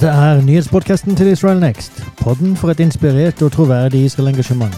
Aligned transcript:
Dette 0.00 0.16
er 0.16 0.40
nyhetspodkasten 0.40 1.16
til 1.16 1.26
Israel 1.26 1.60
Next. 1.60 1.92
Podden 2.16 2.56
for 2.56 2.70
et 2.70 2.80
inspirert 2.80 3.42
og 3.42 3.52
troverdig 3.52 4.04
Israel-engasjement. 4.04 4.74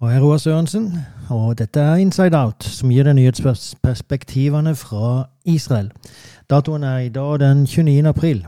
Og 0.00 0.10
jeg 0.10 0.16
er 0.16 0.22
Roar 0.22 0.36
Sørensen, 0.36 0.98
og 1.28 1.58
dette 1.58 1.80
er 1.80 1.94
Inside 1.94 2.38
Out, 2.38 2.64
som 2.64 2.88
gir 2.88 3.04
deg 3.04 3.18
nyhetsperspektivene 3.18 4.72
fra 4.74 5.28
Israel. 5.44 5.90
Datoen 6.50 6.88
er 6.88 6.98
i 6.98 7.12
dag 7.12 7.40
den 7.40 7.66
29. 7.66 8.08
april. 8.08 8.46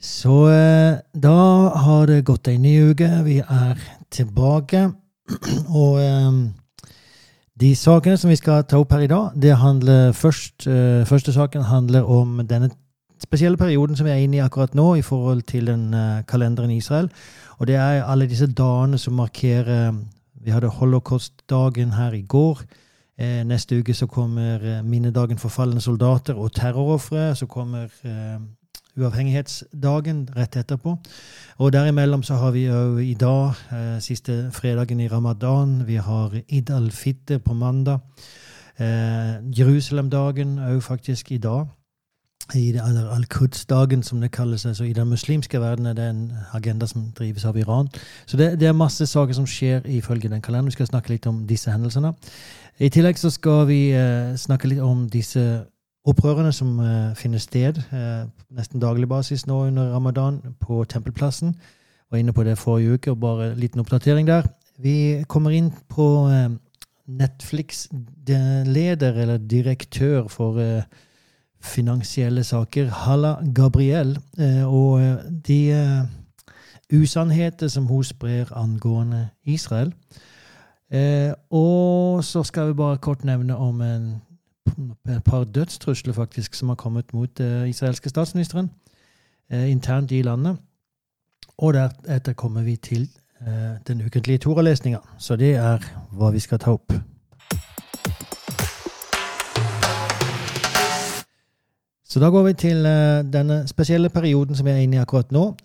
Så 0.00 0.48
eh, 0.48 0.96
da 1.12 1.38
har 1.84 2.06
det 2.06 2.24
gått 2.24 2.48
en 2.48 2.62
ny 2.62 2.90
uke. 2.90 3.10
Vi 3.24 3.38
er 3.44 3.76
tilbake. 4.10 4.88
Og 5.84 6.00
eh, 6.00 6.32
de 7.60 7.74
sakene 7.74 8.16
som 8.16 8.30
vi 8.30 8.36
skal 8.36 8.64
ta 8.64 8.78
opp 8.78 8.92
her 8.92 9.06
i 9.06 9.10
dag, 9.10 9.30
det 9.42 9.56
handler 9.56 10.12
først 10.12 10.66
uh, 10.66 11.06
Første 11.06 11.32
saken 11.32 11.62
handler 11.62 12.02
om 12.04 12.40
denne 12.46 12.70
spesielle 13.22 13.56
perioden 13.56 13.96
som 13.96 14.06
vi 14.06 14.12
er 14.12 14.24
inne 14.24 14.36
i 14.36 14.44
akkurat 14.44 14.74
nå 14.74 14.94
i 14.94 15.02
forhold 15.02 15.42
til 15.42 15.66
den 15.66 15.94
uh, 15.94 16.22
kalenderen 16.28 16.70
i 16.70 16.76
Israel. 16.76 17.08
Og 17.58 17.66
det 17.66 17.74
er 17.74 18.04
alle 18.04 18.28
disse 18.28 18.46
dagene 18.46 18.98
som 18.98 19.14
markerer 19.14 19.94
Vi 20.44 20.50
hadde 20.50 20.68
holocaust-dagen 20.68 21.92
her 21.92 22.12
i 22.12 22.22
går. 22.22 22.60
Eh, 23.18 23.44
neste 23.48 23.78
uke 23.78 23.94
så 23.94 24.06
kommer 24.06 24.60
eh, 24.60 24.82
minnedagen 24.84 25.38
for 25.38 25.48
falne 25.48 25.80
soldater 25.80 26.34
og 26.34 26.52
terrorofre. 26.52 27.34
Så 27.34 27.46
kommer 27.46 27.88
eh, 28.04 28.40
uavhengighetsdagen 28.96 30.28
rett 30.36 30.56
etterpå. 30.56 30.96
Og 31.58 31.72
derimellom 31.72 32.22
så 32.22 32.34
har 32.34 32.50
vi 32.50 32.66
òg 32.68 32.98
i 33.04 33.14
dag, 33.14 33.54
eh, 33.72 34.00
siste 34.00 34.50
fredagen 34.52 35.00
i 35.00 35.08
ramadan, 35.08 35.86
vi 35.86 35.96
har 35.96 36.40
Id 36.48 36.70
al-Fitr 36.70 37.38
på 37.38 37.54
mandag. 37.54 37.98
Eh, 38.78 39.40
Jerusalem-dagen 39.58 40.58
òg 40.58 40.82
faktisk 40.82 41.32
i 41.32 41.38
dag. 41.38 41.66
I 42.54 42.76
Al-Quds-dagen, 42.76 44.02
som 44.02 44.20
det 44.20 44.30
kalles. 44.30 44.66
altså 44.66 44.84
I 44.84 44.92
den 44.92 45.08
muslimske 45.08 45.60
verden 45.60 45.86
er 45.86 45.92
det 45.92 46.10
en 46.10 46.32
agenda 46.52 46.86
som 46.86 47.12
drives 47.18 47.44
av 47.44 47.56
Iran. 47.56 47.88
Så 48.26 48.36
det, 48.36 48.60
det 48.60 48.68
er 48.68 48.72
masse 48.72 49.06
saker 49.06 49.34
som 49.34 49.46
skjer 49.46 49.80
ifølge 49.84 50.28
den 50.28 50.42
kalenderen. 50.42 50.66
Vi 50.66 50.70
skal 50.70 50.86
snakke 50.86 51.08
litt 51.08 51.26
om 51.26 51.46
disse 51.46 51.70
hendelsene. 51.70 52.12
I 52.78 52.88
tillegg 52.88 53.18
så 53.18 53.30
skal 53.30 53.66
vi 53.66 53.90
eh, 53.90 54.36
snakke 54.36 54.68
litt 54.68 54.80
om 54.80 55.08
disse 55.08 55.64
opprørene 56.06 56.52
som 56.54 56.78
uh, 56.78 57.10
finner 57.18 57.38
sted 57.42 57.74
uh, 57.90 58.30
nesten 58.54 58.78
daglig 58.82 59.08
basis 59.10 59.46
nå 59.46 59.66
under 59.68 59.92
ramadan 59.94 60.40
på 60.62 60.84
Tempelplassen. 60.88 61.54
Var 62.10 62.18
inne 62.18 62.32
på 62.32 62.44
det 62.46 62.58
forrige 62.58 62.92
uke, 62.94 63.10
og 63.10 63.20
bare 63.20 63.52
en 63.52 63.58
liten 63.58 63.80
oppdatering 63.82 64.28
der. 64.28 64.42
Vi 64.78 65.24
kommer 65.28 65.50
inn 65.50 65.72
på 65.90 66.26
uh, 66.30 66.50
Netflix-leder 67.06 69.12
eller 69.22 69.38
direktør 69.38 70.28
for 70.28 70.82
finansielle 71.62 72.44
saker, 72.44 72.90
Halla 72.90 73.36
Gabriel, 73.54 74.18
og 74.66 75.00
de 75.46 76.06
usannheter 76.92 77.68
som 77.68 77.86
hun 77.86 78.04
sprer 78.04 78.58
angående 78.58 79.28
Israel. 79.44 79.94
og 81.50 82.24
så 82.24 82.42
skal 82.42 82.68
vi 82.68 82.74
bare 82.74 82.98
kort 82.98 83.24
nevne 83.24 83.56
om 83.56 83.80
en 83.80 84.22
et 85.08 85.24
par 85.24 85.44
dødstrusler 85.44 86.12
faktisk 86.12 86.54
som 86.54 86.68
har 86.68 86.74
kommet 86.74 87.14
mot 87.14 87.40
uh, 87.40 87.68
israelske 87.68 88.08
statsministeren 88.08 88.70
eh, 89.50 89.70
internt 89.70 90.12
i 90.12 90.22
landet. 90.22 90.56
Og 91.58 91.74
deretter 91.74 92.32
kommer 92.32 92.62
vi 92.62 92.76
til 92.76 93.08
eh, 93.40 93.76
den 93.88 94.02
ukentlige 94.06 94.38
Toralesninga. 94.38 94.98
Så 95.18 95.36
det 95.36 95.54
er 95.54 95.78
hva 96.12 96.30
vi 96.30 96.40
skal 96.40 96.58
ta 96.58 96.74
opp. 96.76 96.92
Så 102.04 102.20
da 102.20 102.30
går 102.30 102.42
vi 102.42 102.52
til 102.52 102.82
denne 103.32 103.68
spesielle 103.68 104.08
perioden 104.08 104.56
som 104.56 104.66
vi 104.66 104.72
er 104.72 104.76
inne 104.84 104.96
i 104.96 105.00
akkurat 105.00 105.32
nå, 105.32 105.56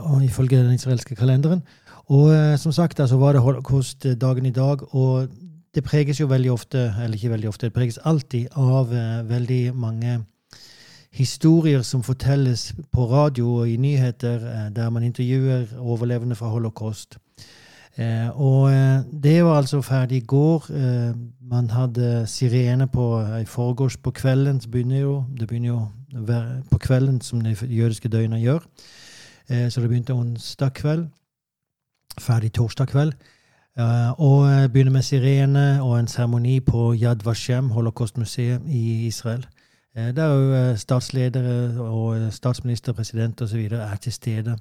og 0.00 0.24
ifølge 0.24 0.62
den 0.62 0.74
israelske 0.74 1.14
kalenderen. 1.14 1.62
Og 2.06 2.58
som 2.58 2.72
sagt, 2.72 3.00
altså 3.00 3.16
var 3.16 3.32
det 3.32 3.42
holocaust-dagen 3.42 4.46
i 4.46 4.50
dag, 4.50 4.94
og 4.94 5.28
det 5.74 5.84
preges 5.86 6.20
jo 6.20 6.26
veldig 6.26 6.50
ofte, 6.52 6.82
eller 7.02 7.14
ikke 7.14 7.30
veldig 7.30 7.48
ofte, 7.48 7.66
det 7.66 7.74
preges 7.74 7.98
alltid 8.04 8.48
av 8.58 8.90
uh, 8.90 9.22
veldig 9.28 9.62
mange 9.74 10.18
historier 11.14 11.82
som 11.82 12.02
fortelles 12.02 12.72
på 12.92 13.06
radio 13.10 13.60
og 13.60 13.70
i 13.70 13.76
nyheter, 13.76 14.42
uh, 14.42 14.68
der 14.74 14.90
man 14.90 15.06
intervjuer 15.06 15.76
overlevende 15.78 16.34
fra 16.34 16.50
holocaust. 16.50 17.18
Uh, 17.98 18.30
og 18.40 18.70
det 19.22 19.44
var 19.44 19.56
altså 19.56 19.80
ferdig 19.82 20.22
i 20.22 20.26
går. 20.26 20.66
man 21.50 21.70
hadde 21.70 22.26
sirene 22.26 22.86
på 22.88 23.20
i 23.40 23.44
forgårs 23.44 23.96
på 23.96 24.10
kvelden. 24.10 24.60
Så 24.60 24.68
begynner 24.70 25.00
jo, 25.00 25.24
det 25.38 25.48
begynner 25.48 25.68
jo 25.68 25.88
på 26.70 26.78
kvelden, 26.78 27.20
som 27.20 27.40
de 27.40 27.56
jødiske 27.62 28.08
døgnene 28.08 28.40
gjør. 28.40 28.60
så 29.70 29.80
det 29.80 29.88
begynte 29.88 30.12
onsdag 30.12 30.70
kveld. 30.70 31.08
Ferdig 32.18 32.52
torsdag 32.52 32.86
kveld. 32.86 33.12
Og 34.18 34.70
begynner 34.72 34.92
med 34.92 35.02
sirene 35.02 35.82
og 35.82 35.98
en 35.98 36.08
seremoni 36.08 36.60
på 36.60 36.94
Yad 36.94 37.24
Vashem, 37.24 37.70
holocaustmuseet 37.70 38.62
i 38.68 39.06
Israel. 39.06 39.46
Uh, 39.96 40.10
der 40.14 40.28
òg 40.30 40.76
statsledere 40.78 41.80
og 41.80 42.32
statsminister, 42.32 42.92
president 42.92 43.42
osv. 43.42 43.68
er 43.72 43.96
til 43.96 44.12
stede. 44.12 44.58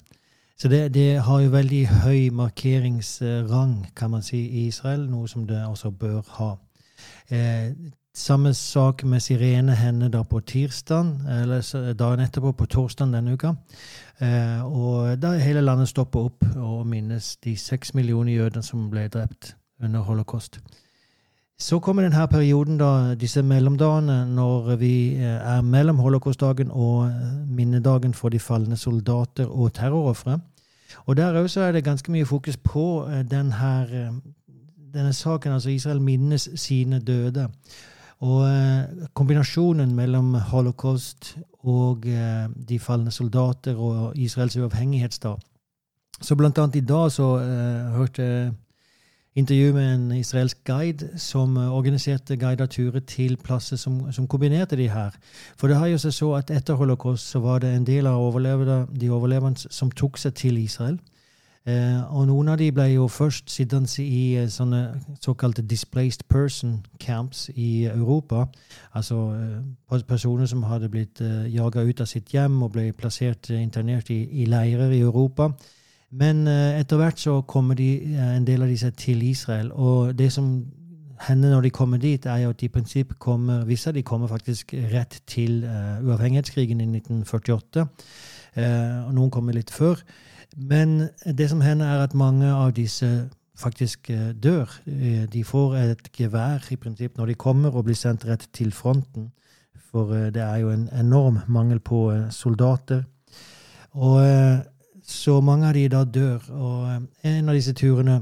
Så 0.57 0.67
det, 0.67 0.93
det, 0.93 1.21
har 1.21 1.39
jo 1.39 1.49
veldig 1.49 1.87
høy 1.87 2.29
markeringsrang, 2.29 3.87
kan 3.95 4.09
man 4.09 4.21
si, 4.21 4.37
i 4.37 4.67
Israel, 4.67 5.05
noe 5.09 5.27
som 5.27 5.47
det 5.47 5.65
også 5.65 5.91
bør 5.91 6.21
ha. 6.39 6.49
Uh, 7.31 7.75
samme 8.19 8.53
sak 8.53 9.03
med 9.03 9.21
sirene 9.23 9.75
Henne 9.75 10.09
da 10.11 10.23
på 10.27 10.39
tirsdag, 10.39 11.05
eller 11.41 11.93
dagen 11.93 12.19
etterpå, 12.19 12.51
på 12.51 12.65
torsdag 12.65 13.13
denne 13.13 13.33
uka. 13.33 13.53
Eh, 14.19 14.65
og 14.65 15.21
da 15.21 15.37
hele 15.39 15.61
landet 15.63 15.89
stopper 15.89 16.27
opp 16.27 16.45
og 16.57 16.87
minnes 16.87 17.37
de 17.43 17.55
seks 17.57 17.93
millioner 17.95 18.33
jøder 18.33 18.61
som 18.65 18.89
ble 18.91 19.07
drept 19.07 19.53
under 19.83 20.03
holocaust. 20.03 20.59
Så 21.59 21.79
kommer 21.79 22.03
denne 22.03 22.27
perioden, 22.27 22.77
da, 22.79 23.15
disse 23.19 23.43
mellomdagene, 23.43 24.25
når 24.35 24.75
vi 24.79 24.93
eh, 25.15 25.39
er 25.39 25.61
mellom 25.61 25.99
holocaustdagen 26.03 26.71
og 26.71 27.05
eh, 27.07 27.29
minnedagen 27.47 28.13
for 28.13 28.29
de 28.29 28.39
falne 28.39 28.77
soldater 28.77 29.47
og 29.47 29.73
terrorofre. 29.73 30.39
Og 31.05 31.17
der 31.17 31.39
også 31.39 31.61
er 31.61 31.71
det 31.71 31.83
ganske 31.83 32.11
mye 32.11 32.25
fokus 32.25 32.57
på 32.57 33.07
denne, 33.31 34.19
denne 34.93 35.13
saken, 35.13 35.51
altså 35.51 35.69
Israel 35.69 36.01
minnes 36.01 36.49
sine 36.55 36.99
døde. 36.99 37.47
Og 38.19 38.41
eh, 38.49 39.05
kombinasjonen 39.15 39.93
mellom 39.95 40.33
holocaust 40.51 41.37
og 41.63 42.07
eh, 42.07 42.47
de 42.69 42.79
falne 42.79 43.11
soldater 43.15 43.79
og 43.79 44.17
Israels 44.19 44.57
uavhengighetsdag 44.59 45.37
Så 46.21 46.35
blant 46.35 46.57
annet 46.57 46.75
i 46.75 46.83
dag 46.83 47.11
så 47.11 47.27
uh, 47.39 47.95
hørte 47.95 48.23
jeg 48.23 48.51
intervju 49.35 49.73
med 49.73 49.93
en 49.93 50.11
israelsk 50.11 50.57
guide 50.67 51.07
som 51.17 51.55
organiserte 51.57 52.35
guida 52.35 52.65
turer 52.65 52.99
til 52.99 53.37
plasser 53.37 53.77
som, 53.77 54.11
som, 54.11 54.27
kombinerte 54.27 54.75
de 54.75 54.89
her. 54.89 55.15
For 55.55 55.67
det 55.67 55.77
har 55.77 55.87
jo 55.87 55.97
seg 55.97 56.11
så 56.13 56.33
at 56.35 56.51
etter 56.51 56.75
holocaust 56.75 57.23
så 57.23 57.39
var 57.39 57.59
det 57.59 57.71
en 57.71 57.87
del 57.87 58.07
av 58.07 58.19
de 58.91 59.09
overlevende 59.09 59.71
som 59.71 59.91
tok 59.91 60.17
seg 60.17 60.33
til 60.33 60.57
Israel. 60.57 60.99
Eh, 61.67 62.13
og 62.15 62.23
noen 62.29 62.53
av 62.53 62.57
de 62.57 62.69
ble 62.71 62.85
jo 62.93 63.09
først 63.11 63.51
sittende 63.51 63.91
i 64.01 64.37
eh, 64.39 64.47
sånne 64.49 64.79
såkalte 65.19 65.65
displaced 65.67 66.23
person 66.31 66.77
camps 67.03 67.49
i 67.51 67.83
Europa. 67.89 68.45
Altså 68.95 69.17
eh, 69.35 70.05
personer 70.07 70.47
som 70.47 70.63
hadde 70.63 70.89
blitt 70.89 71.19
eh, 71.21 71.49
jaga 71.51 71.83
ut 71.83 71.99
av 72.01 72.07
sitt 72.07 72.31
hjem 72.31 72.61
og 72.63 72.71
ble 72.77 72.93
plassert 72.95 73.51
eh, 73.51 73.59
internert 73.61 74.09
i, 74.09 74.21
i 74.41 74.47
leirer 74.47 74.95
i 74.95 75.01
Europa. 75.03 75.49
Men 76.15 76.47
eh, 76.47 76.79
etter 76.79 77.01
hvert 77.01 77.19
så 77.19 77.41
kommer 77.41 77.75
de, 77.75 78.15
en 78.15 78.47
del 78.47 78.63
av 78.63 78.71
disse 78.71 78.89
til 78.95 79.21
Israel. 79.27 79.73
Og 79.75 80.15
det 80.17 80.31
som 80.33 80.47
hender 81.27 81.51
når 81.51 81.67
de 81.67 81.73
kommer 81.75 81.99
dit, 81.99 82.25
er 82.25 82.45
jo 82.45 82.55
at 82.55 82.63
de 82.63 82.69
i 82.69 82.71
prinsipp 82.71 83.17
kommer 83.19 83.67
Visse 83.67 83.91
av 83.91 83.99
de 83.99 84.05
kommer 84.07 84.31
faktisk 84.31 84.71
rett 84.93 85.19
til 85.27 85.65
uavhengighetskrigen 85.67 86.79
i 86.79 86.87
1948. 86.87 87.83
og 88.55 89.13
noen 89.13 89.29
kommer 89.29 89.53
litt 89.53 89.69
før. 89.75 89.99
Men 90.57 91.09
det 91.37 91.49
som 91.49 91.61
hender, 91.61 91.85
er 91.85 92.03
at 92.03 92.13
mange 92.13 92.53
av 92.53 92.71
disse 92.73 93.29
faktisk 93.59 94.09
eh, 94.09 94.29
dør. 94.43 94.81
Eh, 94.87 95.27
de 95.33 95.43
får 95.43 95.75
et 95.75 96.09
gevær 96.17 96.65
i 96.71 96.75
prinsipp 96.75 97.17
når 97.17 97.25
de 97.25 97.35
kommer 97.35 97.75
og 97.75 97.85
blir 97.87 97.97
sendt 97.97 98.25
rett 98.27 98.47
til 98.53 98.71
fronten. 98.71 99.31
For 99.91 100.13
eh, 100.15 100.29
det 100.33 100.41
er 100.41 100.57
jo 100.63 100.71
en 100.71 100.89
enorm 100.99 101.39
mangel 101.47 101.79
på 101.79 102.13
soldater. 102.31 103.03
Og 103.91 104.21
så 105.03 105.39
mange 105.41 105.67
av 105.67 105.73
de 105.73 105.87
da 105.89 106.03
dør. 106.05 106.43
Og 106.49 107.07
en 107.23 107.49
av 107.49 107.55
disse 107.57 107.73
turene 107.73 108.21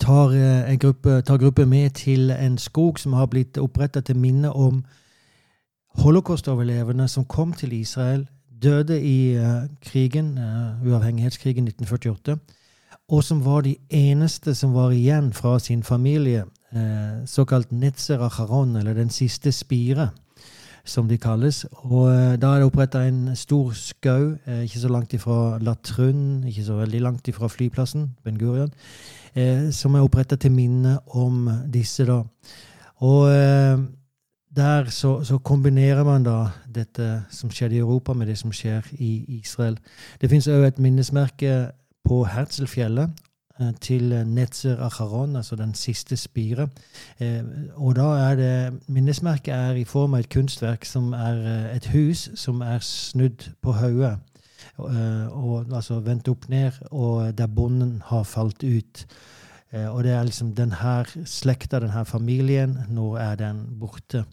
tar, 0.00 0.30
gruppe, 0.78 1.22
tar 1.22 1.38
gruppe 1.42 1.66
med 1.66 1.90
til 1.98 2.30
en 2.30 2.58
skog 2.58 2.98
som 2.98 3.12
har 3.12 3.26
blitt 3.26 3.58
oppretta 3.58 4.00
til 4.00 4.16
minne 4.16 4.52
om 4.52 4.84
holocaust-overlevende 5.98 7.08
som 7.08 7.24
kom 7.24 7.52
til 7.52 7.72
Israel 7.72 8.26
døde 8.64 8.96
i 9.02 9.36
uh, 9.36 9.68
krigen, 9.84 10.34
uh, 10.38 10.80
uavhengighetskrigen 10.88 11.68
1948, 11.68 12.38
og 13.08 13.24
som 13.24 13.44
var 13.44 13.66
de 13.66 13.76
eneste 13.92 14.54
som 14.56 14.74
var 14.74 14.96
igjen 14.96 15.32
fra 15.36 15.58
sin 15.58 15.82
familie, 15.82 16.46
uh, 16.72 17.22
såkalt 17.26 17.72
Netzer 17.72 18.24
Acharon, 18.24 18.76
eller 18.76 18.94
Den 18.94 19.10
siste 19.10 19.52
spire. 19.52 20.10
som 20.84 21.08
de 21.08 21.18
kalles. 21.18 21.64
Og 21.88 22.08
eh, 22.12 22.36
da 22.40 22.52
er 22.52 22.62
det 22.62 22.68
oppretta 22.68 23.04
en 23.08 23.32
stor 23.38 23.72
skau 23.78 24.34
eh, 24.44 24.64
ikke 24.66 24.82
så 24.82 24.92
langt 24.92 25.16
ifra 25.16 25.58
Latrun, 25.64 26.44
ikke 26.48 26.64
så 26.66 26.78
veldig 26.82 27.00
langt 27.04 27.28
ifra 27.28 27.48
flyplassen, 27.48 28.10
Ben 28.24 28.38
Gurion, 28.40 28.72
eh, 29.34 29.70
som 29.72 29.96
er 29.96 30.04
oppretta 30.04 30.36
til 30.36 30.52
minne 30.52 30.98
om 31.16 31.48
disse, 31.72 32.04
da. 32.08 32.22
Og 33.04 33.28
der 34.56 34.90
så, 34.90 35.24
så, 35.24 35.38
kombinerer 35.38 36.04
man 36.04 36.24
da 36.24 36.50
dette 36.74 37.24
som 37.30 37.50
skjedde 37.50 37.74
i 37.74 37.82
Europa, 37.82 38.12
med 38.12 38.26
det 38.26 38.38
som 38.38 38.52
skjer 38.52 38.86
i 38.92 39.40
Israel. 39.40 39.78
Det 40.20 40.30
fins 40.30 40.48
òg 40.48 40.66
et 40.66 40.78
minnesmerke 40.78 41.70
på 42.04 42.24
Herzlfjellet 42.28 43.10
Eh, 43.60 43.74
til 43.80 44.26
Netzer 44.26 44.80
Acharon, 44.82 45.36
altså 45.36 45.56
den 45.56 45.74
siste 45.74 46.16
spiret. 46.16 46.68
Eh, 47.20 47.42
og 47.74 47.96
da 47.96 48.02
er 48.02 48.34
det 48.34 48.80
Minnesmerket 48.88 49.54
er 49.54 49.78
i 49.78 49.84
form 49.84 50.14
av 50.14 50.24
et 50.24 50.28
kunstverk 50.28 50.84
som 50.84 51.12
er 51.12 51.38
eh, 51.38 51.76
et 51.76 51.86
hus 51.92 52.30
som 52.34 52.60
er 52.60 52.78
snudd 52.82 53.46
på 53.62 53.72
hodet. 53.72 54.18
Altså 54.78 56.00
vendt 56.00 56.28
opp 56.28 56.48
ned, 56.48 56.72
og 56.90 57.38
der 57.38 57.46
bonden 57.46 58.02
har 58.06 58.22
falt 58.22 58.64
ut. 58.64 59.06
Og 59.72 60.04
det 60.04 60.12
er 60.12 60.24
liksom 60.24 60.54
denne 60.54 61.04
slekta, 61.26 61.78
denne 61.78 62.04
familien, 62.04 62.78
nå 62.88 63.14
er 63.14 63.36
den 63.36 63.78
borte. 63.78 64.24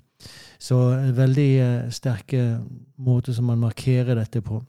Så 0.61 0.77
en 0.93 1.15
veldig 1.17 1.51
sterke 1.89 2.59
måte 2.97 3.33
som 3.33 3.47
man 3.49 3.61
markerer 3.61 4.15
dette 4.15 4.41
på. 4.45 4.61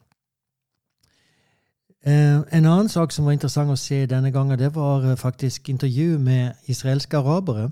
Eh, 2.06 2.40
en 2.50 2.66
annen 2.66 2.88
sak 2.88 3.12
som 3.14 3.24
var 3.24 3.36
interessant 3.36 3.70
å 3.70 3.78
se 3.78 4.00
denne 4.10 4.32
gangen, 4.34 4.58
det 4.58 4.72
var 4.74 5.04
eh, 5.06 5.16
faktisk 5.16 5.68
intervju 5.70 6.18
med 6.18 6.58
israelske 6.66 7.20
arabere 7.20 7.68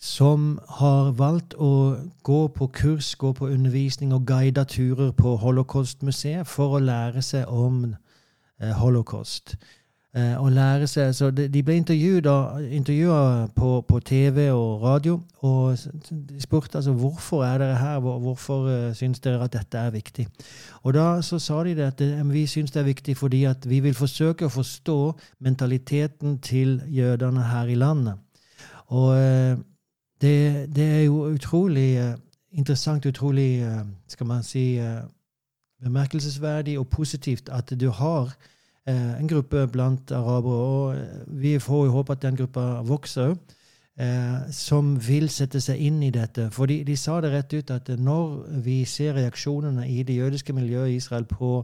som 0.00 0.56
har 0.80 1.12
valgt 1.12 1.54
å 1.54 1.96
gå 2.26 2.40
på 2.56 2.66
kurs, 2.74 3.12
gå 3.14 3.30
på 3.36 3.46
undervisning 3.46 4.14
og 4.16 4.24
guide 4.26 4.64
turer 4.64 5.12
på 5.12 5.36
Holocaust-museet 5.38 6.48
for 6.48 6.74
å 6.74 6.82
lære 6.82 7.22
seg 7.22 7.46
om 7.46 7.84
eh, 7.92 8.72
holocaust 8.80 9.54
eh, 10.16 10.36
og 10.40 10.52
lære 10.52 10.86
seg 10.86 11.14
så 11.14 11.30
De, 11.30 11.48
de 11.48 11.62
ble 11.62 11.76
intervjua 11.76 13.46
på, 13.56 13.70
på, 13.88 14.00
TV 14.00 14.50
og 14.52 14.82
radio, 14.82 15.20
og 15.46 15.78
de 16.10 16.40
spurte 16.40 16.78
altså 16.78 16.92
hvorfor 16.92 17.44
er 17.44 17.58
dere 17.58 17.78
her, 17.78 17.98
hvorfor 17.98 18.66
uh, 18.68 18.94
syns 18.94 19.20
dere 19.20 19.44
at 19.44 19.52
dette 19.52 19.78
er 19.78 19.90
viktig. 19.90 20.26
Og 20.82 20.94
da 20.94 21.22
så 21.22 21.38
sa 21.38 21.62
de 21.64 21.74
det 21.76 21.86
at 21.86 21.98
det, 21.98 22.10
vi 22.32 22.46
syns 22.46 22.70
det 22.70 22.80
er 22.80 22.90
viktig 22.90 23.16
fordi 23.16 23.44
at 23.44 23.68
vi 23.68 23.80
vil 23.80 23.94
forsøke 23.94 24.46
å 24.46 24.54
forstå 24.54 24.98
mentaliteten 25.40 26.38
til 26.38 26.80
jødene 26.88 27.46
her 27.52 27.66
i 27.66 27.74
landet. 27.74 28.18
Og 28.86 29.08
uh, 29.14 29.58
det, 30.20 30.68
det, 30.76 30.86
er 30.98 31.02
jo 31.04 31.24
utrolig 31.30 31.90
uh, 31.98 32.14
interessant, 32.52 33.06
utrolig 33.06 33.64
skal 34.08 34.26
man 34.26 34.42
si, 34.42 34.80
bemerkelsesverdig 35.82 36.78
og 36.78 36.88
positivt 36.88 37.48
at 37.48 37.72
du 37.80 37.90
har 37.90 38.34
Eh, 38.34 38.56
en 38.88 39.28
gruppe 39.28 39.66
blant 39.72 40.12
arabere. 40.12 40.66
Og 40.74 40.94
eh, 40.94 41.24
vi 41.42 41.58
får 41.58 41.86
jo 41.86 41.96
håpe 41.98 42.16
at 42.16 42.22
den 42.22 42.38
gruppa 42.40 42.66
vokser 42.86 43.32
òg. 43.34 43.56
Eh, 44.00 44.50
som 44.54 44.94
vil 45.02 45.26
sette 45.28 45.60
seg 45.60 45.80
inn 45.84 45.98
i 46.06 46.12
dette. 46.14 46.46
For 46.54 46.70
de, 46.70 46.78
de, 46.88 46.94
sa 46.96 47.18
det 47.20 47.32
rett 47.34 47.52
ut 47.52 47.72
at 47.74 47.90
når 48.00 48.30
vi 48.64 48.78
ser 48.88 49.18
reaksjonene 49.18 49.84
i 49.90 50.04
det 50.08 50.14
jødiske 50.16 50.54
miljøet 50.56 50.94
i 50.94 50.96
Israel 50.96 51.26
på 51.28 51.58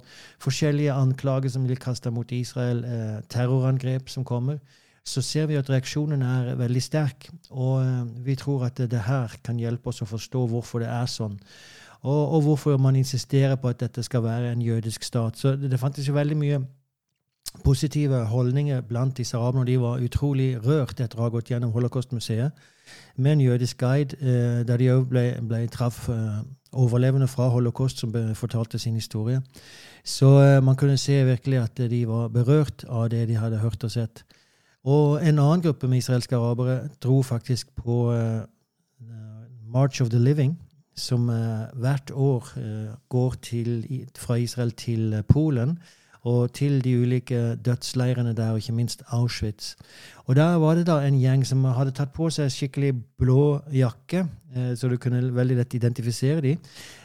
forskjellige 0.45 0.93
anklager 0.93 1.55
som 1.55 1.65
blir 1.65 1.81
kasta 1.81 2.13
mot 2.13 2.35
Israel, 2.37 2.83
eh, 2.85 3.23
terrorangrep 3.33 4.13
som 4.13 4.27
kommer, 4.27 4.59
så 5.07 5.23
ser 5.25 5.47
vi 5.49 5.57
at 5.57 5.71
reaksjonen 5.71 6.27
er 6.27 6.53
veldig 6.61 6.83
sterk. 6.85 7.31
Og 7.55 7.81
eh, 7.87 8.05
vi 8.27 8.37
tror 8.37 8.67
at 8.69 8.85
det, 8.85 9.07
her 9.07 9.39
kan 9.47 9.63
hjelpe 9.63 9.95
oss 9.95 10.05
å 10.05 10.11
forstå 10.11 10.45
hvorfor 10.51 10.85
det 10.85 10.93
er 10.93 11.09
sånn. 11.09 11.39
Og, 12.03 12.21
og, 12.21 12.41
hvorfor 12.51 12.77
man 12.77 13.01
insisterer 13.01 13.57
på 13.57 13.73
at 13.73 13.81
dette 13.81 14.05
skal 14.05 14.27
være 14.27 14.53
en 14.53 14.67
jødisk 14.67 15.09
stat. 15.09 15.41
Så 15.41 15.55
det, 15.57 15.73
det 15.73 15.81
fantes 15.81 16.05
jo 16.05 16.19
veldig 16.19 16.37
mye 16.37 16.61
positive 17.65 18.25
holdninger 18.31 18.81
blant 18.81 19.17
disse 19.19 19.37
araberne. 19.37 19.67
De 19.67 19.81
var 19.81 20.03
utrolig 20.03 20.57
rørt 20.67 21.01
etter 21.01 21.19
å 21.19 21.27
ha 21.27 21.35
gått 21.35 21.51
gjennom 21.51 21.73
Holocaust-museet 21.73 22.53
med 23.17 23.33
en 23.33 23.41
jødisk 23.41 23.79
guide, 23.79 24.17
eh, 24.21 24.67
der 24.67 24.77
de 24.77 24.91
òg 24.93 25.09
ble, 25.09 25.25
ble, 25.49 25.67
traff 25.73 26.09
eh, 26.13 26.41
overlevende 26.77 27.29
fra 27.29 27.49
holocaust 27.49 27.99
som 28.03 28.13
fortalte 28.35 28.79
sin 28.79 28.95
historie. 28.95 29.41
Så 30.05 30.29
eh, 30.43 30.63
man 30.65 30.77
kunne 30.77 30.99
se 30.99 31.25
virkelig 31.25 31.59
at 31.59 31.77
de 31.91 32.07
var 32.09 32.29
berørt 32.29 32.85
av 32.89 33.09
det 33.11 33.27
de 33.29 33.39
hadde 33.41 33.59
hørt 33.59 33.85
og 33.85 33.91
sett. 33.91 34.25
Og 34.85 35.19
en 35.23 35.39
annen 35.39 35.63
gruppe 35.63 35.89
med 35.89 35.99
israelske 35.99 36.37
arabere 36.37 36.89
dro 37.03 37.23
faktisk 37.23 37.75
på 37.75 38.15
March 39.67 40.03
of 40.03 40.11
the 40.11 40.19
Living, 40.19 40.61
som 40.97 41.27
hvert 41.75 42.11
år 42.15 42.47
går 43.09 43.35
til, 43.43 44.07
fra 44.15 44.35
Israel 44.39 44.71
til 44.71 45.25
Polen 45.29 45.79
og 46.27 46.51
til 46.53 46.81
de 46.83 46.97
ulike 46.99 47.55
dødsleirene 47.65 48.35
der, 48.35 48.51
og 48.51 48.57
ikke 48.57 48.73
minst 48.75 49.03
Auschwitz. 49.15 49.75
Og 50.25 50.37
Der 50.37 50.57
var 50.59 50.75
det 50.75 50.87
da 50.87 50.99
en 51.07 51.21
gjeng 51.21 51.47
som 51.47 51.65
hadde 51.65 51.95
tatt 51.95 52.13
på 52.13 52.31
seg 52.35 52.51
skikkelig 52.51 52.95
blå 53.19 53.61
jakke, 53.71 54.27
eh, 54.57 54.75
så 54.75 54.89
du 54.91 54.97
kunne 54.97 55.23
veldig 55.35 55.57
lett 55.57 55.75
identifisere 55.75 56.41
dem, 56.41 56.59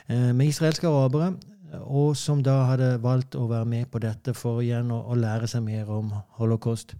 eh, 0.09 0.33
med 0.33 0.47
israelske 0.47 0.87
arabere, 0.87 1.35
og 1.81 2.17
som 2.17 2.43
da 2.43 2.63
hadde 2.65 2.97
valgt 3.03 3.35
å 3.35 3.47
være 3.47 3.65
med 3.65 3.91
på 3.91 3.99
dette 3.99 4.33
for 4.33 4.61
igjen 4.61 4.91
å, 4.91 5.15
lære 5.15 5.47
seg 5.47 5.63
mer 5.63 5.89
om 5.89 6.11
holocaust. 6.39 6.95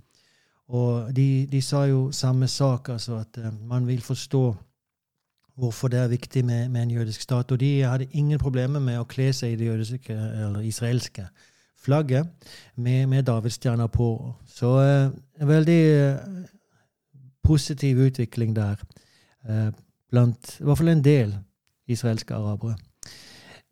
Og 0.69 1.13
de, 1.13 1.45
de, 1.51 1.62
sa 1.62 1.85
jo 1.85 2.12
samme 2.12 2.47
sak, 2.47 2.89
altså 2.89 3.17
at 3.17 3.38
eh, 3.38 3.51
man 3.65 3.88
vil 3.88 4.01
forstå 4.01 4.56
hvorfor 5.57 5.88
det 5.88 6.00
er 6.00 6.07
viktig 6.07 6.45
med, 6.45 6.69
med, 6.69 6.81
en 6.81 6.91
jødisk 6.91 7.21
stat. 7.21 7.51
Og 7.51 7.59
de 7.59 7.81
hadde 7.81 8.07
ingen 8.12 8.39
problemer 8.39 8.79
med 8.79 9.00
å 9.00 9.09
kle 9.09 9.33
seg 9.33 9.53
i 9.53 9.56
det 9.56 9.65
jødiske 9.65 10.13
eller 10.13 10.62
israelske 10.62 11.27
flagget 11.83 12.28
med, 12.75 13.07
med 13.07 13.24
davidsstjerna 13.24 13.88
på. 13.88 14.33
Så 14.45 14.81
eh, 14.81 15.12
en 15.42 15.48
veldig 15.48 15.95
eh, 15.95 16.16
positiv 17.44 17.98
utvikling 17.98 18.56
der 18.56 18.75
eh, 19.50 19.74
blant 20.10 20.60
i 20.60 20.63
hvert 20.63 20.78
fall 20.78 20.88
en 20.88 21.04
del 21.04 21.38
israelske 21.88 22.33
arabere. 22.33 22.75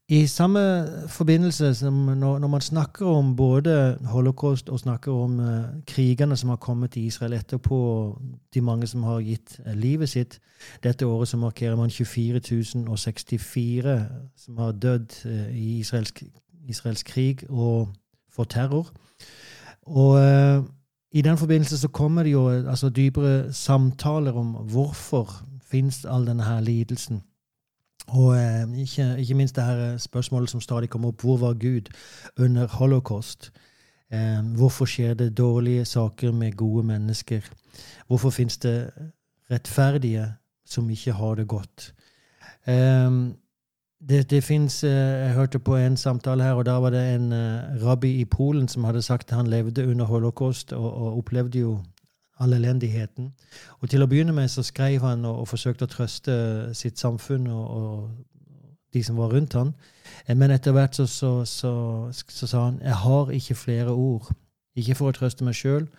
I 0.09 0.27
samme 0.27 0.87
forbindelse 1.07 1.75
som 1.75 1.93
når, 1.93 2.39
når, 2.39 2.47
man 2.47 2.61
snakker 2.61 3.05
om 3.05 3.35
både 3.35 3.97
holocaust 4.05 4.69
og 4.69 4.79
snakker 4.79 5.11
om 5.11 5.39
eh, 5.39 5.63
krigene 5.87 6.37
som 6.37 6.49
har 6.49 6.57
kommet 6.57 6.91
til 6.91 7.05
Israel 7.05 7.33
etterpå, 7.33 8.19
de 8.53 8.61
mange 8.61 8.87
som 8.87 9.03
har 9.03 9.21
gitt 9.21 9.59
eh, 9.65 9.77
livet 9.77 10.09
sitt 10.09 10.39
Dette 10.83 11.05
året 11.05 11.27
så 11.27 11.37
markerer 11.37 11.75
man 11.75 11.89
24.064 11.89 13.99
som 14.37 14.57
har 14.57 14.71
dødd 14.71 15.09
eh, 15.25 15.57
i 15.57 15.79
israelsk 15.79 16.23
israelsk, 16.69 17.05
krig 17.05 17.43
og 17.49 17.87
for 18.39 18.47
terror. 18.47 18.87
Og 19.81 20.11
uh, 20.15 20.65
i 21.11 21.21
den 21.21 21.37
forbindelse 21.37 21.77
så 21.77 21.87
kommer 21.87 22.23
det 22.23 22.31
jo 22.31 22.49
altså, 22.49 22.89
dypere 22.89 23.53
samtaler 23.53 24.31
om 24.31 24.47
hvorfor 24.47 25.43
fins 25.71 26.05
all 26.05 26.27
denne 26.27 26.43
her 26.43 26.59
lidelsen. 26.59 27.23
Og 28.07 28.27
uh, 28.27 28.79
ikke, 28.79 29.15
ikke, 29.19 29.33
minst 29.33 29.55
det 29.55 29.63
her 29.63 29.97
spørsmålet 29.97 30.49
som 30.49 30.61
stadig 30.61 30.89
kommer 30.89 31.07
opp. 31.07 31.21
Hvor 31.21 31.37
var 31.37 31.53
Gud 31.53 31.91
under 32.39 32.67
holocaust? 32.67 33.51
Uh, 34.13 34.55
hvorfor 34.55 34.85
skjer 34.85 35.13
det 35.13 35.37
dårlige 35.37 35.85
saker 35.85 36.31
med 36.31 36.55
gode 36.55 36.85
mennesker? 36.87 37.41
Hvorfor 38.07 38.29
fins 38.29 38.57
det 38.57 38.91
rettferdige 39.51 40.33
som 40.65 40.89
ikke 40.89 41.11
har 41.11 41.35
det 41.35 41.47
godt? 41.47 41.93
Um, 42.67 43.35
det, 43.99 44.29
det 44.29 44.43
fins 44.43 44.83
eh, 44.83 44.89
Jeg 44.89 45.33
hørte 45.33 45.59
på 45.59 45.75
en 45.75 45.97
samtale 45.97 46.43
her, 46.43 46.53
og 46.53 46.65
da 46.65 46.71
var 46.71 46.89
det 46.89 47.15
en 47.15 47.31
uh, 47.31 47.85
rabbi 47.85 48.19
i 48.21 48.25
Polen 48.25 48.67
som 48.67 48.83
hadde 48.83 49.01
sagt 49.01 49.31
at 49.31 49.37
han 49.37 49.47
levde 49.47 49.87
under 49.87 50.05
holocaust 50.05 50.73
og, 50.73 50.93
og 50.93 51.17
opplevde 51.17 51.59
jo 51.59 51.83
all 52.39 52.53
elendigheten. 52.53 53.33
Og 53.79 53.89
til 53.89 54.03
å 54.03 54.07
begynne 54.07 54.33
med 54.33 54.47
så 54.47 54.63
skrev 54.63 55.01
han 55.03 55.25
og, 55.25 55.41
og 55.41 55.47
forsøkte 55.47 55.85
å 55.85 55.91
trøste 55.91 56.33
sitt 56.73 56.99
samfunn 56.99 57.47
og, 57.47 57.65
og, 57.69 58.09
de 58.93 59.03
som 59.03 59.17
var 59.17 59.33
rundt 59.33 59.53
han. 59.53 59.73
Eh, 60.27 60.35
men 60.37 60.51
etter 60.51 60.71
hvert 60.71 60.95
så, 60.95 61.05
så, 61.05 61.45
så, 61.45 61.73
så, 62.11 62.47
sa 62.47 62.63
han 62.69 62.79
jeg 62.81 62.95
har 63.03 63.31
ikke 63.35 63.55
flere 63.55 63.91
ord. 63.91 64.31
Ikke 64.75 64.95
for 64.95 65.11
å 65.11 65.17
trøste 65.17 65.43
meg 65.43 65.57
sjøl, 65.59 65.89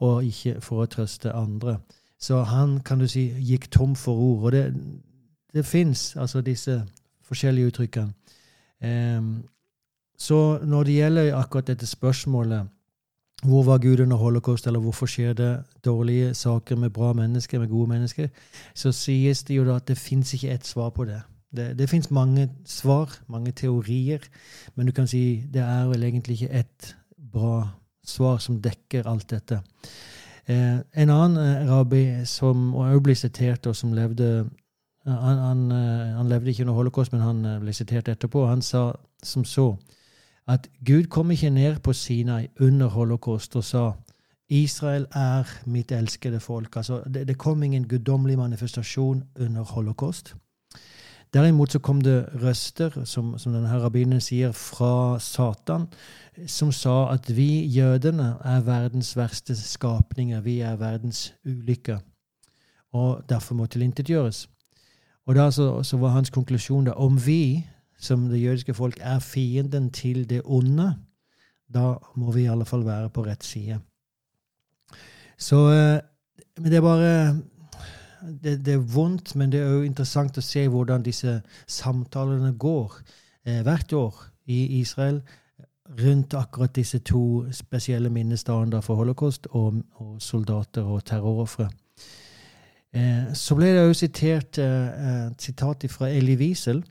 og 0.00 0.24
ikke 0.24 0.60
for 0.64 0.82
å 0.82 0.88
trøste 0.88 1.34
andre. 1.36 1.76
Så 2.20 2.40
han 2.48 2.78
kan 2.84 2.98
du 2.98 3.06
si, 3.08 3.28
gikk 3.44 3.68
tom 3.70 3.92
for 3.96 4.16
ord. 4.16 4.48
Og 4.48 4.52
det, 4.52 4.64
det 5.54 5.66
fins 5.66 6.16
altså 6.16 6.40
disse 6.40 6.80
forskjellige 7.30 7.70
uttrykkene. 7.72 8.12
Um, 8.80 9.32
så 10.20 10.58
når 10.64 10.84
det 10.88 10.98
gjelder 10.98 11.34
akkurat 11.36 11.70
dette 11.72 11.88
spørsmålet 11.88 12.68
hvor 13.44 13.62
var 13.64 13.78
Gud 13.80 14.00
under 14.00 14.16
holocaust, 14.16 14.66
eller 14.66 14.80
hvorfor 14.80 15.08
skjer 15.08 15.32
det 15.32 15.62
dårlige 15.84 16.34
saker 16.34 16.76
med 16.76 16.90
bra 16.90 17.12
mennesker, 17.12 17.58
med 17.58 17.68
gode 17.68 17.88
mennesker, 17.88 18.28
så 18.74 18.92
sies 18.92 19.42
det 19.48 19.56
jo 19.56 19.64
da 19.64 19.78
at 19.80 19.88
det 19.88 19.98
fins 19.98 20.34
ikke 20.34 20.50
ett 20.52 20.66
svar 20.66 20.90
på 20.90 21.04
det. 21.08 21.22
Det, 21.56 21.78
det 21.78 21.88
fins 21.90 22.10
mange 22.10 22.50
svar, 22.64 23.16
mange 23.28 23.52
teorier, 23.52 24.20
men 24.74 24.86
du 24.86 24.92
kan 24.92 25.08
si 25.08 25.42
det 25.50 25.62
er 25.62 25.88
vel 25.88 26.02
egentlig 26.02 26.36
ikke 26.42 26.60
ett 26.60 26.94
bra 27.32 27.68
svar 28.06 28.38
som 28.38 28.60
dekker 28.62 29.08
alt 29.08 29.30
dette. 29.30 29.62
Eh, 30.46 30.78
en 31.02 31.10
annen 31.10 31.38
eh, 31.40 31.66
rabbi 31.70 32.04
som 32.26 32.74
også 32.74 33.00
ble 33.04 33.16
sitert, 33.16 33.66
og 33.66 33.76
som 33.76 33.92
levde 33.96 34.44
han, 35.10 35.38
han, 35.38 35.70
han, 36.16 36.28
levde 36.28 36.50
ikke 36.50 36.62
under 36.62 36.74
holocaust, 36.74 37.12
men 37.12 37.22
han 37.22 37.42
ble 37.60 37.72
sitert 37.72 38.08
etterpå. 38.08 38.46
Han 38.46 38.62
sa 38.62 38.92
som 39.22 39.44
så 39.44 39.74
at 40.50 40.66
Gud 40.86 41.10
kom 41.12 41.30
ikke 41.30 41.50
ned 41.50 41.78
på 41.84 41.92
Sinai 41.92 42.48
under 42.60 42.88
holocaust 42.88 43.56
og 43.56 43.64
sa 43.64 43.84
Israel 44.50 45.06
er 45.14 45.46
mitt 45.66 45.92
elskede 45.92 46.40
folk. 46.40 46.76
Altså, 46.76 47.02
det, 47.06 47.28
det 47.28 47.38
kom 47.38 47.62
ingen 47.62 47.88
guddommelig 47.88 48.38
manifestasjon 48.38 49.22
under 49.40 49.62
holocaust. 49.62 50.34
Derimot 51.34 51.72
så 51.72 51.78
kom 51.78 52.00
det 52.00 52.26
røster, 52.42 53.04
som, 53.04 53.36
som 53.38 53.52
denne 53.54 53.70
rabbinen 53.78 54.20
sier, 54.20 54.50
fra 54.52 55.18
Satan, 55.22 55.86
som 56.46 56.72
sa 56.74 57.12
at 57.12 57.30
vi 57.36 57.68
jødene 57.70 58.32
er 58.42 58.64
verdens 58.66 59.12
verste 59.16 59.54
skapninger. 59.54 60.40
Vi 60.42 60.58
er 60.66 60.80
verdens 60.80 61.28
ulykker. 61.46 62.00
Og 62.92 63.22
derfor 63.28 63.54
må 63.54 63.66
tilintetgjøres. 63.70 64.48
Og 65.30 65.36
da 65.36 65.50
så, 65.54 65.82
så, 65.82 65.96
var 65.96 66.08
hans 66.08 66.30
konklusjon 66.34 66.88
da 66.88 66.96
om 66.98 67.14
vi, 67.26 67.62
som 67.98 68.24
det 68.28 68.40
jødiske 68.42 68.74
folk, 68.74 68.96
er 69.00 69.18
fienden 69.22 69.90
til 69.94 70.24
det 70.30 70.40
onde, 70.44 70.88
da 71.74 71.92
må 72.18 72.32
vi 72.34 72.42
i 72.42 72.50
alle 72.50 72.66
fall 72.66 72.82
være 72.82 73.12
på 73.14 73.22
rett 73.22 73.44
side. 73.46 73.78
Så 75.38 75.56
eh, 75.70 76.00
Men 76.58 76.72
det 76.72 76.76
er 76.76 76.82
bare 76.82 77.38
det, 78.42 78.64
det, 78.66 78.74
er 78.74 78.94
vondt, 78.94 79.36
men 79.36 79.52
det 79.52 79.60
er 79.60 79.70
jo 79.70 79.82
interessant 79.86 80.38
å 80.38 80.42
se 80.42 80.66
hvordan 80.68 81.06
disse 81.06 81.36
samtalene 81.66 82.50
går 82.58 82.98
eh, 83.46 83.62
hvert 83.62 83.92
år 83.92 84.18
i 84.46 84.80
Israel 84.80 85.22
rundt 86.02 86.34
akkurat 86.34 86.74
disse 86.76 86.98
to 86.98 87.46
spesielle 87.52 88.10
minnestandene 88.10 88.82
for 88.82 88.98
holocaust 88.98 89.46
og, 89.50 89.78
og 89.94 90.18
soldater 90.22 90.82
og 90.82 91.04
terrorofre. 91.04 91.70
Eh, 92.96 93.30
så 93.38 93.54
ble 93.58 93.70
det 93.74 93.84
jo 93.86 93.96
sitert 93.96 94.58
eh, 94.58 95.26
et 95.28 95.42
sitat 95.42 95.86
fra 95.92 96.10
Elie 96.10 96.38
Wiesel, 96.40 96.82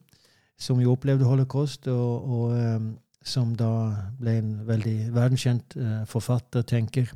som 0.59 0.79
jo 0.79 0.93
opplevde 0.95 1.27
holocaust, 1.27 1.87
og, 1.87 2.29
og 2.29 2.57
eh, 2.57 2.89
som 3.25 3.55
da 3.59 3.71
ble 4.19 4.37
en 4.39 4.53
veldig 4.67 4.97
verdenskjent 5.15 5.75
eh, 5.79 6.03
forfatter, 6.07 6.63
tenker. 6.67 7.11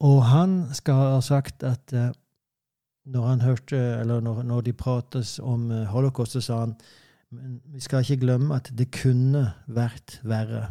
Og 0.00 0.24
han 0.30 0.64
skal 0.74 1.14
ha 1.14 1.20
sagt 1.24 1.62
at 1.66 1.94
eh, 1.94 2.10
når 3.10 3.26
han 3.26 3.40
hørte, 3.44 3.78
eller 4.00 4.20
når, 4.24 4.42
når 4.42 4.66
de 4.66 4.72
prates 4.76 5.38
om 5.42 5.70
uh, 5.72 5.86
holocaust, 5.90 6.36
så 6.36 6.40
sa 6.44 6.58
han 6.66 6.74
men 7.30 7.60
vi 7.70 7.80
skal 7.82 8.02
ikke 8.02 8.24
glemme 8.24 8.56
at 8.58 8.72
det 8.74 8.88
kunne 8.90 9.44
vært 9.70 10.18
verre. 10.26 10.64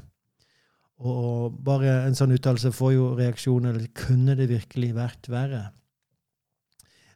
Og 0.99 1.55
bare 1.63 2.01
en 2.03 2.17
sånn 2.17 2.33
uttalelse 2.35 2.73
får 2.75 2.91
jo 2.97 3.05
reaksjoner. 3.15 3.77
Kunne 3.95 4.35
det 4.35 4.49
virkelig 4.51 4.89
vært 4.97 5.29
verre? 5.31 5.69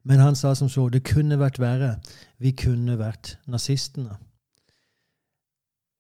Men 0.03 0.19
han 0.19 0.35
sa 0.35 0.53
som 0.55 0.69
så 0.69 0.89
det 0.91 1.05
kunne 1.07 1.39
vært 1.39 1.61
verre. 1.63 1.95
Vi 2.37 2.51
kunne 2.51 2.97
vært 2.99 3.37
nazistene. 3.47 4.17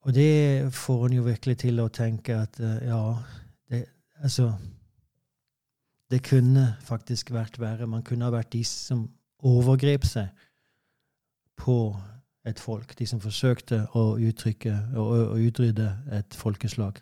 Og 0.03 0.13
det 0.15 0.73
får 0.75 1.01
han 1.05 1.15
jo 1.15 1.23
virkelig 1.23 1.57
til 1.63 1.79
å 1.79 1.87
tenke 1.87 2.35
at 2.35 2.59
uh, 2.59 2.79
ja 2.83 3.01
det, 3.71 3.85
Altså 4.23 4.51
det 6.11 6.19
kunne 6.27 6.75
faktisk 6.83 7.31
vært 7.33 7.59
verre. 7.59 7.87
Man 7.87 8.03
kunne 8.03 8.27
ha 8.27 8.31
vært 8.31 8.51
de 8.53 8.63
som 8.67 9.07
overgrep 9.43 10.05
seg 10.05 10.27
på 11.57 11.95
et 12.45 12.59
folk. 12.59 12.93
De 12.99 13.07
som 13.07 13.21
forsøkte 13.23 13.85
å 13.97 14.13
uttrykke 14.19 14.75
og 14.99 15.39
utrydde 15.39 15.87
et 16.19 16.35
folkeslag. 16.37 16.99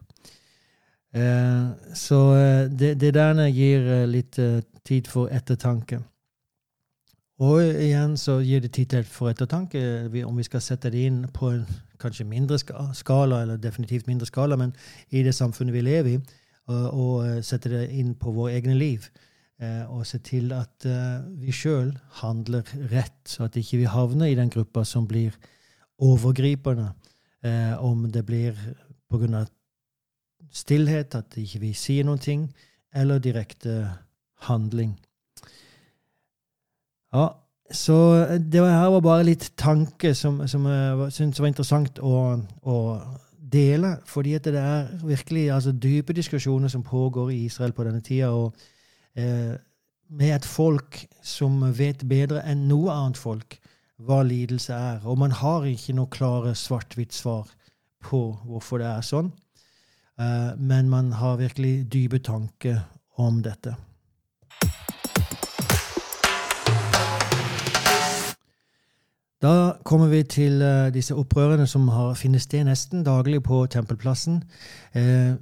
Eh, 1.11 1.65
så 1.97 2.19
eh, 2.37 2.69
det, 2.71 2.93
det 3.01 3.13
der 3.17 3.41
gir 3.51 3.87
eh, 3.97 4.07
litt 4.07 4.39
tid 4.87 5.09
for 5.11 5.27
ettertanke. 5.27 5.99
Og 7.41 7.61
igjen 7.63 8.17
så 8.21 8.37
gir 8.45 8.61
det 8.61 8.73
tid 8.75 8.91
til 8.91 9.07
for 9.09 9.31
ettertanke 9.31 9.79
om 10.27 10.37
vi 10.37 10.45
skal 10.45 10.61
sette 10.61 10.91
det 10.93 11.07
inn 11.07 11.23
på 11.33 11.49
en 11.55 11.63
kanskje 12.01 12.25
mindre 12.25 12.57
skala, 12.57 13.41
eller 13.41 13.57
definitivt 13.57 14.07
mindre 14.07 14.27
skala, 14.29 14.57
men 14.57 14.75
i 15.09 15.23
det 15.25 15.33
samfunnet 15.37 15.73
vi 15.73 15.81
lever 15.85 16.15
i 16.15 16.21
og 16.71 17.25
eh, 17.25 17.41
sette 17.43 17.71
det 17.71 17.85
inn 17.97 18.13
på 18.15 18.33
våre 18.35 18.55
egne 18.55 18.75
liv. 18.77 19.07
Eh, 19.61 19.83
og 19.91 20.05
se 20.07 20.21
til 20.25 20.51
at 20.55 20.85
eh, 20.87 21.23
vi 21.41 21.53
sjøl 21.53 21.91
handler 22.21 22.67
rett, 22.91 23.19
så 23.27 23.47
at 23.47 23.57
ikke 23.57 23.81
vi 23.83 23.89
havner 23.89 24.31
i 24.31 24.37
den 24.37 24.49
gruppa 24.49 24.85
som 24.85 25.07
blir 25.07 25.37
overgripende. 26.01 26.93
Om 27.81 28.03
det 28.13 28.21
blir 28.25 28.53
pga. 29.09 29.45
stillhet, 30.53 31.15
at 31.15 31.37
ikke 31.37 31.59
vi 31.59 31.73
sier 31.73 32.05
noen 32.05 32.19
ting, 32.19 32.43
eller 32.93 33.17
direkte 33.17 33.89
handling. 34.45 34.93
Ja, 37.11 37.27
så 37.71 37.95
det 38.39 38.61
her 38.63 38.91
var 38.91 39.03
bare 39.03 39.27
litt 39.27 39.51
tanke 39.59 40.13
som, 40.15 40.41
som 40.47 40.67
jeg 40.67 41.11
syntes 41.15 41.39
var 41.39 41.51
interessant 41.51 41.99
å, 42.03 42.15
å 42.63 42.77
dele, 43.51 43.95
fordi 44.07 44.35
at 44.35 44.47
det 44.47 44.59
er 44.59 44.89
virkelig 45.03 45.47
altså, 45.51 45.71
dype 45.71 46.15
diskusjoner 46.15 46.71
som 46.71 46.83
pågår 46.83 47.31
i 47.31 47.43
Israel 47.45 47.75
på 47.75 47.85
denne 47.87 48.03
tida. 48.03 48.31
Og 48.31 48.55
eh, 49.15 49.55
med 50.11 50.35
et 50.35 50.47
folk 50.47 51.03
som 51.23 51.61
vet 51.77 52.03
bedre 52.07 52.43
enn 52.47 52.67
noe 52.69 52.91
annet 52.93 53.19
folk 53.19 53.59
hva 54.01 54.21
lidelse 54.25 54.73
er. 54.73 55.03
Og 55.05 55.19
man 55.19 55.35
har 55.35 55.67
ikke 55.67 55.95
noe 55.95 56.11
klare 56.11 56.55
svart-hvitt-svar 56.57 57.51
på 58.01 58.21
hvorfor 58.47 58.81
det 58.81 58.89
er 58.89 59.05
sånn. 59.05 59.31
Eh, 60.19 60.51
men 60.57 60.89
man 60.91 61.13
har 61.19 61.39
virkelig 61.41 61.85
dype 61.91 62.19
tanker 62.23 62.81
om 63.21 63.41
dette. 63.45 63.75
Da 69.41 69.73
kommer 69.83 70.07
vi 70.07 70.23
til 70.23 70.61
uh, 70.61 70.93
disse 70.93 71.15
opprørene 71.15 71.65
som 71.67 71.87
har 71.87 72.13
funnet 72.13 72.41
sted 72.41 72.63
nesten 72.67 73.01
daglig 73.03 73.39
på 73.43 73.65
Tempelplassen. 73.65 74.43
Uh, 74.95 75.33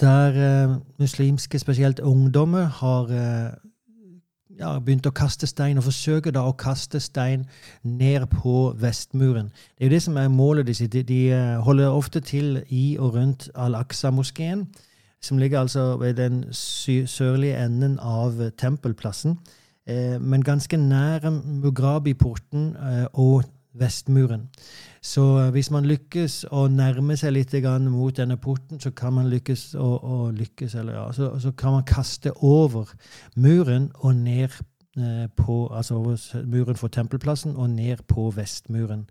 der 0.00 0.38
uh, 0.38 0.76
muslimske, 0.98 1.58
spesielt 1.58 2.00
ungdommer, 2.00 2.64
har 2.64 3.10
ja, 4.58 4.78
begynt 4.78 5.06
å 5.06 5.10
kaste 5.10 5.46
stein, 5.46 5.78
og 5.78 5.88
forsøker 5.88 6.30
da 6.30 6.44
å 6.46 6.54
kaste 6.54 7.00
stein 7.00 7.48
ned 7.82 8.28
på 8.30 8.72
Vestmuren. 8.78 9.50
Det 9.74 9.86
er 9.86 9.90
jo 9.90 9.94
det 9.96 10.02
som 10.02 10.16
er 10.16 10.28
målet 10.30 10.66
deres. 10.66 10.84
De, 10.92 11.02
de 11.02 11.22
holder 11.66 11.90
ofte 11.90 12.20
til 12.20 12.60
i 12.68 12.96
og 13.00 13.16
rundt 13.16 13.48
Al-Aqsa-moskeen, 13.54 14.68
som 15.22 15.38
ligger 15.38 15.60
altså 15.60 15.96
ved 15.96 16.14
den 16.14 16.44
sørlige 16.52 17.58
enden 17.64 17.98
av 17.98 18.38
Tempelplassen. 18.58 19.38
Eh, 19.86 20.20
men 20.20 20.42
ganske 20.42 20.76
nære 20.76 21.30
Mugrabi-porten 21.30 22.76
eh, 22.76 23.06
og 23.12 23.44
Vestmuren. 23.74 24.48
Så 25.02 25.38
eh, 25.38 25.50
hvis 25.50 25.70
man 25.70 25.84
lykkes 25.84 26.44
å 26.50 26.68
nærme 26.70 27.16
seg 27.16 27.32
litt 27.32 27.54
mot 27.90 28.16
denne 28.16 28.36
porten, 28.36 28.80
så 28.80 28.90
kan 28.90 29.12
man 29.12 29.28
lykkes 29.28 29.74
å, 29.74 29.88
å 29.98 30.30
lykkes, 30.30 30.74
eller 30.74 30.94
ja, 30.94 31.12
så, 31.12 31.38
så, 31.38 31.50
kan 31.50 31.72
man 31.72 31.84
kaste 31.84 32.32
over 32.42 32.94
muren 33.36 33.90
og 33.94 34.14
ned 34.14 34.50
på 35.36 35.70
Altså 35.72 35.94
over 35.94 36.44
muren 36.44 36.76
for 36.76 36.88
tempelplassen 36.88 37.56
og 37.56 37.70
ned 37.70 37.96
på 38.06 38.30
Vestmuren. 38.30 39.06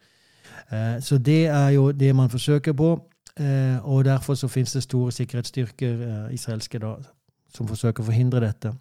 Så 1.01 1.17
det 1.17 1.47
er 1.47 1.69
jo 1.69 1.91
det 1.91 2.15
man 2.15 2.29
forsøker 2.29 2.73
på, 2.73 2.89
og 3.81 4.05
derfor 4.05 4.35
så 4.35 4.47
finnes 4.47 4.73
det 4.73 4.83
store 4.83 5.11
sikkerhetsstyrker, 5.11 6.29
israelske, 6.31 6.77
da, 6.77 6.93
som 7.49 7.67
forsøker 7.67 8.03
å 8.03 8.05
forhindre 8.11 8.43
dette. 8.45 8.75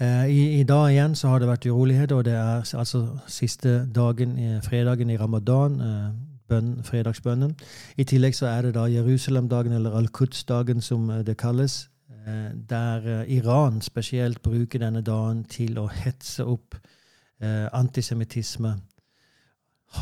Eh, 0.00 0.26
I, 0.30 0.60
I, 0.60 0.62
dag 0.62 0.90
igjen 0.90 1.14
så 1.14 1.28
har 1.28 1.40
det 1.42 1.48
vært 1.48 1.66
urolighet, 1.66 2.12
og 2.12 2.24
det 2.24 2.32
er 2.38 2.62
altså 2.78 3.00
siste 3.26 3.80
dagen, 3.94 4.36
fredagen 4.62 5.10
i 5.10 5.16
ramadan, 5.18 5.80
eh, 5.80 6.10
bønn, 6.48 6.84
fredagsbønnen. 6.84 7.56
I 7.96 8.04
tillegg 8.04 8.34
så 8.34 8.46
er 8.46 8.62
det 8.62 8.74
da 8.74 8.86
Jerusalem-dagen, 8.86 9.72
eller 9.72 9.96
Al-Quds-dagen 9.98 10.80
som 10.80 11.10
eh, 11.10 11.24
det 11.26 11.36
kalles, 11.36 11.88
der 12.68 13.24
Iran 13.28 13.80
spesielt 13.80 14.42
bruker 14.42 14.78
denne 14.78 15.00
dagen 15.00 15.44
til 15.48 15.78
å 15.80 15.86
hetse 15.88 16.44
opp 16.44 16.74
antisemittisme, 17.72 18.74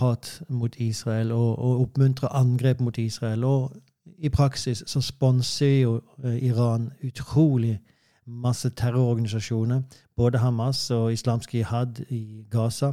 hat 0.00 0.43
mot 0.49 0.75
Israel, 0.76 1.31
og, 1.33 1.59
og 1.59 1.81
oppmuntre 1.85 2.33
angrep 2.35 2.81
mot 2.81 2.99
Israel. 2.99 3.45
Og 3.45 3.76
i 4.19 4.29
praksis 4.29 4.83
så 4.87 5.00
sponser 5.00 5.81
jo 5.83 6.00
Iran 6.25 6.91
utrolig 7.05 7.79
masse 8.26 8.71
terrororganisasjoner. 8.71 9.83
Både 10.16 10.38
Hamas 10.38 10.90
og 10.90 11.12
islamsk 11.12 11.54
jihad 11.54 12.00
i 12.11 12.45
Gaza. 12.50 12.92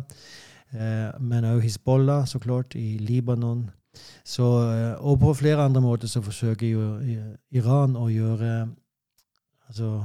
Eh, 0.73 1.21
men 1.21 1.45
også 1.45 1.59
Hizbollah, 1.59 2.27
så 2.27 2.39
klart, 2.39 2.75
i 2.75 2.97
Libanon. 2.97 3.69
Så, 4.25 4.43
eh, 4.43 5.05
og 5.05 5.19
på 5.19 5.33
flere 5.33 5.65
andre 5.65 5.81
måter 5.81 6.07
så 6.07 6.21
forsøker 6.21 6.67
jo 6.67 6.99
Iran 7.51 7.95
å 7.95 8.07
gjøre 8.09 8.69
altså 9.67 10.03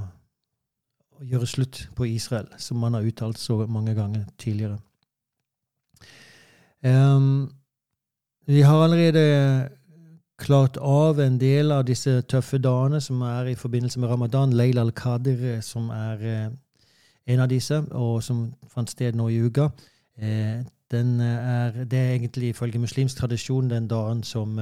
å 1.19 1.27
gjøre 1.27 1.49
slutt 1.51 1.81
på 1.99 2.07
Israel, 2.07 2.47
som 2.63 2.79
man 2.83 2.95
har 2.95 3.07
uttalt 3.07 3.41
så 3.41 3.67
mange 3.67 3.95
ganger 3.97 4.27
tidligere. 4.39 4.79
Um, 6.85 7.51
vi 8.47 8.63
har 8.63 8.85
allerede 8.85 9.69
klart 10.39 10.77
av 10.77 11.21
en 11.21 11.39
del 11.39 11.73
av 11.75 11.85
disse 11.89 12.21
tøffe 12.31 12.61
dagene 12.63 13.01
som 13.03 13.23
er 13.27 13.51
i 13.53 13.59
forbindelse 13.59 14.01
med 14.01 14.11
ramadan. 14.11 14.55
Leila 14.55 14.85
al-Qadir, 14.87 15.45
eh, 15.57 15.61
som 15.61 15.91
er 15.91 16.23
eh, 16.23 16.49
en 17.35 17.45
av 17.45 17.51
disse, 17.51 17.83
og 17.93 18.23
som 18.23 18.47
fant 18.73 18.91
sted 18.91 19.19
nå 19.19 19.29
i 19.29 19.43
uka. 19.45 19.71
den 20.91 21.21
er, 21.21 21.85
det 21.85 21.99
er 21.99 22.15
egentlig 22.15 22.49
ifølge 22.49 22.79
muslimsk 22.79 23.17
tradisjon 23.17 23.69
den 23.71 23.87
dagen 23.87 24.23
som 24.25 24.59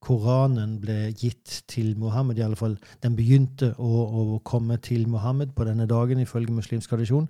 Koranen 0.00 0.76
ble 0.80 1.12
gitt 1.12 1.64
til 1.68 1.96
Mohammed. 1.98 2.38
i 2.38 2.42
alle 2.42 2.56
fall. 2.56 2.78
Den 3.02 3.16
begynte 3.16 3.74
å, 3.78 4.04
å 4.36 4.38
komme 4.44 4.76
til 4.76 5.08
Mohammed 5.08 5.54
på 5.56 5.64
denne 5.64 5.86
dagen, 5.86 6.20
ifølge 6.20 6.54
muslimsk 6.54 6.88
tradisjon. 6.88 7.28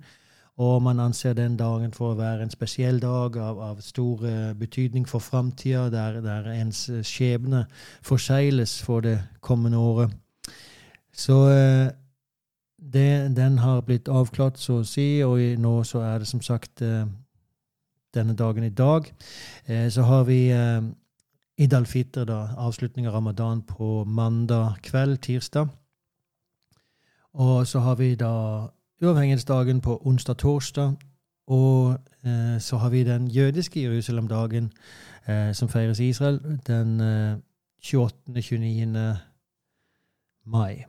Og 0.59 0.81
man 0.83 0.99
anser 0.99 1.33
den 1.33 1.55
dagen 1.57 1.93
for 1.95 2.11
å 2.11 2.19
være 2.19 2.43
en 2.43 2.51
spesiell 2.51 2.99
dag 2.99 3.37
av, 3.39 3.59
av 3.63 3.79
stor 3.83 4.25
uh, 4.25 4.51
betydning 4.59 5.05
for 5.07 5.23
framtida, 5.23 5.85
der, 5.93 6.19
der, 6.25 6.49
ens 6.51 6.83
skjebne 7.07 7.63
forsegles 8.03 8.75
for 8.83 9.05
det 9.05 9.15
kommende 9.39 9.79
året. 9.79 10.15
Så 11.15 11.37
uh, 11.47 11.87
det, 12.75 13.11
den 13.37 13.59
har 13.63 13.85
blitt 13.87 14.11
avklart, 14.11 14.59
så 14.59 14.81
å 14.81 14.87
si, 14.87 15.21
og 15.23 15.39
nå 15.59 15.77
så 15.87 16.03
er 16.03 16.19
det 16.19 16.27
som 16.27 16.43
sagt 16.43 16.83
denne 18.15 18.33
dagen 18.33 18.63
i 18.63 18.71
dag. 18.73 19.05
så 19.91 20.01
har 20.07 20.23
vi 20.23 20.37
Id 21.59 21.73
al-Fitr, 21.75 22.31
avslutning 22.55 23.07
av 23.07 23.13
ramadan 23.13 23.61
på 23.67 24.05
mandag 24.07 24.79
kveld, 24.81 25.19
tirsdag. 25.21 25.67
Og 27.33 27.67
så 27.67 27.83
har 27.83 27.99
vi 27.99 28.15
da 28.15 28.31
uavhengighetsdagen 29.01 29.81
på 29.81 30.01
onsdag-torsdag. 30.05 30.93
Og 31.47 31.99
eh, 32.25 32.59
så 32.59 32.77
har 32.77 32.89
vi 32.89 33.03
den 33.03 33.27
jødiske 33.27 33.81
Jerusalem-dagen 33.81 34.71
eh, 35.27 35.53
som 35.53 35.69
feires 35.69 35.99
i 35.99 36.09
Israel 36.09 36.59
den 36.67 37.01
eh, 37.01 37.37
28.-29. 37.83 38.99
mai. 40.45 40.83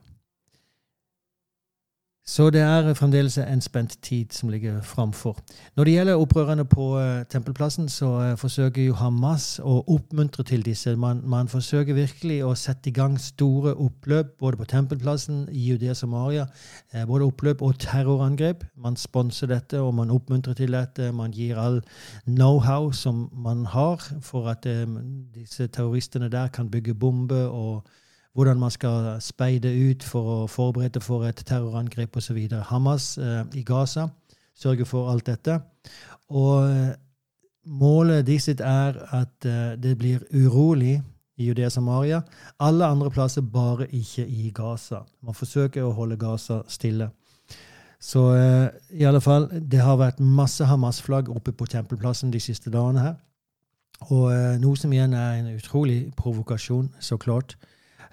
Så 2.30 2.50
det 2.50 2.60
er 2.60 2.94
fremdeles 2.94 3.38
en 3.42 3.60
spent 3.60 3.96
tid 4.02 4.26
som 4.30 4.48
ligger 4.48 4.82
framfor. 4.86 5.38
Når 5.76 5.84
det 5.84 5.92
gjelder 5.92 6.14
opprørerne 6.14 6.64
på 6.64 6.84
uh, 6.98 7.22
Tempelplassen, 7.30 7.88
så 7.88 8.06
uh, 8.06 8.36
forsøker 8.38 8.84
jo 8.84 8.94
Hamas 8.94 9.58
å 9.58 9.80
oppmuntre 9.90 10.44
til 10.46 10.62
disse. 10.62 10.94
Man, 10.96 11.24
man, 11.26 11.48
forsøker 11.50 11.96
virkelig 11.98 12.36
å 12.46 12.52
sette 12.54 12.92
i 12.92 12.94
gang 12.94 13.16
store 13.18 13.72
oppløp 13.74 14.36
både 14.38 14.60
på 14.60 14.68
Tempelplassen, 14.70 15.48
i 15.50 15.64
Judea 15.72 15.94
Samaria. 15.98 16.46
Uh, 16.94 17.02
både 17.10 17.26
oppløp 17.26 17.64
og 17.66 17.80
terrorangrep. 17.82 18.62
Man 18.78 18.96
sponser 18.96 19.50
dette, 19.50 19.80
og 19.82 19.96
man 19.98 20.14
oppmuntrer 20.14 20.54
til 20.54 20.78
dette. 20.78 21.10
Man 21.10 21.34
gir 21.34 21.58
all 21.58 21.80
know-how 22.28 22.92
som 22.94 23.26
man 23.34 23.66
har 23.74 24.06
for 24.22 24.46
at 24.54 24.70
disse 25.34 25.66
terroristene 25.66 26.30
der 26.30 26.54
kan 26.54 26.70
bygge 26.70 26.94
bomber 26.94 27.50
og 27.50 27.90
hvordan 28.34 28.58
man 28.58 28.70
skal 28.70 29.20
speide 29.20 29.72
ut 29.90 30.04
for 30.06 30.32
å 30.34 30.46
forberede 30.46 31.00
for 31.02 31.26
et 31.26 31.42
terrorangrep 31.46 32.16
osv. 32.16 32.38
Hamas 32.70 33.18
eh, 33.18 33.44
i 33.58 33.62
Gaza 33.66 34.08
sørger 34.56 34.86
for 34.86 35.10
alt 35.10 35.26
dette. 35.26 35.58
Og 36.30 36.70
eh, 36.70 36.92
målet 37.66 38.26
de 38.26 38.38
sitt 38.38 38.60
er 38.60 39.00
at 39.10 39.46
eh, 39.46 39.76
det 39.82 39.96
blir 39.98 40.22
urolig 40.30 41.00
i 41.40 41.48
Judea 41.48 41.70
Samaria. 41.70 42.20
Alle 42.60 42.86
andre 42.86 43.10
plasser, 43.10 43.42
bare 43.42 43.88
ikke 43.90 44.26
i 44.26 44.50
Gaza. 44.54 45.02
Man 45.22 45.34
forsøker 45.34 45.84
å 45.84 45.94
holde 45.96 46.20
Gaza 46.20 46.60
stille. 46.68 47.10
Så 48.00 48.34
eh, 48.34 48.68
i 49.00 49.04
alle 49.04 49.20
fall, 49.20 49.48
det 49.50 49.80
har 49.80 49.98
vært 50.00 50.20
masse 50.20 50.64
Hamas-flagg 50.64 51.28
oppe 51.28 51.52
på 51.52 51.68
tempelplassen 51.68 52.30
de 52.32 52.40
siste 52.40 52.70
dagene 52.72 53.04
her. 53.04 53.18
Og 54.08 54.30
eh, 54.32 54.56
noe 54.60 54.78
som 54.80 54.92
igjen 54.92 55.12
er 55.16 55.40
en 55.40 55.50
utrolig 55.52 56.06
provokasjon, 56.16 56.88
så 57.00 57.18
klart. 57.20 57.58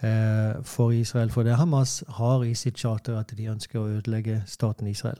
Eh, 0.03 0.63
for 0.63 0.91
Israel. 0.91 1.29
For 1.29 1.43
det 1.43 1.55
Hamas 1.57 2.03
har 2.07 2.43
i 2.43 2.53
sitt 2.53 2.77
charter 2.77 3.17
at 3.17 3.31
de 3.37 3.47
ønsker 3.49 3.79
å 3.79 3.87
ødelegge 3.87 4.43
staten 4.45 4.87
Israel. 4.87 5.17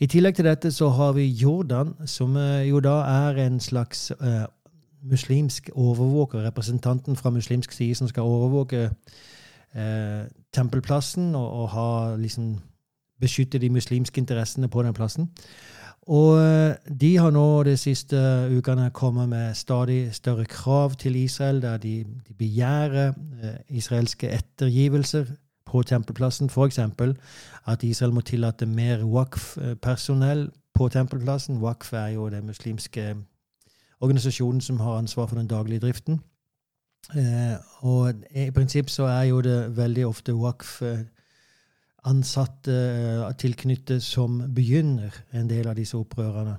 I 0.00 0.06
tillegg 0.06 0.34
til 0.34 0.44
dette 0.44 0.72
så 0.74 0.88
har 0.88 1.12
vi 1.14 1.28
Jordan, 1.28 1.94
som 2.06 2.36
eh, 2.36 2.66
jo 2.66 2.80
da 2.82 2.96
er 3.06 3.38
en 3.44 3.60
slags 3.60 4.10
eh, 4.10 4.46
muslimsk 5.02 5.70
overvåker. 5.74 6.42
Representanten 6.42 7.16
fra 7.16 7.30
muslimsk 7.30 7.72
side 7.72 7.94
som 7.94 8.08
skal 8.08 8.26
overvåke 8.26 8.90
eh, 8.90 10.26
tempelplassen 10.52 11.34
og, 11.34 11.62
og 11.62 11.68
ha, 11.68 12.16
liksom, 12.16 12.56
beskytte 13.20 13.58
de 13.58 13.70
muslimske 13.70 14.18
interessene 14.18 14.68
på 14.68 14.82
den 14.82 14.94
plassen. 14.94 15.30
Og 16.10 16.38
eh, 16.38 16.74
de 17.00 17.16
har 17.16 17.30
nå 17.30 17.62
de 17.62 17.76
siste 17.76 18.18
ukene 18.50 18.90
kommet 18.90 19.28
med 19.28 19.54
stadig 19.54 20.14
større 20.14 20.44
krav 20.44 20.94
til 20.98 21.16
Israel, 21.16 21.62
der 21.62 21.76
de, 21.76 22.04
de 22.28 22.34
begjærer 22.34 23.12
eh, 23.42 23.54
israelske 23.68 24.30
ettergivelser 24.30 25.24
på 25.64 25.82
tempelplassen. 25.82 26.50
F.eks. 26.50 26.78
at 27.66 27.82
Israel 27.82 28.12
må 28.12 28.20
tillate 28.20 28.66
mer 28.66 29.04
WAKF-personell 29.04 30.50
på 30.74 30.88
tempelplassen. 30.88 31.62
WAKF 31.62 31.92
er 31.92 32.06
jo 32.06 32.28
den 32.28 32.46
muslimske 32.46 33.16
organisasjonen 34.00 34.60
som 34.60 34.80
har 34.80 34.98
ansvar 34.98 35.26
for 35.26 35.36
den 35.36 35.46
daglige 35.46 35.80
driften. 35.80 36.20
Eh, 37.14 37.56
og 37.80 38.14
i 38.34 38.50
prinsipp 38.50 38.90
så 38.90 39.04
er 39.04 39.22
jo 39.22 39.40
det 39.40 39.76
veldig 39.76 40.06
ofte 40.06 40.34
WAKF 40.34 40.82
ansatte 42.08 42.74
eh, 42.74 43.32
tilknyttet 43.38 44.02
som 44.02 44.40
begynner 44.54 45.14
en 45.36 45.48
del 45.50 45.68
av 45.70 45.78
disse 45.78 45.96
opprørene. 45.98 46.58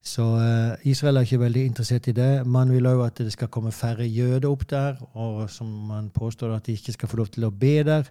Så 0.00 0.24
uh, 0.24 0.80
Israel 0.88 1.20
er 1.20 1.26
ikke 1.26 1.42
veldig 1.42 1.62
interessert 1.68 2.06
i 2.08 2.14
det. 2.16 2.46
Man 2.48 2.70
vil 2.72 2.88
òg 2.88 3.02
at 3.04 3.18
det 3.20 3.34
skal 3.34 3.50
komme 3.52 3.68
færre 3.68 4.06
jøder 4.08 4.48
opp 4.48 4.64
der, 4.70 4.96
og 5.12 5.44
som 5.52 5.68
man 5.90 6.08
påstår 6.14 6.54
at 6.54 6.66
de 6.66 6.72
ikke 6.72 6.94
skal 6.96 7.10
få 7.10 7.20
lov 7.20 7.28
til 7.34 7.44
å 7.44 7.52
be 7.52 7.74
der. 7.84 8.08